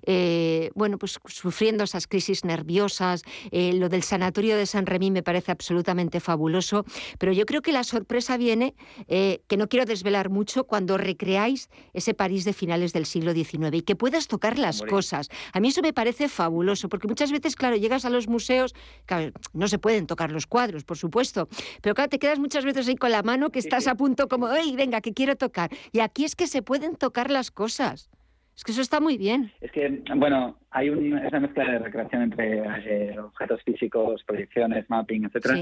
eh, 0.08 0.72
bueno, 0.74 0.98
pues 0.98 1.20
sufriendo 1.28 1.84
esas 1.84 2.08
crisis 2.08 2.44
nerviosas, 2.44 3.22
lo 3.52 3.88
del 3.88 4.02
sanatorio 4.02 4.58
de 4.58 4.66
San 4.66 4.88
Remy 4.88 5.12
me 5.12 5.22
parece 5.22 5.52
absolutamente 5.52 6.20
fabuloso, 6.20 6.84
pero 7.20 7.32
yo 7.32 7.46
creo 7.46 7.62
que 7.62 7.74
la 7.74 7.84
sorpresa 7.84 8.38
viene, 8.38 8.74
que 9.08 9.56
no 9.56 9.70
quiero 9.70 9.86
desvelar 9.86 10.32
mucho, 10.32 10.64
cuando 10.64 10.98
recreáis 10.98 11.70
ese 11.94 12.16
París 12.16 12.44
de 12.44 12.54
finales 12.54 12.92
del 12.92 13.06
siglo 13.06 13.34
XIX 13.34 13.72
y 13.74 13.82
que 13.84 13.96
puedas 13.96 14.28
tocar 14.28 14.58
las 14.58 14.82
cosas. 14.82 15.30
A 15.54 15.60
mí 15.60 15.68
eso 15.68 15.84
me 15.84 15.94
parece 15.94 16.28
fabuloso 16.28 16.55
porque 16.90 17.08
muchas 17.08 17.32
veces, 17.32 17.56
claro, 17.56 17.76
llegas 17.76 18.06
a 18.06 18.10
los 18.10 18.28
museos, 18.28 18.74
no 19.54 19.68
se 19.68 19.80
pueden 19.80 20.08
tocar 20.08 20.32
los 20.32 20.48
cuadros, 20.48 20.84
por 20.84 20.98
supuesto, 20.98 21.48
pero 21.82 21.96
claro, 21.96 22.10
te 22.10 22.20
quedas 22.20 22.40
muchas 22.40 22.66
veces 22.66 22.88
ahí 22.88 22.96
con 22.96 23.12
la 23.12 23.24
mano 23.24 23.50
que 23.50 23.60
estás 23.60 23.88
a 23.88 23.96
punto 23.96 24.28
como, 24.28 24.48
¡ay, 24.48 24.76
venga, 24.76 25.02
que 25.02 25.14
quiero 25.14 25.36
tocar! 25.36 25.70
Y 25.92 26.00
aquí 26.00 26.26
es 26.26 26.36
que 26.36 26.48
se 26.48 26.62
pueden 26.62 26.96
tocar 26.96 27.32
las 27.32 27.52
cosas. 27.52 28.10
Es 28.56 28.64
que 28.64 28.72
eso 28.72 28.82
está 28.82 29.02
muy 29.02 29.18
bien. 29.18 29.52
Es 29.60 29.70
que, 29.72 30.02
bueno, 30.16 30.58
hay 30.72 30.90
una 30.90 31.40
mezcla 31.42 31.70
de 31.70 31.80
recreación 31.80 32.22
entre 32.22 32.60
eh, 32.60 33.20
objetos 33.20 33.62
físicos, 33.64 34.24
proyecciones, 34.24 34.90
mapping, 34.90 35.26
etcétera, 35.26 35.56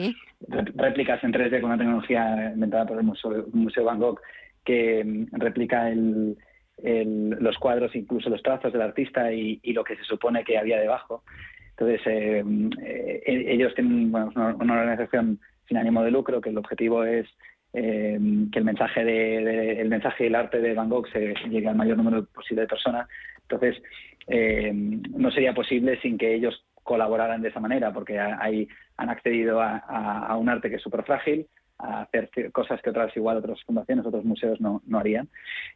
réplicas 0.75 1.23
en 1.23 1.33
3D 1.33 1.59
con 1.59 1.71
una 1.71 1.79
tecnología 1.79 2.51
inventada 2.53 2.85
por 2.85 2.97
el 2.97 3.03
Museo, 3.03 3.47
Museo 3.51 3.85
Van 3.85 3.99
Gogh 3.99 4.19
que 4.63 5.03
mm, 5.03 5.25
replica 5.31 5.89
el, 5.89 6.37
los 6.83 7.57
cuadros, 7.57 7.95
incluso 7.95 8.29
los 8.29 8.43
trazos 8.43 8.73
del 8.73 8.81
artista 8.81 9.31
y, 9.31 9.59
lo 9.73 9.83
que 9.83 9.95
se 9.95 10.03
supone 10.03 10.43
que 10.43 10.57
había 10.57 10.79
debajo. 10.79 11.23
Entonces, 11.71 12.01
eh, 12.05 12.43
eh, 12.83 13.21
ellos 13.25 13.73
tienen 13.73 14.13
una, 14.13 14.55
organización 14.55 15.39
sin 15.67 15.77
ánimo 15.77 16.03
de 16.03 16.11
lucro, 16.11 16.41
que 16.41 16.49
el 16.49 16.57
objetivo 16.57 17.03
es 17.03 17.27
eh, 17.73 18.19
que 18.51 18.59
el 18.59 18.65
mensaje 18.65 19.03
de, 19.03 19.81
el 19.81 19.89
mensaje 19.89 20.25
y 20.25 20.27
el 20.27 20.35
arte 20.35 20.59
de 20.59 20.73
Van 20.73 20.89
Gogh 20.89 21.07
se 21.07 21.33
llegue 21.49 21.67
al 21.67 21.75
mayor 21.75 21.97
número 21.97 22.25
posible 22.25 22.61
de 22.63 22.67
personas. 22.67 23.07
Entonces, 23.41 23.81
no 24.27 25.31
sería 25.31 25.53
posible 25.53 25.99
sin 26.01 26.17
que 26.17 26.33
ellos 26.33 26.65
colaboraran 26.83 27.41
de 27.41 27.49
esa 27.49 27.59
manera, 27.59 27.93
porque 27.93 28.19
hay, 28.19 28.67
han 28.97 29.09
accedido 29.09 29.61
a, 29.61 29.77
a 29.77 30.35
un 30.37 30.49
arte 30.49 30.69
que 30.69 30.75
es 30.75 30.81
súper 30.81 31.03
frágil, 31.03 31.47
a 31.79 32.01
hacer 32.01 32.29
cosas 32.51 32.81
que 32.81 32.89
otras 32.89 33.15
igual 33.17 33.37
otras 33.37 33.61
fundaciones, 33.63 34.05
otros 34.05 34.23
museos 34.23 34.59
no, 34.61 34.81
no 34.85 34.99
harían. 34.99 35.27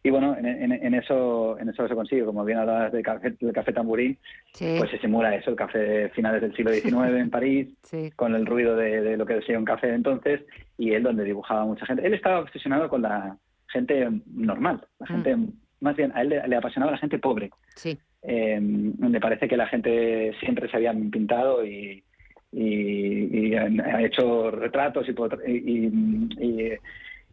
Y 0.03 0.09
bueno, 0.09 0.35
en, 0.37 0.93
eso 0.93 1.57
en 1.59 1.69
eso 1.69 1.87
se 1.87 1.95
consigue, 1.95 2.23
como 2.23 2.45
bien 2.45 2.59
hablabas 2.59 2.91
del 2.91 3.03
café, 3.03 3.31
del 3.39 3.53
café 3.53 3.73
tamburín, 3.73 4.17
pues 4.57 4.89
se 4.89 4.99
simula 4.99 5.35
eso, 5.35 5.49
el 5.49 5.55
café 5.55 5.79
de 5.79 6.09
finales 6.09 6.41
del 6.41 6.55
siglo 6.55 6.71
XIX 6.71 7.19
en 7.19 7.29
París, 7.29 7.67
con 8.15 8.35
el 8.35 8.45
ruido 8.45 8.75
de, 8.75 9.17
lo 9.17 9.25
que 9.25 9.35
decía 9.35 9.59
un 9.59 9.65
café 9.65 9.87
de 9.87 9.95
entonces, 9.95 10.41
y 10.77 10.93
él 10.93 11.03
donde 11.03 11.23
dibujaba 11.23 11.65
mucha 11.65 11.85
gente. 11.85 12.05
Él 12.05 12.13
estaba 12.13 12.39
obsesionado 12.39 12.89
con 12.89 13.01
la 13.01 13.37
gente 13.67 14.07
normal, 14.33 14.85
la 14.99 15.05
mm. 15.05 15.09
gente, 15.09 15.37
más 15.81 15.95
bien, 15.95 16.11
a 16.15 16.21
él 16.21 16.29
le, 16.29 16.55
apasionaba 16.55 16.91
la 16.91 16.97
gente 16.99 17.19
pobre. 17.19 17.49
Sí. 17.75 17.97
Eh, 18.23 18.59
me 18.59 19.19
parece 19.19 19.47
que 19.47 19.57
la 19.57 19.67
gente 19.67 20.33
siempre 20.39 20.69
se 20.69 20.77
había 20.77 20.93
pintado 20.93 21.65
y 21.65 22.03
y, 22.51 23.53
ha 23.55 24.01
hecho 24.01 24.51
retratos 24.51 25.07
y, 25.09 25.13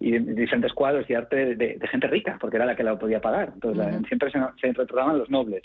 diferentes 0.00 0.72
cuadros 0.72 1.08
y 1.08 1.14
arte 1.14 1.54
de, 1.54 1.78
gente 1.90 2.06
rica, 2.08 2.36
porque 2.40 2.56
era 2.56 2.66
la 2.66 2.76
que 2.76 2.82
la 2.82 2.98
podía 2.98 3.20
pagar. 3.20 3.52
Entonces 3.54 4.06
siempre 4.08 4.30
se, 4.30 4.38
se, 4.60 4.72
retrataban 4.72 5.18
los 5.18 5.30
nobles 5.30 5.62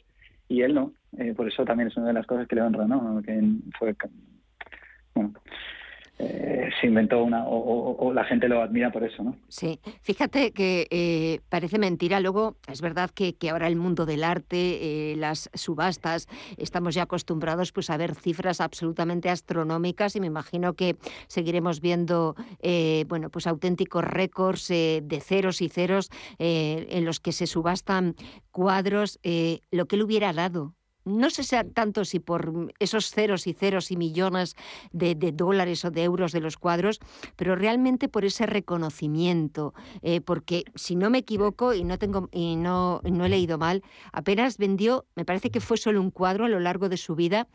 y 0.47 0.61
él 0.61 0.73
no. 0.73 0.93
Eh, 1.17 1.33
por 1.35 1.47
eso 1.47 1.65
también 1.65 1.87
es 1.87 1.97
una 1.97 2.07
de 2.07 2.13
las 2.13 2.27
cosas 2.27 2.47
que 2.47 2.55
le 2.55 2.61
honra, 2.61 2.85
¿no? 2.85 3.21
Que 3.23 3.41
fue, 3.77 3.95
bueno, 5.13 5.33
eh, 6.21 6.69
se 6.81 6.87
inventó 6.87 7.23
una, 7.23 7.45
o, 7.47 8.11
la 8.13 8.25
gente 8.25 8.49
lo 8.49 8.61
admira 8.61 8.91
por 8.91 9.05
eso, 9.05 9.23
¿no? 9.23 9.37
Sí, 9.47 9.79
fíjate 10.01 10.51
que 10.51 10.85
eh, 10.91 11.39
parece 11.47 11.79
mentira, 11.79 12.19
luego 12.19 12.57
es 12.67 12.81
verdad 12.81 13.09
que, 13.09 13.35
ahora 13.49 13.67
el 13.67 13.77
mundo 13.77 14.05
del 14.05 14.25
arte, 14.25 15.11
eh, 15.11 15.15
las 15.15 15.49
subastas, 15.53 16.27
estamos 16.57 16.93
ya 16.93 17.03
acostumbrados 17.03 17.71
pues 17.71 17.89
a 17.89 17.95
ver 17.95 18.15
cifras 18.15 18.59
absolutamente 18.59 19.29
astronómicas 19.29 20.17
y 20.17 20.19
me 20.19 20.27
imagino 20.27 20.73
que 20.73 20.97
seguiremos 21.27 21.79
viendo, 21.79 22.35
bueno, 23.07 23.29
pues 23.29 23.47
auténticos 23.47 24.03
récords 24.03 24.67
de 24.67 25.21
ceros 25.23 25.61
y 25.61 25.69
ceros 25.69 26.09
en 26.37 27.05
los 27.05 27.21
que 27.21 27.31
se 27.31 27.47
subastan 27.47 28.15
cuadros, 28.51 29.19
lo 29.71 29.85
que 29.85 29.95
él 29.95 30.03
hubiera 30.03 30.33
dado 30.33 30.75
no 31.05 31.29
sé 31.29 31.43
tanto 31.73 32.05
si 32.05 32.19
por 32.19 32.73
esos 32.79 33.11
ceros 33.11 33.47
y 33.47 33.53
ceros 33.53 33.91
y 33.91 33.97
millones 33.97 34.55
de, 34.91 35.15
dólares 35.15 35.85
o 35.85 35.91
de 35.91 36.03
euros 36.03 36.31
de 36.31 36.41
los 36.41 36.57
cuadros, 36.57 36.99
pero 37.35 37.55
realmente 37.55 38.07
por 38.07 38.25
ese 38.25 38.45
reconocimiento, 38.45 39.73
eh, 40.01 40.21
porque 40.21 40.65
si 40.75 40.95
no 40.95 41.09
me 41.09 41.19
equivoco 41.19 41.73
y 41.73 41.83
no 41.83 41.97
tengo 41.97 42.29
y 42.31 42.55
no, 42.55 43.01
no 43.03 43.25
he 43.25 43.29
leído 43.29 43.57
mal, 43.57 43.83
apenas 44.11 44.57
vendió, 44.57 45.05
me 45.15 45.25
parece 45.25 45.51
que 45.51 45.61
fue 45.61 45.77
solo 45.77 46.01
un 46.01 46.11
cuadro 46.11 46.45
a 46.45 46.49
lo 46.49 46.59
largo 46.59 46.89
de 46.89 46.97
su 46.97 47.15
vida 47.15 47.47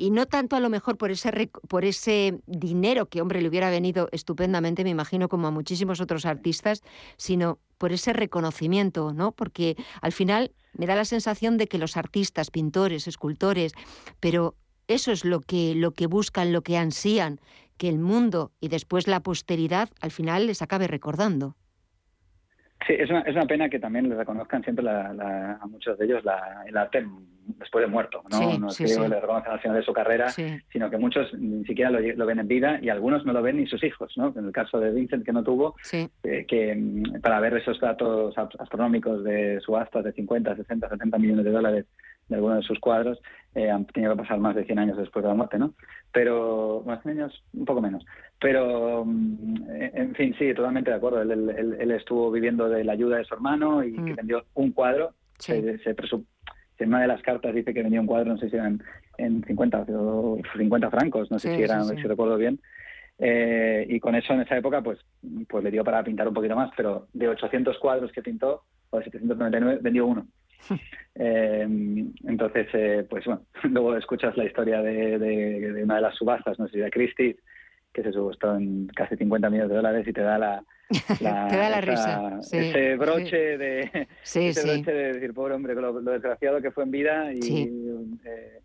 y 0.00 0.10
no 0.10 0.24
tanto 0.24 0.56
a 0.56 0.60
lo 0.60 0.70
mejor 0.70 0.96
por 0.96 1.10
ese, 1.10 1.50
por 1.68 1.84
ese 1.84 2.40
dinero 2.46 3.10
que, 3.10 3.20
hombre, 3.20 3.42
le 3.42 3.48
hubiera 3.48 3.68
venido 3.68 4.08
estupendamente, 4.12 4.82
me 4.82 4.88
imagino, 4.88 5.28
como 5.28 5.46
a 5.46 5.50
muchísimos 5.50 6.00
otros 6.00 6.24
artistas, 6.24 6.82
sino 7.18 7.58
por 7.76 7.92
ese 7.92 8.14
reconocimiento, 8.14 9.12
¿no? 9.12 9.32
Porque 9.32 9.76
al 10.00 10.12
final 10.12 10.52
me 10.72 10.86
da 10.86 10.96
la 10.96 11.04
sensación 11.04 11.58
de 11.58 11.66
que 11.66 11.76
los 11.76 11.98
artistas, 11.98 12.50
pintores, 12.50 13.08
escultores, 13.08 13.74
pero 14.20 14.54
eso 14.88 15.12
es 15.12 15.26
lo 15.26 15.42
que, 15.42 15.74
lo 15.74 15.92
que 15.92 16.06
buscan, 16.06 16.50
lo 16.50 16.62
que 16.62 16.78
ansían, 16.78 17.38
que 17.76 17.90
el 17.90 17.98
mundo 17.98 18.52
y 18.58 18.68
después 18.68 19.06
la 19.06 19.22
posteridad 19.22 19.90
al 20.00 20.12
final 20.12 20.46
les 20.46 20.62
acabe 20.62 20.86
recordando. 20.86 21.56
Sí, 22.86 22.94
es 22.98 23.10
una, 23.10 23.20
es 23.20 23.34
una 23.34 23.46
pena 23.46 23.68
que 23.68 23.78
también 23.78 24.08
le 24.08 24.16
reconozcan 24.16 24.62
siempre 24.62 24.88
a 24.88 25.60
muchos 25.68 25.98
de 25.98 26.04
ellos 26.06 26.22
el 26.66 26.76
arte 26.76 27.06
después 27.58 27.84
de 27.84 27.90
muerto. 27.90 28.22
No, 28.30 28.58
no 28.58 28.68
es 28.68 28.78
que 28.78 28.84
le 28.84 29.20
reconozcan 29.20 29.52
al 29.52 29.60
final 29.60 29.76
de 29.76 29.82
su 29.82 29.92
carrera, 29.92 30.30
sino 30.30 30.90
que 30.90 30.96
muchos 30.96 31.32
ni 31.34 31.64
siquiera 31.64 31.90
lo, 31.90 32.26
ven 32.26 32.38
en 32.38 32.48
vida 32.48 32.78
y 32.80 32.88
algunos 32.88 33.24
no 33.24 33.32
lo 33.32 33.42
ven 33.42 33.58
ni 33.58 33.66
sus 33.66 33.82
hijos. 33.82 34.12
¿no? 34.16 34.32
En 34.36 34.46
el 34.46 34.52
caso 34.52 34.78
de 34.78 34.90
Vincent, 34.90 35.24
que 35.24 35.32
no 35.32 35.42
tuvo, 35.42 35.74
eh, 35.92 36.46
que 36.46 36.74
mm, 36.74 37.20
para 37.20 37.40
ver 37.40 37.54
esos 37.54 37.80
datos 37.80 38.36
astronómicos 38.36 39.24
de 39.24 39.60
subastas 39.60 40.04
de 40.04 40.12
50, 40.12 40.56
60, 40.56 40.88
70 40.88 41.18
millones 41.18 41.44
de 41.44 41.50
dólares 41.50 41.86
de 42.28 42.36
algunos 42.36 42.58
de 42.58 42.62
sus 42.62 42.78
cuadros, 42.78 43.20
eh, 43.54 43.68
han 43.68 43.84
tenido 43.86 44.14
que 44.14 44.22
pasar 44.22 44.38
más 44.38 44.54
de 44.54 44.64
100 44.64 44.78
años 44.78 44.96
después 44.96 45.22
de 45.22 45.28
la 45.28 45.34
muerte, 45.34 45.58
¿no? 45.58 45.74
Pero, 46.12 46.82
más 46.86 47.02
100 47.02 47.18
años, 47.18 47.42
un 47.52 47.64
poco 47.64 47.80
menos. 47.80 48.04
Pero, 48.40 49.04
mm, 49.04 49.66
en 49.94 50.14
fin, 50.14 50.34
sí, 50.38 50.54
totalmente 50.54 50.90
de 50.90 50.96
acuerdo. 50.96 51.22
Él, 51.22 51.90
estuvo 51.90 52.30
viviendo 52.30 52.68
de 52.68 52.84
la 52.84 52.92
ayuda 52.92 53.18
de 53.18 53.24
su 53.24 53.34
hermano 53.34 53.84
y 53.84 53.92
que 53.94 54.12
mm. 54.12 54.16
vendió 54.16 54.44
un 54.54 54.72
cuadro. 54.72 55.14
Se, 55.38 55.78
se 55.78 55.94
en 56.84 56.88
una 56.88 57.02
de 57.02 57.08
las 57.08 57.22
cartas 57.22 57.54
dice 57.54 57.74
que 57.74 57.82
vendió 57.82 58.00
un 58.00 58.06
cuadro, 58.06 58.32
no 58.32 58.38
sé 58.38 58.48
si 58.48 58.56
eran 58.56 58.82
en 59.18 59.44
50 59.44 59.86
o 59.90 60.38
50 60.56 60.90
francos, 60.90 61.30
no 61.30 61.38
sé 61.38 61.54
si 61.54 61.62
eran, 61.62 61.84
si 61.84 62.02
recuerdo 62.02 62.36
bien. 62.36 62.58
Eh, 63.18 63.86
y 63.88 64.00
con 64.00 64.14
eso 64.14 64.32
en 64.32 64.40
esa 64.40 64.56
época 64.56 64.80
pues, 64.80 64.98
pues 65.46 65.62
le 65.62 65.70
dio 65.70 65.84
para 65.84 66.02
pintar 66.02 66.26
un 66.26 66.32
poquito 66.32 66.56
más, 66.56 66.70
pero 66.74 67.06
de 67.12 67.28
800 67.28 67.78
cuadros 67.78 68.10
que 68.12 68.22
pintó, 68.22 68.64
o 68.88 68.98
de 68.98 69.04
799, 69.04 69.80
vendió 69.82 70.06
uno. 70.06 70.26
Eh, 71.22 71.66
entonces, 72.24 72.68
eh, 72.72 73.04
pues 73.10 73.26
bueno, 73.26 73.42
luego 73.64 73.94
escuchas 73.94 74.34
la 74.38 74.44
historia 74.44 74.80
de, 74.80 75.82
una 75.82 75.96
de 75.96 76.00
las 76.00 76.14
subastas, 76.14 76.58
no 76.58 76.66
sé 76.66 76.74
si 76.74 76.78
de 76.78 76.90
Christie, 76.90 77.36
que 77.92 78.02
se 78.02 78.12
subastó 78.12 78.56
en 78.56 78.86
casi 78.88 79.16
50 79.16 79.50
millones 79.50 79.70
de 79.70 79.76
dólares 79.76 80.06
y 80.06 80.12
te 80.12 80.20
da 80.20 80.38
la, 80.38 80.64
te 81.18 81.24
da 81.24 81.70
la 81.70 81.80
risa. 81.80 82.38
ese 82.40 82.96
broche 82.96 83.58
de 83.58 84.08
ese 84.22 84.50
broche 84.50 84.92
de 84.92 85.12
decir, 85.14 85.34
pobre 85.34 85.54
hombre, 85.54 85.74
lo, 85.74 86.00
desgraciado 86.00 86.60
que 86.60 86.70
fue 86.70 86.84
en 86.84 86.90
vida 86.90 87.32
y 87.32 87.68
eh, 88.24 88.60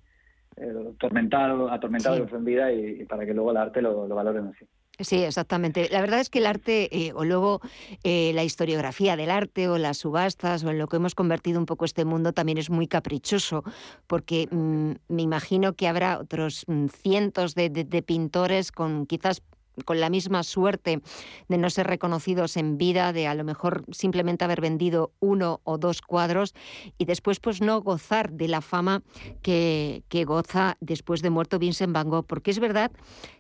atormentado, 0.94 1.70
atormentado 1.70 2.22
que 2.22 2.30
fue 2.30 2.40
en 2.40 2.46
vida 2.46 2.72
y, 2.72 3.06
para 3.06 3.26
que 3.26 3.34
luego 3.34 3.52
el 3.52 3.58
arte 3.58 3.82
lo, 3.82 4.08
lo 4.08 4.16
valoren 4.16 4.48
así. 4.48 4.66
Sí, 5.00 5.18
exactamente. 5.18 5.90
La 5.92 6.00
verdad 6.00 6.22
es 6.22 6.30
que 6.30 6.40
el 6.40 6.46
arte, 6.46 6.90
eh, 6.92 7.12
o 7.14 7.26
luego 7.26 7.60
eh, 8.04 8.32
la 8.34 8.46
historiografía 8.46 9.18
del 9.18 9.30
arte, 9.30 9.68
o 9.68 9.78
las 9.78 9.98
subastas, 9.98 10.64
o 10.64 10.70
en 10.70 10.78
lo 10.78 10.88
que 10.88 10.96
hemos 10.96 11.16
convertido 11.16 11.60
un 11.60 11.66
poco 11.66 11.84
este 11.84 12.06
mundo, 12.06 12.32
también 12.32 12.58
es 12.58 12.70
muy 12.70 12.88
caprichoso, 12.88 13.64
porque 14.08 14.48
mm, 14.50 14.92
me 15.10 15.22
imagino 15.22 15.74
que 15.74 15.88
habrá 15.90 16.20
otros 16.20 16.64
mm, 16.68 16.88
cientos 16.88 17.56
de, 17.56 17.70
pintores 18.06 18.72
con 18.72 19.06
quizás 19.06 19.42
con 19.84 20.00
la 20.00 20.10
misma 20.10 20.44
suerte 20.44 21.02
de 21.48 21.58
no 21.58 21.70
ser 21.70 21.88
reconocidos 21.88 22.58
en 22.58 22.78
vida, 22.78 23.14
de 23.14 23.28
a 23.28 23.36
lo 23.36 23.44
mejor 23.44 23.86
simplemente 23.92 24.46
haber 24.46 24.62
vendido 24.62 25.12
uno 25.20 25.62
o 25.64 25.78
dos 25.78 26.02
cuadros 26.02 26.54
y 26.98 27.06
después 27.06 27.40
pues 27.40 27.62
no 27.62 27.82
gozar 27.82 28.32
de 28.32 28.48
la 28.48 28.62
fama 28.62 29.04
que, 29.42 30.04
que 30.10 30.26
goza 30.26 30.78
después 30.80 31.22
de 31.22 31.30
muerto 31.30 31.60
Vincent 31.60 31.94
Van 31.94 32.10
Gogh, 32.10 32.26
porque 32.26 32.52
es 32.52 32.60
verdad 32.60 32.92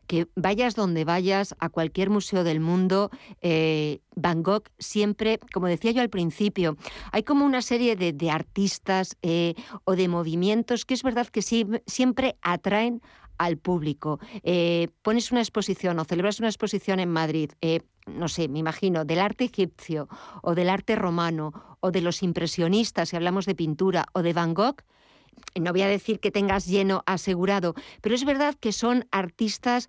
que 0.07 0.27
vayas 0.35 0.75
donde 0.75 1.03
vayas, 1.05 1.55
a 1.59 1.69
cualquier 1.69 2.09
museo 2.09 2.43
del 2.43 2.59
mundo, 2.59 3.09
eh, 3.41 3.99
Van 4.15 4.43
Gogh 4.43 4.69
siempre, 4.77 5.39
como 5.53 5.67
decía 5.67 5.91
yo 5.91 6.01
al 6.01 6.09
principio, 6.09 6.77
hay 7.11 7.23
como 7.23 7.45
una 7.45 7.61
serie 7.61 7.95
de, 7.95 8.29
artistas 8.29 9.17
eh, 9.21 9.53
o 9.83 9.95
de 9.95 10.07
movimientos 10.07 10.85
que 10.85 10.93
es 10.93 11.03
verdad 11.03 11.27
que 11.27 11.41
siempre 11.41 12.37
atraen 12.41 13.01
al 13.37 13.57
público. 13.57 14.19
Eh, 14.43 14.89
pones 15.01 15.31
una 15.31 15.41
exposición 15.41 15.99
o 15.99 16.05
celebras 16.05 16.39
una 16.39 16.49
exposición 16.49 16.99
en 16.99 17.09
Madrid, 17.09 17.51
no 18.07 18.27
sé, 18.27 18.47
me 18.47 18.59
imagino, 18.59 19.05
del 19.05 19.19
arte 19.19 19.45
egipcio 19.45 20.07
o 20.41 20.55
del 20.55 20.69
arte 20.69 20.95
romano 20.95 21.77
o 21.79 21.91
de 21.91 22.01
los 22.01 22.23
impresionistas, 22.23 23.09
si 23.09 23.15
hablamos 23.15 23.45
de 23.45 23.55
pintura, 23.55 24.05
o 24.13 24.21
de 24.21 24.33
Van 24.33 24.53
Gogh, 24.53 24.83
no 25.59 25.71
voy 25.71 25.81
a 25.81 25.87
decir 25.87 26.19
que 26.19 26.31
tengas 26.31 26.65
lleno 26.65 27.03
asegurado, 27.05 27.75
pero 28.01 28.15
es 28.15 28.25
verdad 28.25 28.55
que 28.59 28.71
son 28.71 29.07
artistas 29.11 29.87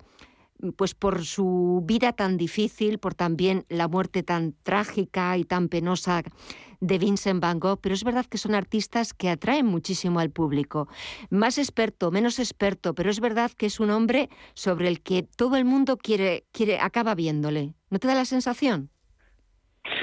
pues 0.76 0.94
por 0.94 1.24
su 1.24 1.82
vida 1.84 2.12
tan 2.12 2.36
difícil, 2.36 2.98
por 2.98 3.14
también 3.14 3.64
la 3.68 3.88
muerte 3.88 4.22
tan 4.22 4.54
trágica 4.62 5.36
y 5.36 5.44
tan 5.44 5.68
penosa 5.68 6.22
de 6.80 6.98
Vincent 6.98 7.40
Van 7.40 7.58
Gogh, 7.58 7.80
pero 7.80 7.94
es 7.94 8.04
verdad 8.04 8.26
que 8.26 8.38
son 8.38 8.54
artistas 8.54 9.14
que 9.14 9.30
atraen 9.30 9.66
muchísimo 9.66 10.20
al 10.20 10.30
público. 10.30 10.88
Más 11.30 11.58
experto, 11.58 12.10
menos 12.10 12.38
experto, 12.38 12.94
pero 12.94 13.10
es 13.10 13.20
verdad 13.20 13.50
que 13.52 13.66
es 13.66 13.80
un 13.80 13.90
hombre 13.90 14.28
sobre 14.54 14.88
el 14.88 15.00
que 15.00 15.22
todo 15.22 15.56
el 15.56 15.64
mundo 15.64 15.96
quiere, 15.96 16.46
quiere 16.52 16.80
acaba 16.80 17.14
viéndole. 17.14 17.74
¿No 17.90 17.98
te 17.98 18.08
da 18.08 18.14
la 18.14 18.24
sensación? 18.24 18.90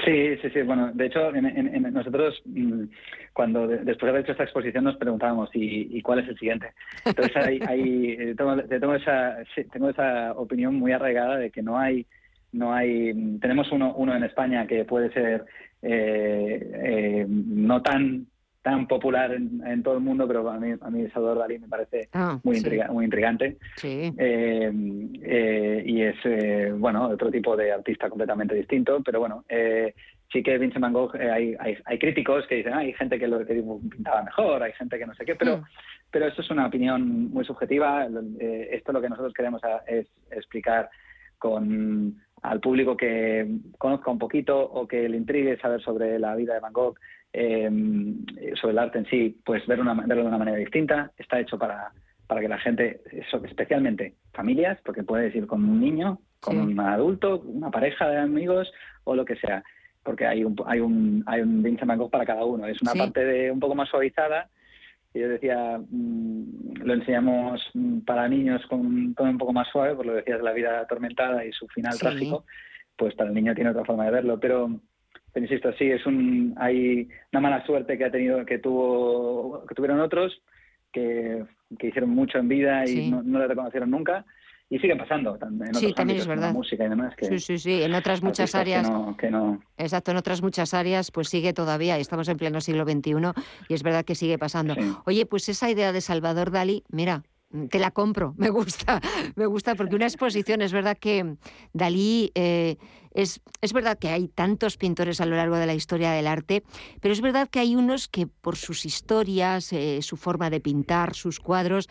Sí, 0.04 0.36
sí, 0.40 0.50
sí. 0.50 0.62
Bueno, 0.62 0.90
de 0.92 1.06
hecho, 1.06 1.32
nosotros 1.32 2.40
mm, 2.44 2.84
cuando 3.32 3.66
después 3.66 4.00
de 4.00 4.08
haber 4.08 4.22
hecho 4.22 4.32
esta 4.32 4.44
exposición 4.44 4.84
nos 4.84 4.96
preguntábamos 4.96 5.50
¿y, 5.52 6.00
cuál 6.02 6.20
es 6.20 6.28
el 6.28 6.38
siguiente? 6.38 6.72
Entonces 7.04 7.36
hay, 7.36 7.58
eh, 8.18 8.34
tengo, 8.36 8.94
esa, 8.94 9.38
tengo 9.72 9.90
esa 9.90 10.32
opinión 10.32 10.74
muy 10.74 10.92
arraigada 10.92 11.36
de 11.36 11.50
que 11.50 11.62
no 11.62 11.78
hay, 11.78 12.06
no 12.52 12.72
hay, 12.72 13.38
tenemos 13.40 13.70
uno, 13.72 13.94
uno 13.96 14.14
en 14.14 14.24
España 14.24 14.66
que 14.66 14.84
puede 14.84 15.12
ser 15.12 15.44
eh, 15.82 16.70
eh, 16.74 17.26
no 17.28 17.82
tan 17.82 18.26
tan 18.64 18.88
popular 18.88 19.30
en, 19.30 19.82
todo 19.82 19.98
el 19.98 20.00
mundo, 20.00 20.26
pero 20.26 20.48
a 20.48 20.58
mí, 20.58 20.72
a 20.80 20.90
mí 20.90 21.06
Salvador 21.10 21.40
Dalí 21.40 21.58
me 21.58 21.68
parece 21.68 22.08
ah, 22.14 22.40
muy, 22.42 22.62
muy 22.90 23.04
intrigante. 23.04 23.58
Eh, 23.82 24.72
eh, 25.22 25.82
y 25.84 26.00
es, 26.00 26.16
eh, 26.24 26.72
bueno, 26.74 27.08
otro 27.08 27.30
tipo 27.30 27.54
de 27.58 27.72
artista 27.72 28.08
completamente 28.08 28.54
distinto, 28.54 29.02
pero 29.04 29.20
bueno, 29.20 29.44
sí 30.32 30.42
que 30.42 30.56
Vincent 30.56 30.80
Van 30.80 30.94
Gogh, 30.94 31.14
hay, 31.14 31.54
hay, 31.58 31.98
críticos 31.98 32.46
que 32.46 32.54
dicen, 32.54 32.72
hay 32.72 32.94
gente 32.94 33.18
que 33.18 33.28
lo 33.28 33.44
que 33.44 33.62
pintaba 33.90 34.22
mejor, 34.22 34.62
hay 34.62 34.72
gente 34.72 34.98
que 34.98 35.04
no 35.04 35.14
sé 35.14 35.26
qué, 35.26 35.36
pero, 35.36 35.58
mm. 35.58 35.64
pero 36.10 36.26
esto 36.26 36.40
es 36.40 36.50
una 36.50 36.66
opinión 36.66 37.30
muy 37.34 37.44
subjetiva. 37.44 38.08
esto 38.40 38.92
lo 38.92 39.02
que 39.02 39.10
nosotros 39.10 39.34
queremos 39.34 39.60
es 39.86 40.06
explicar 40.30 40.88
con 41.36 42.16
al 42.40 42.60
público 42.60 42.96
que 42.96 43.46
conozca 43.76 44.10
un 44.10 44.18
poquito 44.18 44.58
o 44.58 44.86
que 44.86 45.06
le 45.06 45.18
intrigue 45.18 45.58
saber 45.58 45.82
sobre 45.82 46.18
la 46.18 46.34
vida 46.34 46.54
de 46.54 46.60
Van 46.60 46.72
Gogh, 46.72 46.96
Em, 47.36 48.24
sobre 48.60 48.74
el 48.74 48.78
arte 48.78 48.98
en 48.98 49.06
sí, 49.06 49.40
pues 49.44 49.66
verlo, 49.66 49.92
de 49.92 50.22
una 50.22 50.38
manera 50.38 50.56
distinta. 50.56 51.10
Está 51.18 51.40
hecho 51.40 51.58
para, 51.58 51.90
para 52.28 52.40
que 52.40 52.46
la 52.46 52.58
gente, 52.58 53.00
especialmente 53.10 54.14
familias, 54.32 54.78
porque 54.84 55.02
puedes 55.02 55.34
ir 55.34 55.48
con 55.48 55.64
un 55.64 55.80
niño, 55.80 56.20
con 56.38 56.58
un 56.58 56.78
adulto, 56.78 57.40
una 57.40 57.72
pareja 57.72 58.08
de 58.08 58.18
amigos 58.18 58.72
o 59.02 59.16
lo 59.16 59.24
que 59.24 59.34
sea, 59.34 59.64
porque 60.04 60.28
hay 60.28 60.44
un, 60.44 60.54
hay 60.64 60.78
un, 60.78 61.24
hay 61.26 61.40
un 61.40 61.60
Vincent 61.60 61.88
Van 61.88 61.98
Gogh 61.98 62.12
para 62.12 62.24
cada 62.24 62.44
uno. 62.44 62.68
Es 62.68 62.80
una 62.82 62.92
parte 62.92 63.24
de 63.24 63.50
un 63.50 63.58
poco 63.58 63.74
más 63.74 63.88
suavizada. 63.88 64.48
Y 65.12 65.18
yo 65.18 65.28
decía, 65.28 65.80
mm, 65.90 66.84
lo 66.84 66.94
enseñamos 66.94 67.68
para 68.06 68.28
niños 68.28 68.64
con 68.68 68.78
un 68.78 69.14
tono 69.16 69.30
un 69.30 69.38
poco 69.38 69.52
más 69.52 69.66
suave, 69.72 69.96
por 69.96 70.06
lo 70.06 70.14
decías 70.14 70.38
de 70.38 70.44
la 70.44 70.52
vida 70.52 70.78
atormentada 70.78 71.44
y 71.44 71.50
su 71.50 71.66
final 71.66 71.98
trágico, 71.98 72.44
pues 72.96 73.12
para 73.16 73.30
el 73.30 73.34
niño 73.34 73.56
tiene 73.56 73.70
otra 73.70 73.84
forma 73.84 74.04
de 74.04 74.12
verlo. 74.12 74.38
Pero 74.38 74.70
pero 75.34 75.46
insisto, 75.46 75.72
sí, 75.76 75.90
es 75.90 76.06
un, 76.06 76.54
hay 76.56 77.08
una 77.32 77.40
mala 77.40 77.66
suerte 77.66 77.98
que 77.98 78.04
ha 78.04 78.10
tenido, 78.10 78.46
que 78.46 78.60
tuvo, 78.60 79.66
que 79.66 79.74
tuvieron 79.74 80.00
otros, 80.00 80.32
que, 80.92 81.44
hicieron 81.80 82.10
mucho 82.10 82.38
en 82.38 82.46
vida 82.46 82.88
y 82.88 83.10
no, 83.10 83.20
le 83.20 83.48
reconocieron 83.48 83.90
nunca. 83.90 84.24
Y 84.70 84.78
sigue 84.78 84.96
pasando 84.96 85.36
en 85.42 85.60
otros 85.60 85.78
sí, 85.78 85.92
también 85.92 86.20
es 86.20 86.26
verdad. 86.26 86.52
música 86.52 86.86
y 86.86 86.88
demás. 86.88 87.14
sí, 87.20 87.38
sí, 87.38 87.58
sí. 87.58 87.82
En 87.82 87.94
otras 87.94 88.22
muchas 88.22 88.54
áreas. 88.54 88.88
Que 89.18 89.30
no, 89.30 89.60
Exacto, 89.76 90.12
en 90.12 90.16
otras 90.16 90.40
muchas 90.40 90.72
áreas, 90.72 91.10
pues 91.10 91.28
sigue 91.28 91.52
todavía. 91.52 91.98
Estamos 91.98 92.28
en 92.28 92.38
pleno 92.38 92.60
siglo 92.60 92.84
XXI 92.84 93.14
y 93.68 93.74
es 93.74 93.82
verdad 93.82 94.04
que 94.04 94.14
sigue 94.14 94.38
pasando. 94.38 94.74
Oye, 95.04 95.26
pues 95.26 95.48
esa 95.48 95.68
idea 95.68 95.92
de 95.92 96.00
Salvador 96.00 96.50
Dalí, 96.50 96.84
mira, 96.88 97.24
te 97.70 97.78
la 97.78 97.90
compro, 97.90 98.34
me 98.38 98.50
gusta, 98.50 99.00
me 99.36 99.46
gusta, 99.46 99.74
porque 99.74 99.96
una 99.96 100.06
exposición, 100.06 100.62
es 100.62 100.72
verdad 100.72 100.96
que 100.98 101.36
Dalí, 101.72 102.32
eh, 102.34 102.76
es, 103.12 103.40
es, 103.60 103.72
verdad 103.72 103.98
que 103.98 104.08
hay 104.08 104.28
tantos 104.28 104.76
pintores 104.76 105.20
a 105.20 105.26
lo 105.26 105.36
largo 105.36 105.56
de 105.56 105.66
la 105.66 105.74
historia 105.74 106.10
del 106.12 106.26
arte, 106.26 106.64
pero 107.00 107.12
es 107.12 107.20
verdad 107.20 107.48
que 107.48 107.60
hay 107.60 107.76
unos 107.76 108.08
que 108.08 108.26
por 108.26 108.56
sus 108.56 108.84
historias, 108.84 109.72
eh, 109.72 110.00
su 110.02 110.16
forma 110.16 110.50
de 110.50 110.60
pintar, 110.60 111.14
sus 111.14 111.38
cuadros, 111.38 111.88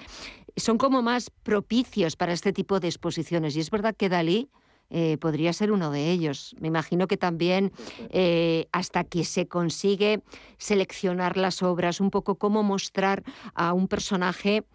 son 0.56 0.78
como 0.78 1.02
más 1.02 1.30
propicios 1.30 2.16
para 2.16 2.34
este 2.34 2.54
tipo 2.54 2.80
de 2.80 2.88
exposiciones. 2.88 3.56
Y 3.56 3.60
es 3.60 3.72
verdad 3.72 3.96
que 3.96 4.10
Dalí... 4.10 4.50
Eh, 4.90 5.18
podría 5.18 5.54
ser 5.54 5.72
uno 5.72 5.90
de 5.90 6.12
ellos. 6.12 6.56
Me 6.60 6.68
imagino 6.68 7.08
que 7.08 7.18
también 7.18 7.72
hasta 8.72 9.04
que 9.04 9.24
se 9.24 9.48
consigue 9.48 10.22
seleccionar 10.60 11.36
las 11.36 11.64
obras, 11.64 12.00
un 12.00 12.12
poco 12.12 12.36
cómo 12.36 12.62
mostrar 12.62 13.24
a 13.56 13.74
un 13.74 13.88
personaje 13.88 14.66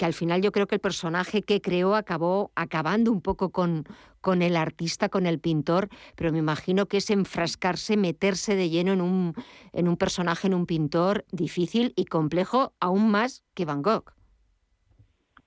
que 0.00 0.06
al 0.06 0.14
final 0.14 0.40
yo 0.40 0.50
creo 0.50 0.66
que 0.66 0.76
el 0.76 0.80
personaje 0.80 1.42
que 1.42 1.60
creó 1.60 1.94
acabó 1.94 2.52
acabando 2.54 3.12
un 3.12 3.20
poco 3.20 3.50
con, 3.50 3.84
con 4.22 4.40
el 4.40 4.56
artista, 4.56 5.10
con 5.10 5.26
el 5.26 5.38
pintor, 5.38 5.90
pero 6.16 6.32
me 6.32 6.38
imagino 6.38 6.86
que 6.86 6.96
es 6.96 7.10
enfrascarse, 7.10 7.98
meterse 7.98 8.56
de 8.56 8.70
lleno 8.70 8.94
en 8.94 9.02
un, 9.02 9.34
en 9.74 9.88
un 9.88 9.98
personaje, 9.98 10.46
en 10.46 10.54
un 10.54 10.64
pintor 10.64 11.26
difícil 11.32 11.92
y 11.96 12.06
complejo, 12.06 12.72
aún 12.80 13.10
más 13.10 13.44
que 13.52 13.66
Van 13.66 13.82
Gogh. 13.82 14.19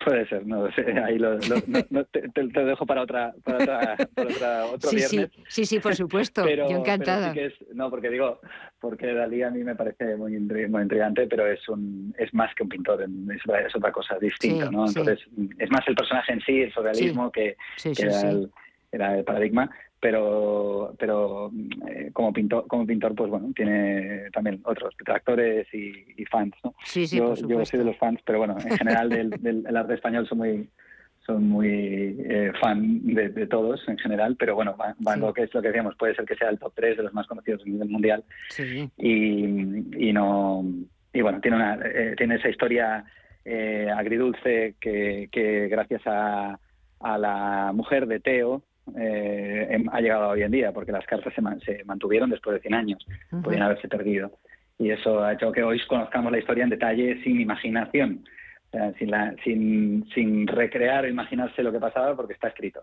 Puede 0.04 0.28
ser, 0.28 0.46
no 0.46 0.70
sé, 0.72 0.82
ahí 1.06 1.18
lo, 1.18 1.38
te, 1.40 2.44
lo 2.44 2.66
dejo 2.66 2.86
para 2.86 3.02
otra, 3.04 3.34
para 3.44 3.58
otra, 3.58 3.98
para 4.16 4.66
otro 4.66 4.90
sí, 4.90 4.96
viernes. 4.98 5.32
Sí, 5.48 5.66
sí, 5.66 5.80
por 5.80 5.96
supuesto, 5.96 6.48
yo 6.48 6.78
encantada. 6.78 7.34
no, 7.74 7.90
porque 7.90 8.10
digo, 8.10 8.40
porque 8.80 9.14
Dalí 9.14 9.44
a 9.44 9.50
mí 9.50 9.64
me 9.64 9.76
parece 9.76 10.16
muy, 10.16 10.38
muy 10.40 10.82
intrigante, 10.82 11.28
pero 11.28 11.48
es 11.48 11.68
un 11.70 12.14
es 12.18 12.34
más 12.34 12.54
que 12.56 12.64
un 12.64 12.70
pintor, 12.70 13.04
es, 13.04 13.76
otra 13.76 13.92
cosa 13.92 14.18
distinta, 14.20 14.70
¿no? 14.70 14.86
Entonces, 14.86 15.20
es 15.58 15.72
más 15.72 15.88
el 15.88 15.96
personaje 15.96 16.34
en 16.34 16.42
sí, 16.42 16.62
el 16.62 16.74
surrealismo, 16.74 17.32
que, 17.32 17.56
que 17.82 18.04
era, 18.04 18.22
el, 18.30 18.52
era 18.92 19.18
el 19.18 19.24
paradigma, 19.24 19.70
pero 20.04 20.94
pero 21.00 21.50
eh, 21.88 22.10
como 22.12 22.34
pintor 22.34 22.68
como 22.68 22.86
pintor 22.86 23.16
pues 23.16 23.30
bueno 23.30 23.52
tiene 23.56 24.30
también 24.34 24.60
otros 24.66 24.94
detractores 24.98 25.66
y, 25.74 26.26
fans 26.26 26.54
no 26.62 26.76
sí, 26.84 27.08
sí, 27.08 27.18
yo, 27.18 27.36
yo 27.36 27.64
soy 27.64 27.80
de 27.80 27.86
los 27.86 27.98
fans 27.98 28.20
pero 28.26 28.40
bueno 28.40 28.58
en 28.60 28.78
general 28.78 29.10
del, 29.10 29.30
del 29.40 29.78
arte 29.78 29.94
español 29.94 30.28
son 30.28 30.40
muy 30.40 30.70
son 31.26 31.48
muy 31.48 32.18
eh, 32.20 32.52
fan 32.60 33.02
de, 33.06 33.48
todos 33.48 33.82
en 33.88 33.98
general, 33.98 34.36
pero 34.38 34.56
bueno, 34.56 34.76
Van, 34.76 35.22
Gogh 35.22 35.40
es 35.40 35.54
lo 35.54 35.62
que 35.62 35.70
decíamos, 35.70 35.96
puede 35.96 36.16
ser 36.16 36.26
que 36.26 36.36
sea 36.36 36.50
el 36.50 36.60
top 36.60 36.74
3 36.76 36.98
de 36.98 37.04
los 37.04 37.14
más 37.14 37.28
conocidos 37.28 37.62
a 37.62 37.70
nivel 37.70 37.88
mundial. 37.88 38.26
Sí. 38.50 38.90
Y, 38.98 40.10
y 40.10 40.12
no 40.12 40.66
y 41.14 41.22
bueno, 41.22 41.40
tiene 41.40 41.56
una 41.56 41.76
eh, 41.76 42.16
tiene 42.18 42.36
esa 42.36 42.50
historia 42.50 43.06
agridulce 43.96 44.76
que, 44.82 45.30
que 45.32 45.70
gracias 45.70 46.02
a, 46.06 46.60
a 47.00 47.18
la 47.18 47.72
mujer 47.74 48.06
de 48.06 48.20
Teo, 48.20 48.62
eh, 48.98 49.68
em, 49.72 49.88
ha 49.92 50.02
llegado 50.02 50.30
hoy 50.30 50.44
en 50.44 50.52
día, 50.52 50.72
porque 50.72 50.92
las 50.92 51.06
cartas 51.06 51.34
se, 51.34 51.42
se 51.66 51.84
mantuvieron 51.86 52.30
después 52.30 52.56
de 52.56 52.62
100 52.62 52.74
años, 52.74 53.08
podían 53.44 53.64
haberse 53.64 53.88
perdido. 53.88 54.32
Y 54.78 54.90
eso 54.90 55.24
ha 55.24 55.34
hecho 55.34 55.52
que 55.52 55.64
hoy 55.64 55.80
conozcamos 55.88 56.32
la 56.32 56.40
historia 56.40 56.64
en 56.64 56.70
detalle 56.70 57.22
sin 57.24 57.40
imaginación, 57.40 58.26
sin, 58.98 59.12
la, 59.12 59.36
sin, 59.44 60.06
sin 60.14 60.48
recrear 60.48 61.06
o 61.06 61.08
imaginarse 61.08 61.62
lo 61.62 61.72
que 61.72 61.80
pasaba 61.80 62.16
porque 62.16 62.34
está 62.34 62.48
escrito. 62.48 62.82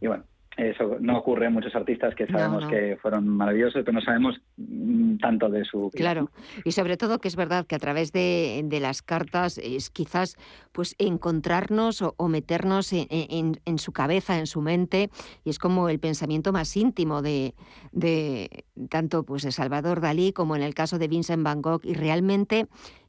Y 0.00 0.06
bueno, 0.06 0.24
eso 0.56 0.98
no 1.00 1.18
ocurre 1.18 1.46
en 1.46 1.52
muchos 1.52 1.74
artistas 1.74 2.14
que 2.14 2.26
sabemos 2.26 2.66
que 2.66 2.96
fueron 3.02 3.26
maravillosos, 3.28 3.82
pero 3.84 3.92
no 3.92 4.00
sabemos 4.00 4.40
mm, 4.56 5.16
tanto 5.16 5.48
de 5.48 5.64
su 5.64 5.90
Claro, 5.92 6.30
y 6.64 6.72
sobre 6.72 6.96
todo 6.96 7.18
que 7.18 7.28
es 7.28 7.36
verdad 7.36 7.66
que 7.66 7.74
a 7.74 7.78
través 7.78 8.12
de, 8.12 8.64
las 8.80 9.02
cartas 9.02 9.58
es 9.58 9.90
quizás 9.90 10.36
pues 10.72 10.94
encontrarnos 10.98 12.02
o, 12.02 12.28
meternos 12.28 12.92
en, 12.92 13.78
su 13.78 13.92
cabeza, 13.92 14.38
en 14.38 14.46
su 14.46 14.60
mente, 14.60 15.10
y 15.44 15.50
es 15.50 15.58
como 15.58 15.88
el 15.88 15.98
pensamiento 15.98 16.52
más 16.52 16.76
íntimo 16.76 17.22
de, 17.22 17.54
de 17.92 18.64
tanto 18.90 19.24
pues 19.24 19.42
de 19.42 19.52
Salvador 19.52 20.00
Dalí 20.00 20.32
como 20.32 20.56
en 20.56 20.62
el 20.62 20.74
caso 20.74 20.98
de 20.98 21.08
Vincent 21.08 21.42
Van 21.42 21.62
Gogh, 21.62 21.84
y 21.84 21.94
realmente 21.94 22.66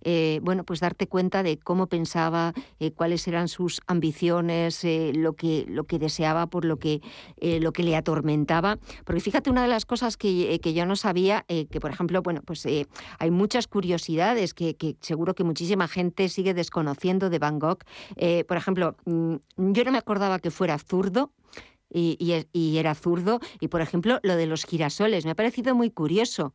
eh, 0.07 0.39
bueno, 0.43 0.63
pues 0.63 0.79
darte 0.79 1.07
cuenta 1.07 1.41
de 1.41 1.57
cómo 1.57 1.87
pensaba, 1.87 2.53
eh, 2.79 2.91
cuáles 2.91 3.27
eran 3.27 3.47
sus 3.47 3.81
ambiciones, 3.87 4.83
eh, 4.83 5.11
lo, 5.15 5.33
que, 5.33 5.65
lo 5.67 5.85
que 5.85 5.97
deseaba, 5.97 6.45
por 6.45 6.63
lo 6.63 6.77
que, 6.77 7.01
lo 7.41 7.73
que 7.73 7.81
le 7.81 7.95
atormentaba. 7.95 8.77
Porque 9.03 9.19
fíjate, 9.19 9.49
una 9.49 9.63
de 9.63 9.67
las 9.67 9.85
cosas 9.85 10.15
que, 10.15 10.59
yo 10.63 10.85
no 10.85 10.95
sabía, 10.95 11.43
que 11.47 11.79
por 11.79 11.89
ejemplo, 11.89 12.21
bueno, 12.21 12.41
pues 12.45 12.65
hay 12.65 13.31
muchas 13.31 13.67
curiosidades 13.67 14.53
que, 14.53 14.95
seguro 15.01 15.33
que 15.33 15.43
muchísima 15.43 15.87
gente 15.87 16.29
sigue 16.29 16.53
desconociendo 16.53 17.31
de 17.31 17.39
Van 17.39 17.57
Gogh. 17.57 17.79
por 18.47 18.57
ejemplo, 18.57 18.95
mm, 19.05 19.35
yo 19.57 19.83
no 19.85 19.91
me 19.91 19.97
acordaba 19.97 20.39
que 20.39 20.51
fuera 20.51 20.77
zurdo. 20.77 21.31
Y, 21.89 22.17
y, 22.51 22.77
era 22.77 22.93
zurdo. 22.93 23.39
Y, 23.61 23.69
por 23.69 23.79
ejemplo, 23.79 24.19
lo 24.21 24.35
de 24.35 24.47
los 24.47 24.65
girasoles, 24.65 25.23
me 25.23 25.31
ha 25.31 25.35
parecido 25.35 25.75
muy 25.75 25.91
curioso. 25.91 26.53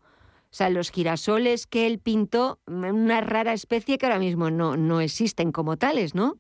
O 0.53 0.55
sea, 0.55 0.69
los 0.69 0.91
girasoles 0.91 1.67
que 1.67 1.87
él 1.87 2.01
pintó, 2.01 2.61
mm, 2.67 2.85
una 2.87 3.21
rara 3.21 3.53
especie 3.53 3.99
que 3.99 4.07
ahora 4.07 4.19
mismo 4.19 4.51
no, 4.51 4.77
no 4.77 5.01
existen 5.01 5.53
como 5.53 5.77
tales, 5.77 6.15
¿no? 6.15 6.39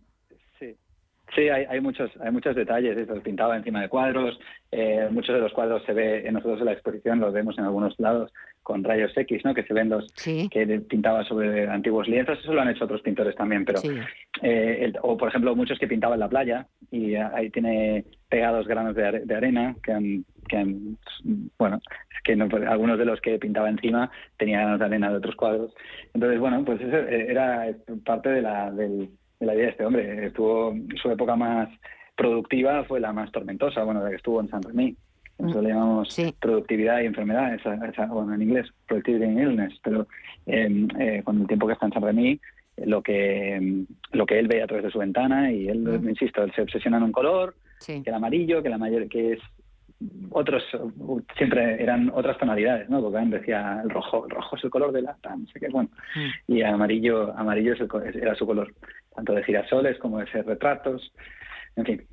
Sí, 1.34 1.48
hay, 1.48 1.64
hay 1.68 1.80
muchos 1.80 2.10
hay 2.20 2.30
muchos 2.30 2.56
detalles. 2.56 2.96
Eso, 2.96 3.14
pintaba 3.22 3.56
encima 3.56 3.82
de 3.82 3.88
cuadros. 3.88 4.38
Eh, 4.72 5.08
muchos 5.10 5.34
de 5.34 5.40
los 5.40 5.52
cuadros 5.52 5.82
se 5.84 5.92
ve 5.92 6.26
en 6.26 6.34
nosotros 6.34 6.60
en 6.60 6.66
la 6.66 6.72
exposición, 6.72 7.20
los 7.20 7.32
vemos 7.32 7.58
en 7.58 7.64
algunos 7.64 7.98
lados 7.98 8.32
con 8.62 8.84
rayos 8.84 9.16
X, 9.16 9.42
¿no? 9.44 9.54
Que 9.54 9.64
se 9.64 9.74
ven 9.74 9.88
los 9.88 10.12
que 10.14 10.82
pintaba 10.88 11.24
sobre 11.24 11.68
antiguos 11.68 12.08
lienzos. 12.08 12.38
Eso 12.40 12.52
lo 12.52 12.62
han 12.62 12.68
hecho 12.68 12.84
otros 12.84 13.02
pintores 13.02 13.34
también, 13.36 13.64
pero 13.64 13.80
eh, 14.42 14.92
o 15.02 15.16
por 15.16 15.28
ejemplo 15.28 15.56
muchos 15.56 15.78
que 15.78 15.88
pintaban 15.88 16.16
en 16.16 16.20
la 16.20 16.28
playa 16.28 16.66
y 16.90 17.14
ahí 17.14 17.50
tiene 17.50 18.04
pegados 18.28 18.66
granos 18.66 18.94
de, 18.94 19.20
de 19.24 19.34
arena 19.34 19.76
que 19.82 19.92
han 19.92 20.24
que 20.50 20.66
bueno, 21.58 21.80
que 22.24 22.34
no, 22.36 22.48
algunos 22.68 22.98
de 22.98 23.04
los 23.04 23.20
que 23.20 23.38
pintaba 23.38 23.70
encima 23.70 24.10
tenían 24.36 24.78
de 24.78 24.84
arena 24.84 25.10
de 25.10 25.16
otros 25.16 25.36
cuadros. 25.36 25.72
Entonces, 26.12 26.40
bueno, 26.40 26.64
pues 26.64 26.80
eso 26.80 26.96
era 26.96 27.68
parte 28.04 28.30
de 28.30 28.42
la, 28.42 28.72
de 29.40 29.46
la 29.46 29.54
vida 29.54 29.64
de 29.64 29.70
este 29.70 29.84
hombre. 29.84 30.26
Estuvo 30.26 30.74
su 31.00 31.10
época 31.10 31.34
más 31.34 31.68
productiva 32.20 32.84
fue 32.84 33.00
la 33.00 33.14
más 33.14 33.32
tormentosa, 33.32 33.82
bueno, 33.82 34.02
la 34.02 34.10
que 34.10 34.16
estuvo 34.16 34.40
en 34.40 34.48
San 34.48 34.62
Remy. 34.62 34.94
Nosotros 35.38 35.64
le 35.64 35.70
llamamos 35.70 36.20
productividad 36.38 37.00
y 37.00 37.06
enfermedad, 37.06 37.54
esa, 37.54 38.06
bueno, 38.06 38.34
en 38.34 38.42
inglés, 38.42 38.66
productivity 38.86 39.24
and 39.24 39.38
illness, 39.38 39.80
pero 39.82 40.06
em, 40.44 40.86
eh, 40.98 41.22
con 41.24 41.40
el 41.40 41.46
tiempo 41.46 41.66
que 41.66 41.72
está 41.72 41.86
en 41.86 41.92
San 41.92 42.02
Remy, 42.02 42.38
lo 42.84 43.02
que 43.02 43.84
lo 44.12 44.26
que 44.26 44.38
él 44.38 44.48
ve 44.48 44.62
a 44.62 44.66
través 44.66 44.84
de 44.84 44.90
su 44.90 44.98
ventana 44.98 45.50
y 45.50 45.68
él, 45.68 46.00
insisto, 46.06 46.42
él 46.42 46.52
se 46.54 46.60
obsesiona 46.60 46.98
en 46.98 47.04
un 47.04 47.12
color, 47.12 47.54
que 47.86 48.02
el 48.04 48.14
amarillo, 48.14 48.62
que 48.62 48.68
la 48.68 48.76
mayor, 48.76 49.08
que 49.08 49.32
es 49.32 49.40
otros 50.30 50.62
siempre 51.36 51.82
eran 51.82 52.10
otras 52.14 52.38
tonalidades, 52.38 52.88
¿no? 52.88 53.02
Decía 53.10 53.80
el 53.82 53.90
rojo, 53.90 54.24
el 54.24 54.30
rojo 54.30 54.56
es 54.56 54.64
el 54.64 54.70
color 54.70 54.92
de 54.92 55.02
la 55.02 55.16
no 55.24 55.46
sé 55.52 55.60
qué, 55.60 55.68
bueno, 55.68 55.90
mm. 56.14 56.52
y 56.52 56.62
amarillo, 56.62 57.36
amarillo 57.36 57.74
era 58.14 58.34
su 58.34 58.46
color, 58.46 58.72
tanto 59.14 59.34
de 59.34 59.44
girasoles 59.44 59.98
como 59.98 60.18
de 60.18 60.30
ser 60.30 60.46
retratos, 60.46 61.12
en 61.76 61.84
fin. 61.84 62.06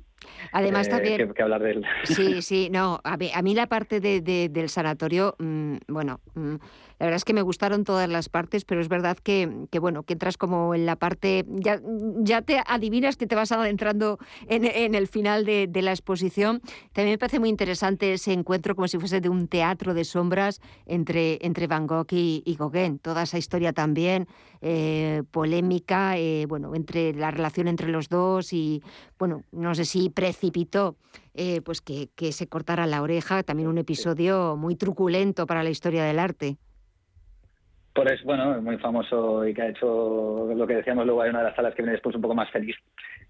Además 0.52 0.88
eh, 0.88 0.90
también... 0.90 1.32
Que, 1.32 1.42
hablar 1.42 1.62
de 1.62 1.70
él. 1.72 1.84
Sí, 2.04 2.42
sí, 2.42 2.68
no, 2.70 3.00
a 3.04 3.16
mí, 3.16 3.54
la 3.54 3.66
parte 3.66 4.00
de, 4.00 4.48
del 4.48 4.68
sanatorio, 4.68 5.34
mm, 5.38 5.76
bueno, 5.88 6.20
mm, 6.34 6.56
la 6.98 7.06
verdad 7.06 7.16
es 7.16 7.24
que 7.24 7.32
me 7.32 7.42
gustaron 7.42 7.84
todas 7.84 8.08
las 8.08 8.28
partes, 8.28 8.64
pero 8.64 8.80
es 8.80 8.88
verdad 8.88 9.16
que, 9.16 9.66
que 9.70 9.78
bueno, 9.78 10.02
que 10.02 10.14
entras 10.14 10.36
como 10.36 10.74
en 10.74 10.84
la 10.84 10.96
parte, 10.96 11.44
ya, 11.48 11.80
ya 12.20 12.42
te 12.42 12.60
adivinas 12.66 13.16
que 13.16 13.26
te 13.26 13.36
vas 13.36 13.52
adentrando 13.52 14.18
en, 14.48 14.64
en 14.64 14.94
el 14.94 15.06
final 15.06 15.44
de, 15.44 15.68
de, 15.68 15.82
la 15.82 15.92
exposición. 15.92 16.60
También 16.92 17.14
me 17.14 17.18
parece 17.18 17.38
muy 17.38 17.48
interesante 17.48 18.12
ese 18.12 18.32
encuentro 18.32 18.74
como 18.74 18.88
si 18.88 18.98
fuese 18.98 19.20
de 19.20 19.28
un 19.28 19.46
teatro 19.46 19.94
de 19.94 20.04
sombras 20.04 20.60
entre, 20.86 21.38
entre 21.42 21.68
Van 21.68 21.86
Gogh 21.86 22.12
y, 22.12 22.42
y 22.44 22.56
Gauguin. 22.56 22.98
Toda 22.98 23.22
esa 23.22 23.38
historia 23.38 23.72
también 23.72 24.26
eh, 24.60 25.22
polémica, 25.30 26.18
eh, 26.18 26.46
bueno, 26.48 26.74
entre 26.74 27.12
la 27.14 27.30
relación 27.30 27.68
entre 27.68 27.88
los 27.88 28.08
dos 28.08 28.52
y, 28.52 28.82
bueno, 29.18 29.44
no 29.52 29.74
sé 29.76 29.84
si 29.84 30.10
precipitó 30.10 30.96
eh, 31.34 31.60
pues 31.60 31.80
que, 31.80 32.10
que 32.16 32.32
se 32.32 32.48
cortara 32.48 32.86
la 32.86 33.02
oreja, 33.02 33.44
también 33.44 33.68
un 33.68 33.78
episodio 33.78 34.56
muy 34.56 34.74
truculento 34.74 35.46
para 35.46 35.62
la 35.62 35.70
historia 35.70 36.02
del 36.02 36.18
arte. 36.18 36.58
Por 37.98 38.12
eso, 38.12 38.24
bueno, 38.24 38.62
muy 38.62 38.78
famoso 38.78 39.46
y 39.46 39.52
que 39.52 39.62
ha 39.62 39.68
hecho 39.70 40.52
lo 40.54 40.66
que 40.66 40.76
decíamos 40.76 41.04
luego, 41.04 41.22
hay 41.22 41.30
una 41.30 41.40
de 41.40 41.46
las 41.46 41.56
salas 41.56 41.74
que 41.74 41.82
viene 41.82 41.92
después 41.92 42.14
un 42.14 42.22
poco 42.22 42.34
más 42.34 42.50
feliz, 42.50 42.76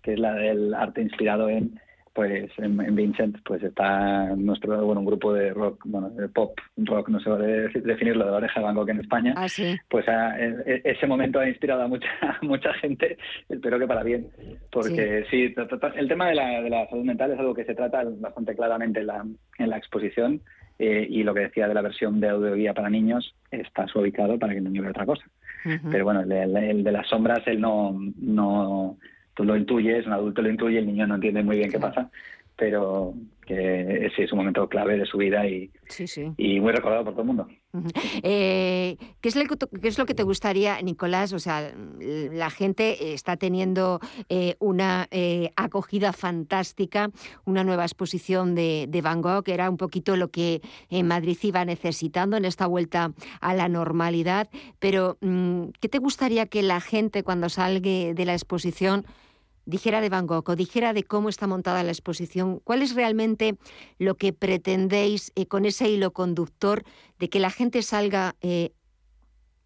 que 0.02 0.12
es 0.12 0.18
la 0.18 0.34
del 0.34 0.74
arte 0.74 1.00
inspirado 1.00 1.48
en, 1.48 1.80
pues 2.18 2.50
en, 2.58 2.96
Vincent 2.96 3.36
pues 3.44 3.62
está 3.62 4.34
nuestro 4.34 4.84
bueno 4.84 5.00
un 5.02 5.06
grupo 5.06 5.32
de 5.32 5.54
rock 5.54 5.80
bueno 5.84 6.10
de 6.10 6.28
pop 6.28 6.58
rock 6.78 7.10
no 7.10 7.20
sé 7.20 7.30
definirlo 7.30 8.24
de 8.24 8.30
la 8.32 8.38
oreja 8.38 8.58
de 8.58 8.66
Van 8.66 8.74
Gogh 8.74 8.90
en 8.90 8.98
España. 8.98 9.34
Ah, 9.36 9.46
pues 9.88 10.04
e, 10.08 10.54
e, 10.66 10.82
ese 10.84 11.06
momento 11.06 11.38
ha 11.38 11.48
inspirado 11.48 11.82
a 11.82 11.86
mucha 11.86 12.08
mucha 12.42 12.74
gente 12.74 13.16
espero 13.48 13.78
que 13.78 13.86
para 13.86 14.02
bien 14.02 14.26
porque 14.72 15.26
sí, 15.30 15.54
el 15.94 16.08
tema 16.08 16.28
de 16.28 16.34
la, 16.34 16.60
de 16.60 16.68
la 16.68 16.88
salud 16.88 17.04
mental 17.04 17.30
es 17.30 17.38
algo 17.38 17.54
que 17.54 17.64
se 17.64 17.76
trata 17.76 18.02
bastante 18.04 18.56
claramente 18.56 18.98
en 18.98 19.06
la, 19.06 19.24
en 19.58 19.70
la 19.70 19.76
exposición 19.78 20.42
eh, 20.78 21.06
y 21.08 21.22
lo 21.24 21.34
que 21.34 21.40
decía 21.40 21.66
de 21.66 21.74
la 21.74 21.82
versión 21.82 22.20
de 22.20 22.28
audioguía 22.28 22.72
para 22.72 22.88
niños 22.88 23.34
está 23.50 23.86
suavizado 23.88 24.38
para 24.38 24.52
que 24.52 24.58
el 24.58 24.64
niño 24.64 24.82
vea 24.82 24.90
otra 24.90 25.06
cosa. 25.06 25.24
Pero 25.90 26.04
bueno, 26.04 26.20
el, 26.20 26.84
de 26.84 26.92
las 26.92 27.08
sombras, 27.08 27.46
él 27.46 27.60
no, 27.60 27.98
no, 28.20 28.96
tú 29.34 29.44
lo 29.44 29.56
intuyes, 29.56 30.06
un 30.06 30.12
adulto 30.12 30.40
lo 30.40 30.48
intuye, 30.48 30.78
el 30.78 30.86
niño 30.86 31.06
no 31.06 31.16
entiende 31.16 31.42
muy 31.42 31.58
bien 31.58 31.70
qué 31.70 31.78
pasa, 31.78 32.10
pero 32.56 33.12
que 33.48 34.06
ese 34.06 34.24
es 34.24 34.32
un 34.32 34.38
momento 34.38 34.68
clave 34.68 34.98
de 34.98 35.06
su 35.06 35.16
vida 35.16 35.46
y, 35.48 35.70
y 36.36 36.60
muy 36.60 36.70
recordado 36.70 37.04
por 37.04 37.14
todo 37.14 37.22
el 37.22 37.26
mundo. 37.28 37.48
Eh, 38.22 38.96
¿qué, 39.20 39.28
es 39.28 39.36
lo 39.36 39.44
que, 39.44 39.56
¿Qué 39.80 39.88
es 39.88 39.98
lo 39.98 40.04
que 40.04 40.14
te 40.14 40.22
gustaría, 40.22 40.80
Nicolás? 40.82 41.32
O 41.32 41.38
sea, 41.38 41.72
la 41.98 42.50
gente 42.50 43.14
está 43.14 43.36
teniendo 43.38 44.00
eh, 44.28 44.56
una 44.58 45.08
eh, 45.10 45.50
acogida 45.56 46.12
fantástica, 46.12 47.10
una 47.46 47.64
nueva 47.64 47.84
exposición 47.84 48.54
de, 48.54 48.86
de, 48.88 49.00
Van 49.00 49.22
Gogh, 49.22 49.44
que 49.44 49.54
era 49.54 49.70
un 49.70 49.78
poquito 49.78 50.16
lo 50.16 50.28
que 50.28 50.60
Madrid 50.90 51.38
iba 51.42 51.64
necesitando 51.64 52.36
en 52.36 52.44
esta 52.44 52.66
vuelta 52.66 53.12
a 53.40 53.54
la 53.54 53.68
normalidad. 53.68 54.48
Pero, 54.78 55.16
mm, 55.22 55.68
¿qué 55.80 55.88
te 55.88 55.98
gustaría 55.98 56.46
que 56.46 56.62
la 56.62 56.80
gente 56.80 57.22
cuando 57.22 57.48
salga 57.48 57.78
de 57.78 58.24
la 58.26 58.32
exposición 58.32 59.06
dijera 59.68 60.00
de 60.00 60.08
Van 60.08 60.26
Gogh 60.26 60.48
o 60.48 60.56
dijera 60.56 60.94
de 60.94 61.04
cómo 61.04 61.28
está 61.28 61.46
montada 61.46 61.82
la 61.82 61.90
exposición, 61.90 62.58
¿cuál 62.64 62.80
es 62.80 62.94
realmente 62.94 63.56
lo 63.98 64.14
que 64.14 64.32
pretendéis 64.32 65.30
eh, 65.36 65.46
con 65.46 65.66
ese 65.66 65.90
hilo 65.90 66.12
conductor 66.12 66.82
de 67.18 67.28
que 67.28 67.38
la 67.38 67.50
gente 67.50 67.82
salga 67.82 68.34
eh, 68.40 68.70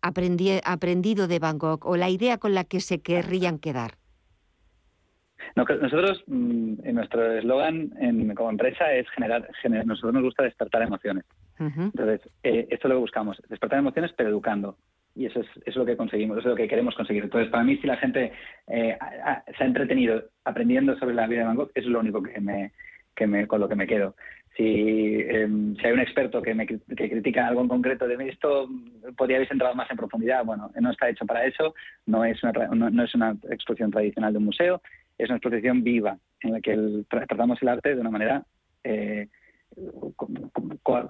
aprendido 0.02 1.28
de 1.28 1.38
Van 1.38 1.58
Gogh 1.58 1.86
o 1.86 1.96
la 1.96 2.10
idea 2.10 2.38
con 2.38 2.52
la 2.52 2.64
que 2.64 2.80
se 2.80 3.00
querrían 3.00 3.58
quedar? 3.58 3.92
nosotros, 5.54 6.22
mm, 6.26 6.74
en 6.84 6.94
nuestro 6.94 7.38
eslogan 7.38 7.90
como 8.34 8.50
empresa 8.50 8.92
es 8.92 9.08
generar, 9.10 9.48
generar, 9.60 9.86
nosotros 9.86 10.14
nos 10.14 10.22
gusta 10.22 10.44
despertar 10.44 10.82
emociones. 10.82 11.24
Entonces, 11.58 12.20
eh, 12.42 12.66
esto 12.70 12.88
es 12.88 12.90
lo 12.90 12.96
que 12.96 13.00
buscamos, 13.02 13.40
despertar 13.48 13.78
emociones 13.78 14.12
pero 14.16 14.30
educando 14.30 14.76
y 15.14 15.26
eso 15.26 15.40
es, 15.40 15.46
es, 15.66 15.76
lo 15.76 15.84
que 15.84 15.96
conseguimos, 15.96 16.38
eso 16.38 16.48
es 16.48 16.52
lo 16.52 16.56
que 16.56 16.68
queremos 16.68 16.94
conseguir. 16.94 17.24
Entonces, 17.24 17.50
para 17.50 17.64
mí, 17.64 17.76
si 17.78 17.86
la 17.86 17.96
gente 17.96 18.32
eh, 18.68 18.96
se 19.56 19.64
ha 19.64 19.66
entretenido 19.66 20.22
aprendiendo 20.44 20.96
sobre 20.98 21.14
la 21.14 21.26
vida 21.26 21.40
de 21.40 21.46
Van 21.46 21.56
Gogh, 21.56 21.70
es 21.74 21.84
lo 21.86 22.00
único 22.00 22.22
que 22.22 22.40
me, 22.40 22.72
que 23.14 23.26
me, 23.26 23.46
con 23.46 23.60
lo 23.60 23.68
que 23.68 23.76
me 23.76 23.86
quedo. 23.86 24.14
Si, 24.56 25.22
em, 25.28 25.74
si 25.76 25.86
hay 25.86 25.92
un 25.92 26.00
experto 26.00 26.42
que, 26.42 26.54
me, 26.54 26.66
que 26.66 26.78
critica 26.86 27.46
algo 27.46 27.62
en 27.62 27.68
concreto 27.68 28.06
de 28.06 28.28
esto, 28.28 28.68
podría 29.16 29.38
haber 29.38 29.50
entrado 29.50 29.74
más 29.74 29.90
en 29.90 29.96
profundidad. 29.96 30.44
Bueno, 30.44 30.70
no 30.78 30.90
está 30.90 31.08
hecho 31.08 31.24
para 31.24 31.46
eso, 31.46 31.74
no 32.06 32.24
es 32.24 32.42
una, 32.42 32.52
no, 32.52 33.02
es 33.02 33.14
una 33.14 33.34
exposición 33.50 33.90
tradicional 33.90 34.32
de 34.32 34.38
un 34.38 34.44
museo, 34.44 34.82
es 35.16 35.28
una 35.28 35.38
exposición 35.38 35.82
viva 35.82 36.18
en 36.40 36.52
la 36.52 36.60
que 36.60 36.76
tratamos 37.08 37.62
el 37.62 37.68
arte 37.68 37.94
de 37.94 38.00
una 38.00 38.10
manera 38.10 38.44
eh, 38.84 39.28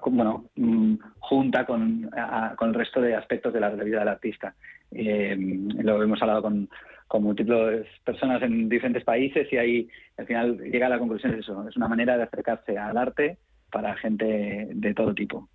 bueno, 0.05 0.45
mm, 0.55 0.95
junta 1.19 1.65
con, 1.65 2.09
con, 2.57 2.69
el 2.69 2.73
resto 2.73 3.01
de 3.01 3.15
aspectos 3.15 3.53
de 3.53 3.59
la 3.59 3.69
vida 3.69 3.99
del 3.99 4.07
artista. 4.07 4.55
Eh, 4.91 5.35
lo 5.37 6.01
hemos 6.01 6.21
hablado 6.21 6.41
con, 6.43 6.69
con 7.07 7.23
múltiples 7.23 7.85
personas 8.03 8.41
en 8.41 8.69
diferentes 8.69 9.03
países 9.03 9.47
y 9.51 9.57
ahí 9.57 9.89
al 10.17 10.25
final 10.25 10.57
llega 10.59 10.87
a 10.87 10.89
la 10.89 10.99
conclusión 10.99 11.31
de 11.31 11.39
eso, 11.39 11.67
es 11.67 11.77
una 11.77 11.87
manera 11.87 12.17
de 12.17 12.23
acercarse 12.23 12.77
al 12.77 12.97
arte 12.97 13.37
para 13.71 13.95
gente 13.97 14.69
de 14.71 14.93
todo 14.93 15.13
tipo 15.13 15.49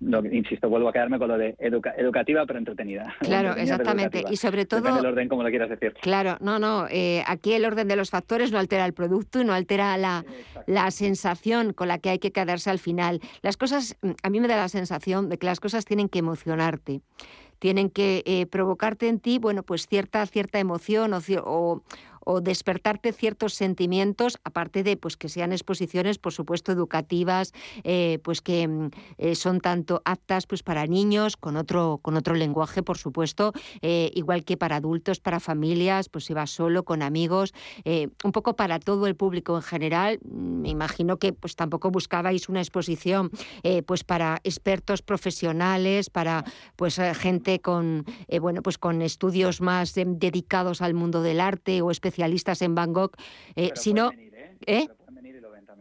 insisto, 0.00 0.68
vuelvo 0.68 0.88
a 0.88 0.92
quedarme 0.92 1.18
con 1.18 1.28
lo 1.28 1.38
de 1.38 1.56
educativa 1.58 2.44
pero 2.46 2.58
entretenida. 2.58 3.14
Claro, 3.20 3.56
exactamente. 3.56 4.24
Y 4.30 4.36
sobre 4.36 4.64
todo... 4.66 4.80
Depende 4.80 5.00
del 5.00 5.12
orden 5.12 5.28
como 5.28 5.42
lo 5.42 5.50
quieras 5.50 5.70
decir. 5.70 5.94
Claro, 6.00 6.36
no, 6.40 6.58
no. 6.58 6.86
Eh, 6.90 7.22
aquí 7.26 7.52
el 7.52 7.64
orden 7.64 7.88
de 7.88 7.96
los 7.96 8.10
factores 8.10 8.52
no 8.52 8.58
altera 8.58 8.86
el 8.86 8.92
producto 8.92 9.40
y 9.40 9.44
no 9.44 9.52
altera 9.52 9.96
la, 9.96 10.24
la, 10.66 10.90
sensación 10.90 11.72
con 11.72 11.88
la 11.88 11.98
que 11.98 12.10
hay 12.10 12.18
que 12.18 12.30
quedarse 12.30 12.70
al 12.70 12.78
final. 12.78 13.20
Las 13.42 13.56
cosas, 13.56 13.96
mm, 14.02 14.10
a 14.22 14.30
mí 14.30 14.40
me 14.40 14.48
da 14.48 14.56
la 14.56 14.68
sensación 14.68 15.28
de 15.28 15.38
que 15.38 15.46
las 15.46 15.60
cosas 15.60 15.84
tienen 15.84 16.08
que 16.08 16.18
emocionarte 16.18 17.00
tienen 17.58 17.88
que 17.88 18.22
eh, 18.26 18.44
provocarte 18.44 19.08
en 19.08 19.18
ti, 19.18 19.38
bueno, 19.38 19.62
pues 19.62 19.86
cierta, 19.86 20.26
cierta 20.26 20.58
emoción 20.58 21.14
o, 21.14 21.20
o 21.44 21.82
despertarte 22.42 23.12
ciertos 23.12 23.54
sentimientos, 23.54 24.38
aparte 24.44 24.82
de 24.82 24.96
pues 24.96 25.16
que 25.16 25.28
sean 25.28 25.52
exposiciones, 25.52 26.18
por 26.18 26.32
supuesto, 26.32 26.72
educativas, 26.72 27.52
eh, 27.84 28.18
pues 28.24 28.40
que 28.40 28.66
mm, 28.66 28.90
eh, 29.18 29.34
son 29.36 29.60
tanto 29.60 30.02
aptas 30.04 30.46
pues 30.46 30.62
para 30.62 30.86
niños, 30.86 31.36
con 31.36 31.56
otro, 31.56 32.00
con 32.02 32.16
otro 32.16 32.34
lenguaje, 32.34 32.82
por 32.82 32.98
supuesto, 32.98 33.52
eh, 33.80 34.10
igual 34.14 34.44
que 34.44 34.56
para 34.56 34.76
adultos, 34.76 35.20
para 35.20 35.38
familias, 35.40 36.08
pues 36.08 36.24
si 36.24 36.34
vas 36.34 36.50
solo, 36.50 36.84
con 36.84 37.02
amigos, 37.02 37.54
un 38.24 38.32
poco 38.32 38.56
para 38.56 38.78
todo 38.80 39.06
el 39.06 39.14
público 39.14 39.56
en 39.56 39.62
general. 39.62 40.18
Mm, 40.24 40.62
me 40.62 40.68
imagino 40.70 41.18
que 41.18 41.32
pues 41.32 41.54
tampoco 41.54 41.90
buscabais 41.90 42.48
una 42.48 42.60
exposición 42.60 43.30
pues 43.86 44.02
para 44.04 44.40
expertos 44.42 45.02
profesionales, 45.02 46.10
para 46.10 46.44
pues 46.74 46.98
gente 47.14 47.60
con 47.60 48.04
bueno 48.40 48.62
pues 48.62 48.78
con 48.78 49.02
estudios 49.02 49.60
más 49.60 49.96
em, 49.96 50.18
dedicados 50.18 50.82
al 50.82 50.94
mundo 50.94 51.22
del 51.22 51.40
arte 51.40 51.82
o 51.82 51.90
especialistas 51.90 52.15
en 52.62 52.74
Van 52.74 52.92
Gogh, 52.92 53.12
sino 53.74 54.10
¿eh? 54.66 54.86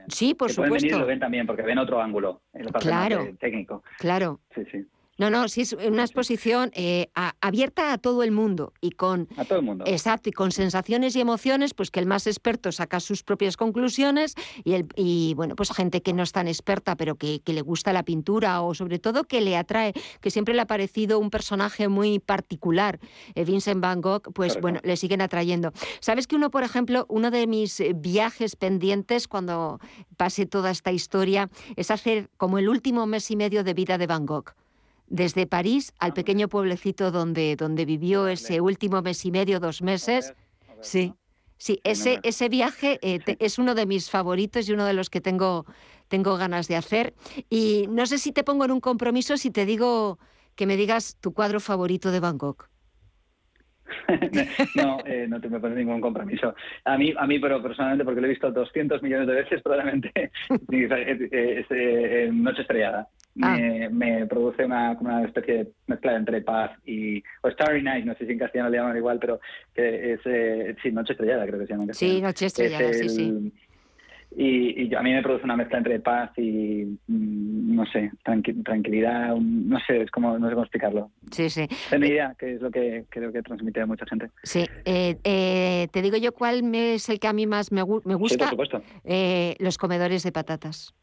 Sí, 0.07 0.33
por 0.33 0.51
supuesto. 0.51 0.69
Pueden 0.69 0.83
venir 0.83 0.95
y 0.95 0.99
lo 0.99 1.05
ven 1.07 1.19
también, 1.19 1.47
porque 1.47 1.63
ven 1.63 1.77
otro 1.77 2.01
ángulo 2.01 2.41
en 2.53 2.61
el 2.61 2.73
claro, 2.73 3.27
técnico. 3.39 3.83
Claro. 3.97 4.39
Sí, 4.53 4.61
sí. 4.71 4.85
No, 5.17 5.29
no, 5.29 5.47
sí 5.47 5.61
es 5.61 5.71
una 5.71 6.03
exposición 6.03 6.71
eh, 6.73 7.07
abierta 7.39 7.93
a 7.93 7.97
todo 7.97 8.21
el 8.21 8.31
mundo 8.31 8.73
y 8.81 8.91
con 8.91 9.29
a 9.37 9.45
todo 9.45 9.59
el 9.59 9.65
mundo. 9.65 9.85
exacto 9.87 10.27
y 10.27 10.33
con 10.33 10.51
sensaciones 10.51 11.15
y 11.15 11.21
emociones, 11.21 11.73
pues 11.73 11.89
que 11.89 12.01
el 12.01 12.05
más 12.05 12.27
experto 12.27 12.73
saca 12.73 12.99
sus 12.99 13.23
propias 13.23 13.55
conclusiones 13.55 14.35
y 14.65 14.73
el 14.73 14.87
y 14.97 15.33
bueno 15.35 15.55
pues 15.55 15.71
gente 15.71 16.01
que 16.01 16.11
no 16.11 16.21
es 16.21 16.33
tan 16.33 16.49
experta 16.49 16.97
pero 16.97 17.15
que, 17.15 17.41
le 17.45 17.61
gusta 17.61 17.93
la 17.93 18.03
pintura 18.03 18.61
o 18.61 18.73
sobre 18.73 18.99
todo 18.99 19.23
que 19.23 19.39
le 19.39 19.55
atrae, 19.55 19.93
que 20.19 20.31
siempre 20.31 20.53
le 20.53 20.61
ha 20.61 20.67
parecido 20.67 21.17
un 21.19 21.29
personaje 21.29 21.87
muy 21.87 22.19
particular, 22.19 22.99
eh, 23.35 23.45
Vincent 23.45 23.79
Van 23.79 24.01
Gogh, 24.01 24.33
pues 24.33 24.59
bueno 24.59 24.81
le 24.83 24.97
siguen 24.97 25.21
atrayendo. 25.21 25.71
Sabes 26.01 26.27
que 26.27 26.35
uno 26.35 26.51
por 26.51 26.63
ejemplo 26.63 27.05
uno 27.07 27.31
de 27.31 27.47
mis 27.47 27.81
viajes 27.95 28.57
pendientes 28.57 29.29
cuando 29.29 29.79
pase 30.17 30.45
toda 30.45 30.71
esta 30.71 30.91
historia 30.91 31.49
es 31.77 31.89
hacer 31.89 32.29
como 32.35 32.57
el 32.57 32.67
último 32.67 33.05
mes 33.05 33.31
y 33.31 33.37
medio 33.37 33.63
de 33.63 33.73
vida 33.73 33.97
de 33.97 34.07
Van 34.07 34.25
Gogh 34.25 34.53
desde 35.07 35.47
París 35.47 35.93
al 35.99 36.13
pequeño 36.13 36.47
pueblecito 36.47 37.11
donde, 37.11 37.55
donde 37.55 37.85
vivió 37.85 38.27
ese 38.27 38.61
último 38.61 39.01
mes 39.01 39.25
y 39.25 39.31
medio, 39.31 39.59
dos 39.59 39.81
meses. 39.81 40.33
Sí, 40.81 41.13
sí, 41.57 41.79
ese, 41.83 42.19
ese 42.23 42.49
viaje 42.49 42.99
eh, 43.01 43.19
es 43.39 43.59
uno 43.59 43.75
de 43.75 43.85
mis 43.85 44.09
favoritos 44.09 44.67
y 44.67 44.73
uno 44.73 44.85
de 44.85 44.93
los 44.93 45.09
que 45.09 45.21
tengo, 45.21 45.65
tengo 46.07 46.37
ganas 46.37 46.67
de 46.67 46.75
hacer. 46.75 47.13
Y 47.49 47.87
no 47.89 48.05
sé 48.05 48.17
si 48.17 48.31
te 48.31 48.43
pongo 48.43 48.65
en 48.65 48.71
un 48.71 48.81
compromiso 48.81 49.37
si 49.37 49.51
te 49.51 49.65
digo 49.65 50.19
que 50.55 50.65
me 50.65 50.77
digas 50.77 51.17
tu 51.19 51.33
cuadro 51.33 51.59
favorito 51.59 52.11
de 52.11 52.19
Bangkok. 52.19 52.69
no, 54.75 54.99
eh, 55.05 55.25
no 55.27 55.39
te 55.39 55.49
me 55.49 55.59
pones 55.59 55.77
ningún 55.77 56.01
compromiso. 56.01 56.55
A 56.85 56.97
mí, 56.97 57.13
a 57.17 57.27
mí, 57.27 57.39
pero 57.39 57.61
personalmente, 57.61 58.03
porque 58.03 58.21
lo 58.21 58.27
he 58.27 58.31
visto 58.31 58.51
200 58.51 59.01
millones 59.01 59.27
de 59.27 59.33
veces, 59.33 59.61
probablemente 59.61 60.11
es, 60.49 61.65
eh, 61.69 62.29
Noche 62.31 62.61
Estrellada. 62.61 63.07
Ah. 63.41 63.57
Me, 63.91 64.25
produce 64.27 64.63
una, 64.63 64.97
una 64.99 65.23
especie 65.23 65.53
de 65.53 65.71
mezcla 65.87 66.15
entre 66.15 66.41
paz 66.41 66.71
y. 66.85 67.21
o 67.41 67.49
Starry 67.51 67.83
Night, 67.83 68.05
no 68.05 68.15
sé 68.15 68.25
si 68.25 68.31
en 68.31 68.39
castellano 68.39 68.69
le 68.69 68.77
llaman 68.77 68.97
igual, 68.97 69.19
pero 69.19 69.41
que 69.73 70.13
es. 70.13 70.19
Eh, 70.25 70.75
sí, 70.81 70.91
Noche 70.91 71.13
Estrellada, 71.13 71.45
creo 71.45 71.59
que 71.59 71.67
se 71.67 71.73
llama. 71.73 71.93
sí, 71.93 72.21
Noche 72.21 72.45
Estrellada, 72.45 72.93
sí, 72.93 73.09
sí. 73.09 73.51
Y, 74.37 74.93
a 74.93 75.01
mí 75.01 75.13
me 75.13 75.21
produce 75.21 75.45
una 75.45 75.55
mezcla 75.55 75.77
entre 75.77 75.99
paz 75.99 76.31
y, 76.37 76.97
mm, 77.07 77.75
no 77.75 77.85
sé, 77.85 78.11
tranquilidad, 78.23 79.33
no 79.35 79.79
sé, 79.87 80.01
es 80.01 80.11
como, 80.11 80.37
no 80.37 80.47
sé 80.47 80.53
cómo 80.53 80.63
explicarlo. 80.63 81.11
Sí, 81.31 81.49
sí. 81.49 81.67
Tengo 81.89 82.05
idea, 82.05 82.35
que 82.37 82.55
es 82.55 82.61
lo 82.61 82.69
que 82.69 83.05
creo 83.09 83.31
que 83.31 83.41
transmite 83.41 83.79
a 83.81 83.85
mucha 83.85 84.05
gente. 84.05 84.29
Sí, 84.43 84.65
eh, 84.83 85.15
eh, 85.23 85.87
te 85.91 86.01
digo 86.01 86.17
yo 86.17 86.33
cuál 86.33 86.75
es 86.75 87.07
el 87.07 87.19
que 87.19 87.27
a 87.27 87.33
mí 87.33 87.47
más 87.47 87.71
me, 87.71 87.83
me 88.03 88.15
gusta. 88.15 88.49
Sí, 88.49 88.55
por 88.55 88.67
supuesto. 88.67 88.81
los 89.59 89.77
comedores 89.77 90.23
de 90.23 90.31
patatas. 90.33 90.93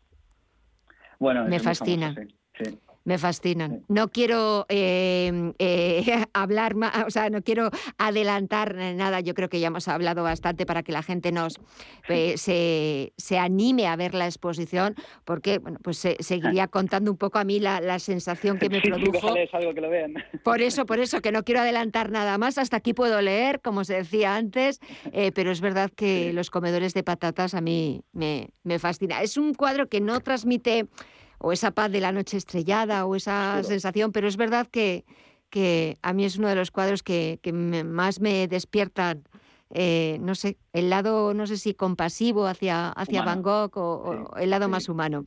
Bueno, 1.22 1.44
me 1.44 1.60
fascina. 1.60 2.16
Me 3.04 3.18
fascinan. 3.18 3.84
No 3.88 4.08
quiero 4.08 4.64
eh, 4.68 5.52
eh, 5.58 6.24
hablar 6.32 6.74
más, 6.76 7.04
o 7.06 7.10
sea, 7.10 7.30
no 7.30 7.42
quiero 7.42 7.70
adelantar 7.98 8.76
nada. 8.76 9.20
Yo 9.20 9.34
creo 9.34 9.48
que 9.48 9.58
ya 9.60 9.68
hemos 9.68 9.88
hablado 9.88 10.22
bastante 10.22 10.66
para 10.66 10.82
que 10.82 10.92
la 10.92 11.02
gente 11.02 11.32
nos 11.32 11.58
eh, 12.08 13.10
se, 13.16 13.38
anime 13.38 13.88
a 13.88 13.96
ver 13.96 14.14
la 14.14 14.26
exposición, 14.26 14.94
porque 15.24 15.58
bueno, 15.58 15.78
pues 15.82 15.98
seguiría 15.98 16.68
contando 16.68 17.10
un 17.10 17.16
poco 17.16 17.38
a 17.38 17.44
mí 17.44 17.58
la, 17.58 17.98
sensación 17.98 18.58
que 18.58 18.68
me 18.68 18.80
produjo. 18.80 19.34
algo 19.52 19.74
que 19.74 19.80
lo 19.80 19.90
vean. 19.90 20.14
Por 20.42 20.60
eso, 20.62 20.86
por 20.86 20.98
eso, 20.98 21.20
que 21.20 21.30
no 21.30 21.44
quiero 21.44 21.60
adelantar 21.60 22.10
nada 22.10 22.38
más. 22.38 22.58
Hasta 22.58 22.78
aquí 22.78 22.94
puedo 22.94 23.20
leer, 23.20 23.60
como 23.60 23.84
se 23.84 23.94
decía 23.94 24.34
antes, 24.34 24.80
pero 25.34 25.50
es 25.50 25.60
verdad 25.60 25.90
que 25.94 26.32
los 26.32 26.50
comedores 26.50 26.94
de 26.94 27.02
patatas 27.02 27.54
a 27.54 27.60
mí 27.60 28.02
me, 28.12 28.50
me 28.64 28.78
fascina. 28.78 29.22
Es 29.22 29.36
un 29.36 29.54
cuadro 29.54 29.88
que 29.88 30.00
no 30.00 30.20
transmite 30.20 30.88
o 31.42 31.52
esa 31.52 31.72
paz 31.72 31.90
de 31.90 32.00
la 32.00 32.12
noche 32.12 32.36
estrellada 32.36 33.04
o 33.04 33.16
esa 33.16 33.62
sensación, 33.64 34.12
pero 34.12 34.28
es 34.28 34.36
verdad 34.36 34.68
que, 34.70 35.04
que 35.50 35.98
a 36.00 36.12
mí 36.12 36.24
es 36.24 36.38
uno 36.38 36.48
de 36.48 36.54
los 36.54 36.70
cuadros 36.70 37.02
que, 37.02 37.40
que 37.42 37.52
más 37.52 38.20
me 38.20 38.46
despiertan 38.46 39.24
eh, 39.72 40.18
no 40.20 40.34
sé, 40.34 40.58
el 40.72 40.90
lado, 40.90 41.34
no 41.34 41.46
sé 41.46 41.56
si 41.56 41.74
compasivo 41.74 42.46
hacia, 42.46 42.90
hacia 42.90 43.22
Van 43.22 43.42
Gogh 43.42 43.76
o, 43.76 44.36
el 44.36 44.50
lado 44.50 44.68
más 44.68 44.88
humano. 44.88 45.26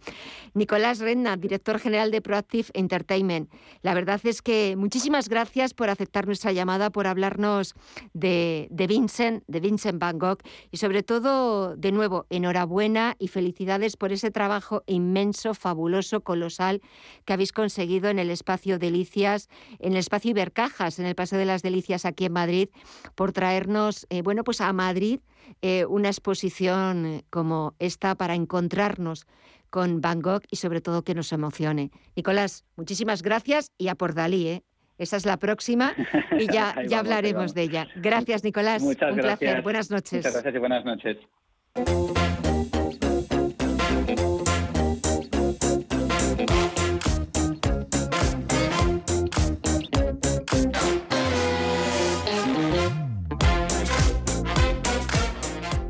Nicolás 0.54 1.00
Renna, 1.00 1.38
director 1.38 1.80
general 1.80 2.12
de 2.12 2.22
Proactive 2.22 2.70
Entertainment. 2.74 3.52
La 3.82 3.94
verdad 3.94 4.20
es 4.24 4.42
que 4.42 4.76
muchísimas 4.76 5.30
gracias 5.30 5.74
por 5.74 5.90
aceptar 5.90 6.26
nuestra 6.26 6.52
llamada, 6.52 6.90
por 6.90 7.08
hablarnos 7.08 7.76
de, 8.14 8.68
de 8.72 8.88
Vincent, 8.88 9.44
de 9.48 9.60
Vincent 9.60 10.00
Van 10.00 10.20
Gogh 10.20 10.40
y 10.72 10.78
sobre 10.78 11.04
todo, 11.04 11.76
de 11.76 11.92
nuevo, 11.92 12.26
enhorabuena 12.30 13.16
y 13.20 13.28
felicidades 13.28 13.98
por 13.98 14.12
ese 14.12 14.32
trabajo 14.32 14.84
inmenso, 14.88 15.54
fabuloso, 15.54 16.22
colosal 16.22 16.82
que 17.26 17.34
habéis 17.34 17.52
conseguido 17.52 18.10
en 18.10 18.20
el 18.20 18.30
espacio 18.30 18.80
Delicias, 18.80 19.50
en 19.80 19.94
el 19.94 20.00
espacio 20.00 20.32
Ibercajas, 20.32 21.00
en 21.00 21.06
el 21.06 21.16
Paseo 21.16 21.40
de 21.40 21.46
las 21.46 21.62
Delicias 21.62 22.06
aquí 22.06 22.26
en 22.26 22.34
Madrid, 22.34 22.70
por 23.16 23.32
traernos, 23.32 24.06
eh, 24.10 24.22
bueno, 24.22 24.35
pues 24.44 24.62
a 24.62 24.72
Madrid 24.74 25.20
eh, 25.62 25.86
una 25.86 26.10
exposición 26.10 27.06
eh, 27.06 27.26
como 27.30 27.76
esta 27.80 28.16
para 28.16 28.36
encontrarnos 28.36 29.26
con 29.70 30.02
Van 30.02 30.22
Gogh 30.22 30.44
y 30.50 30.58
sobre 30.58 30.82
todo 30.82 31.04
que 31.04 31.16
nos 31.16 31.32
emocione. 31.32 31.92
Nicolás, 32.16 32.66
muchísimas 32.76 33.22
gracias 33.22 33.72
y 33.78 33.88
a 33.90 33.96
por 33.96 34.14
Dalí, 34.14 34.48
¿eh? 34.48 34.64
Esa 34.98 35.18
es 35.18 35.26
la 35.26 35.38
próxima 35.38 35.94
y 36.40 36.48
ya, 36.54 36.76
ya 36.88 37.00
hablaremos 37.00 37.54
de 37.54 37.64
ella. 37.64 37.88
Gracias, 37.96 38.44
Nicolás. 38.44 38.82
Muchas 38.82 39.12
Un 39.12 39.18
placer. 39.18 39.62
Buenas 39.62 39.92
noches. 39.92 40.26
Muchas 40.26 40.34
gracias 40.34 40.56
y 40.56 40.60
buenas 40.60 40.86
noches. 40.86 41.18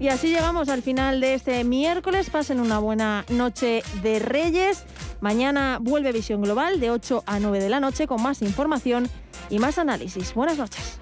Y 0.06 0.10
así 0.10 0.30
llegamos 0.30 0.70
al 0.70 0.84
final 0.84 1.20
de 1.20 1.34
este 1.34 1.64
miércoles. 1.64 2.30
Pasen 2.30 2.60
una 2.60 2.78
buena 2.78 3.26
noche 3.28 3.82
de 4.04 4.20
Reyes. 4.20 4.84
Mañana 5.20 5.80
vuelve 5.82 6.12
Visión 6.12 6.44
Global 6.44 6.80
de 6.80 6.92
8 6.92 7.24
a 7.26 7.40
9 7.40 7.60
de 7.60 7.70
la 7.70 7.80
noche 7.80 8.06
con 8.06 8.22
más 8.22 8.44
información 8.44 9.10
y 9.50 9.58
más 9.58 9.80
análisis. 9.80 10.36
Buenas 10.36 10.60
noches. 10.60 11.00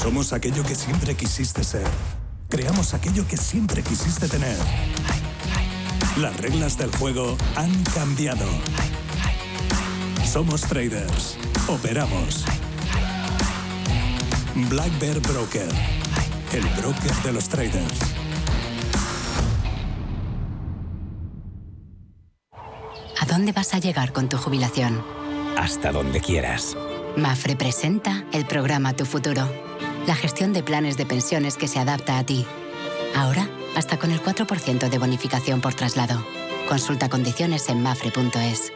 Somos 0.00 0.32
aquello 0.32 0.62
que 0.64 0.74
siempre 0.74 1.14
quisiste 1.14 1.62
ser. 1.62 1.86
Creamos 2.48 2.94
aquello 2.94 3.26
que 3.28 3.36
siempre 3.36 3.82
quisiste 3.82 4.28
tener. 4.28 4.56
Las 6.16 6.34
reglas 6.38 6.78
del 6.78 6.90
juego 6.96 7.36
han 7.54 7.70
cambiado. 7.84 8.46
Somos 10.24 10.62
traders. 10.62 11.36
Operamos. 11.68 12.46
Black 14.70 14.98
Bear 14.98 15.20
Broker. 15.20 15.68
El 16.54 16.64
broker 16.80 17.14
de 17.22 17.32
los 17.34 17.50
traders. 17.50 17.98
¿A 23.20 23.26
dónde 23.28 23.52
vas 23.52 23.74
a 23.74 23.78
llegar 23.78 24.14
con 24.14 24.30
tu 24.30 24.38
jubilación? 24.38 25.04
Hasta 25.58 25.92
donde 25.92 26.22
quieras. 26.22 26.74
Mafre 27.18 27.54
presenta 27.54 28.24
el 28.32 28.46
programa 28.46 28.94
Tu 28.94 29.04
Futuro 29.04 29.69
la 30.06 30.14
gestión 30.14 30.52
de 30.52 30.62
planes 30.62 30.96
de 30.96 31.06
pensiones 31.06 31.56
que 31.56 31.68
se 31.68 31.78
adapta 31.78 32.18
a 32.18 32.24
ti. 32.24 32.46
Ahora, 33.14 33.48
hasta 33.76 33.98
con 33.98 34.10
el 34.10 34.22
4% 34.22 34.88
de 34.88 34.98
bonificación 34.98 35.60
por 35.60 35.74
traslado. 35.74 36.24
Consulta 36.68 37.08
condiciones 37.08 37.68
en 37.68 37.82
mafre.es. 37.82 38.72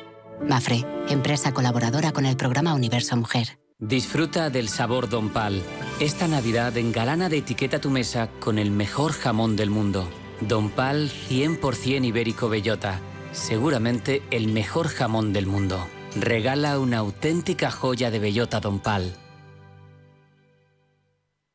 Mafre, 0.48 0.84
empresa 1.08 1.52
colaboradora 1.52 2.12
con 2.12 2.26
el 2.26 2.36
programa 2.36 2.74
Universo 2.74 3.16
Mujer. 3.16 3.58
Disfruta 3.78 4.50
del 4.50 4.68
sabor 4.68 5.08
Don 5.08 5.30
Pal. 5.30 5.62
Esta 6.00 6.28
Navidad 6.28 6.76
engalana 6.76 7.28
de 7.28 7.38
etiqueta 7.38 7.80
tu 7.80 7.90
mesa 7.90 8.28
con 8.40 8.58
el 8.58 8.70
mejor 8.70 9.12
jamón 9.12 9.56
del 9.56 9.70
mundo. 9.70 10.08
Don 10.40 10.70
Pal 10.70 11.10
100% 11.10 12.04
ibérico 12.04 12.48
bellota. 12.48 13.00
Seguramente 13.32 14.22
el 14.30 14.48
mejor 14.48 14.88
jamón 14.88 15.32
del 15.32 15.46
mundo. 15.46 15.86
Regala 16.16 16.78
una 16.78 16.98
auténtica 16.98 17.70
joya 17.70 18.10
de 18.10 18.20
bellota 18.20 18.60
Don 18.60 18.78
Pal. 18.78 19.16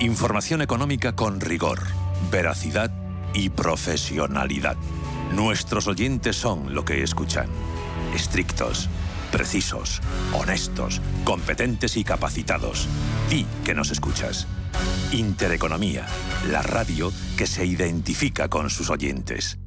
Información 0.00 0.62
económica 0.62 1.14
con 1.14 1.40
rigor, 1.40 1.80
veracidad 2.30 2.90
y 3.34 3.50
profesionalidad. 3.50 4.78
Nuestros 5.34 5.88
oyentes 5.88 6.36
son 6.36 6.74
lo 6.74 6.86
que 6.86 7.02
escuchan. 7.02 7.50
Estrictos, 8.14 8.88
precisos, 9.30 10.00
honestos, 10.32 11.02
competentes 11.24 11.98
y 11.98 12.04
capacitados. 12.04 12.88
Di 13.28 13.44
que 13.62 13.74
nos 13.74 13.90
escuchas. 13.90 14.46
Intereconomía, 15.12 16.06
la 16.50 16.62
radio 16.62 17.12
que 17.36 17.46
se 17.46 17.66
identifica 17.66 18.48
con 18.48 18.70
sus 18.70 18.88
oyentes. 18.88 19.58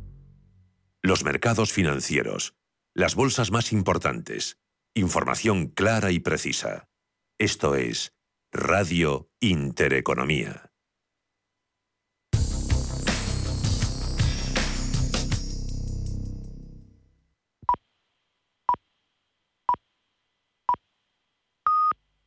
Los 1.04 1.24
mercados 1.24 1.72
financieros, 1.72 2.56
las 2.96 3.14
bolsas 3.14 3.52
más 3.52 3.72
importantes, 3.72 4.58
información 4.96 5.68
clara 5.68 6.10
y 6.10 6.20
precisa. 6.20 6.88
Esto 7.38 7.76
es 7.76 8.14
Radio 8.54 9.30
Intereconomía. 9.40 10.73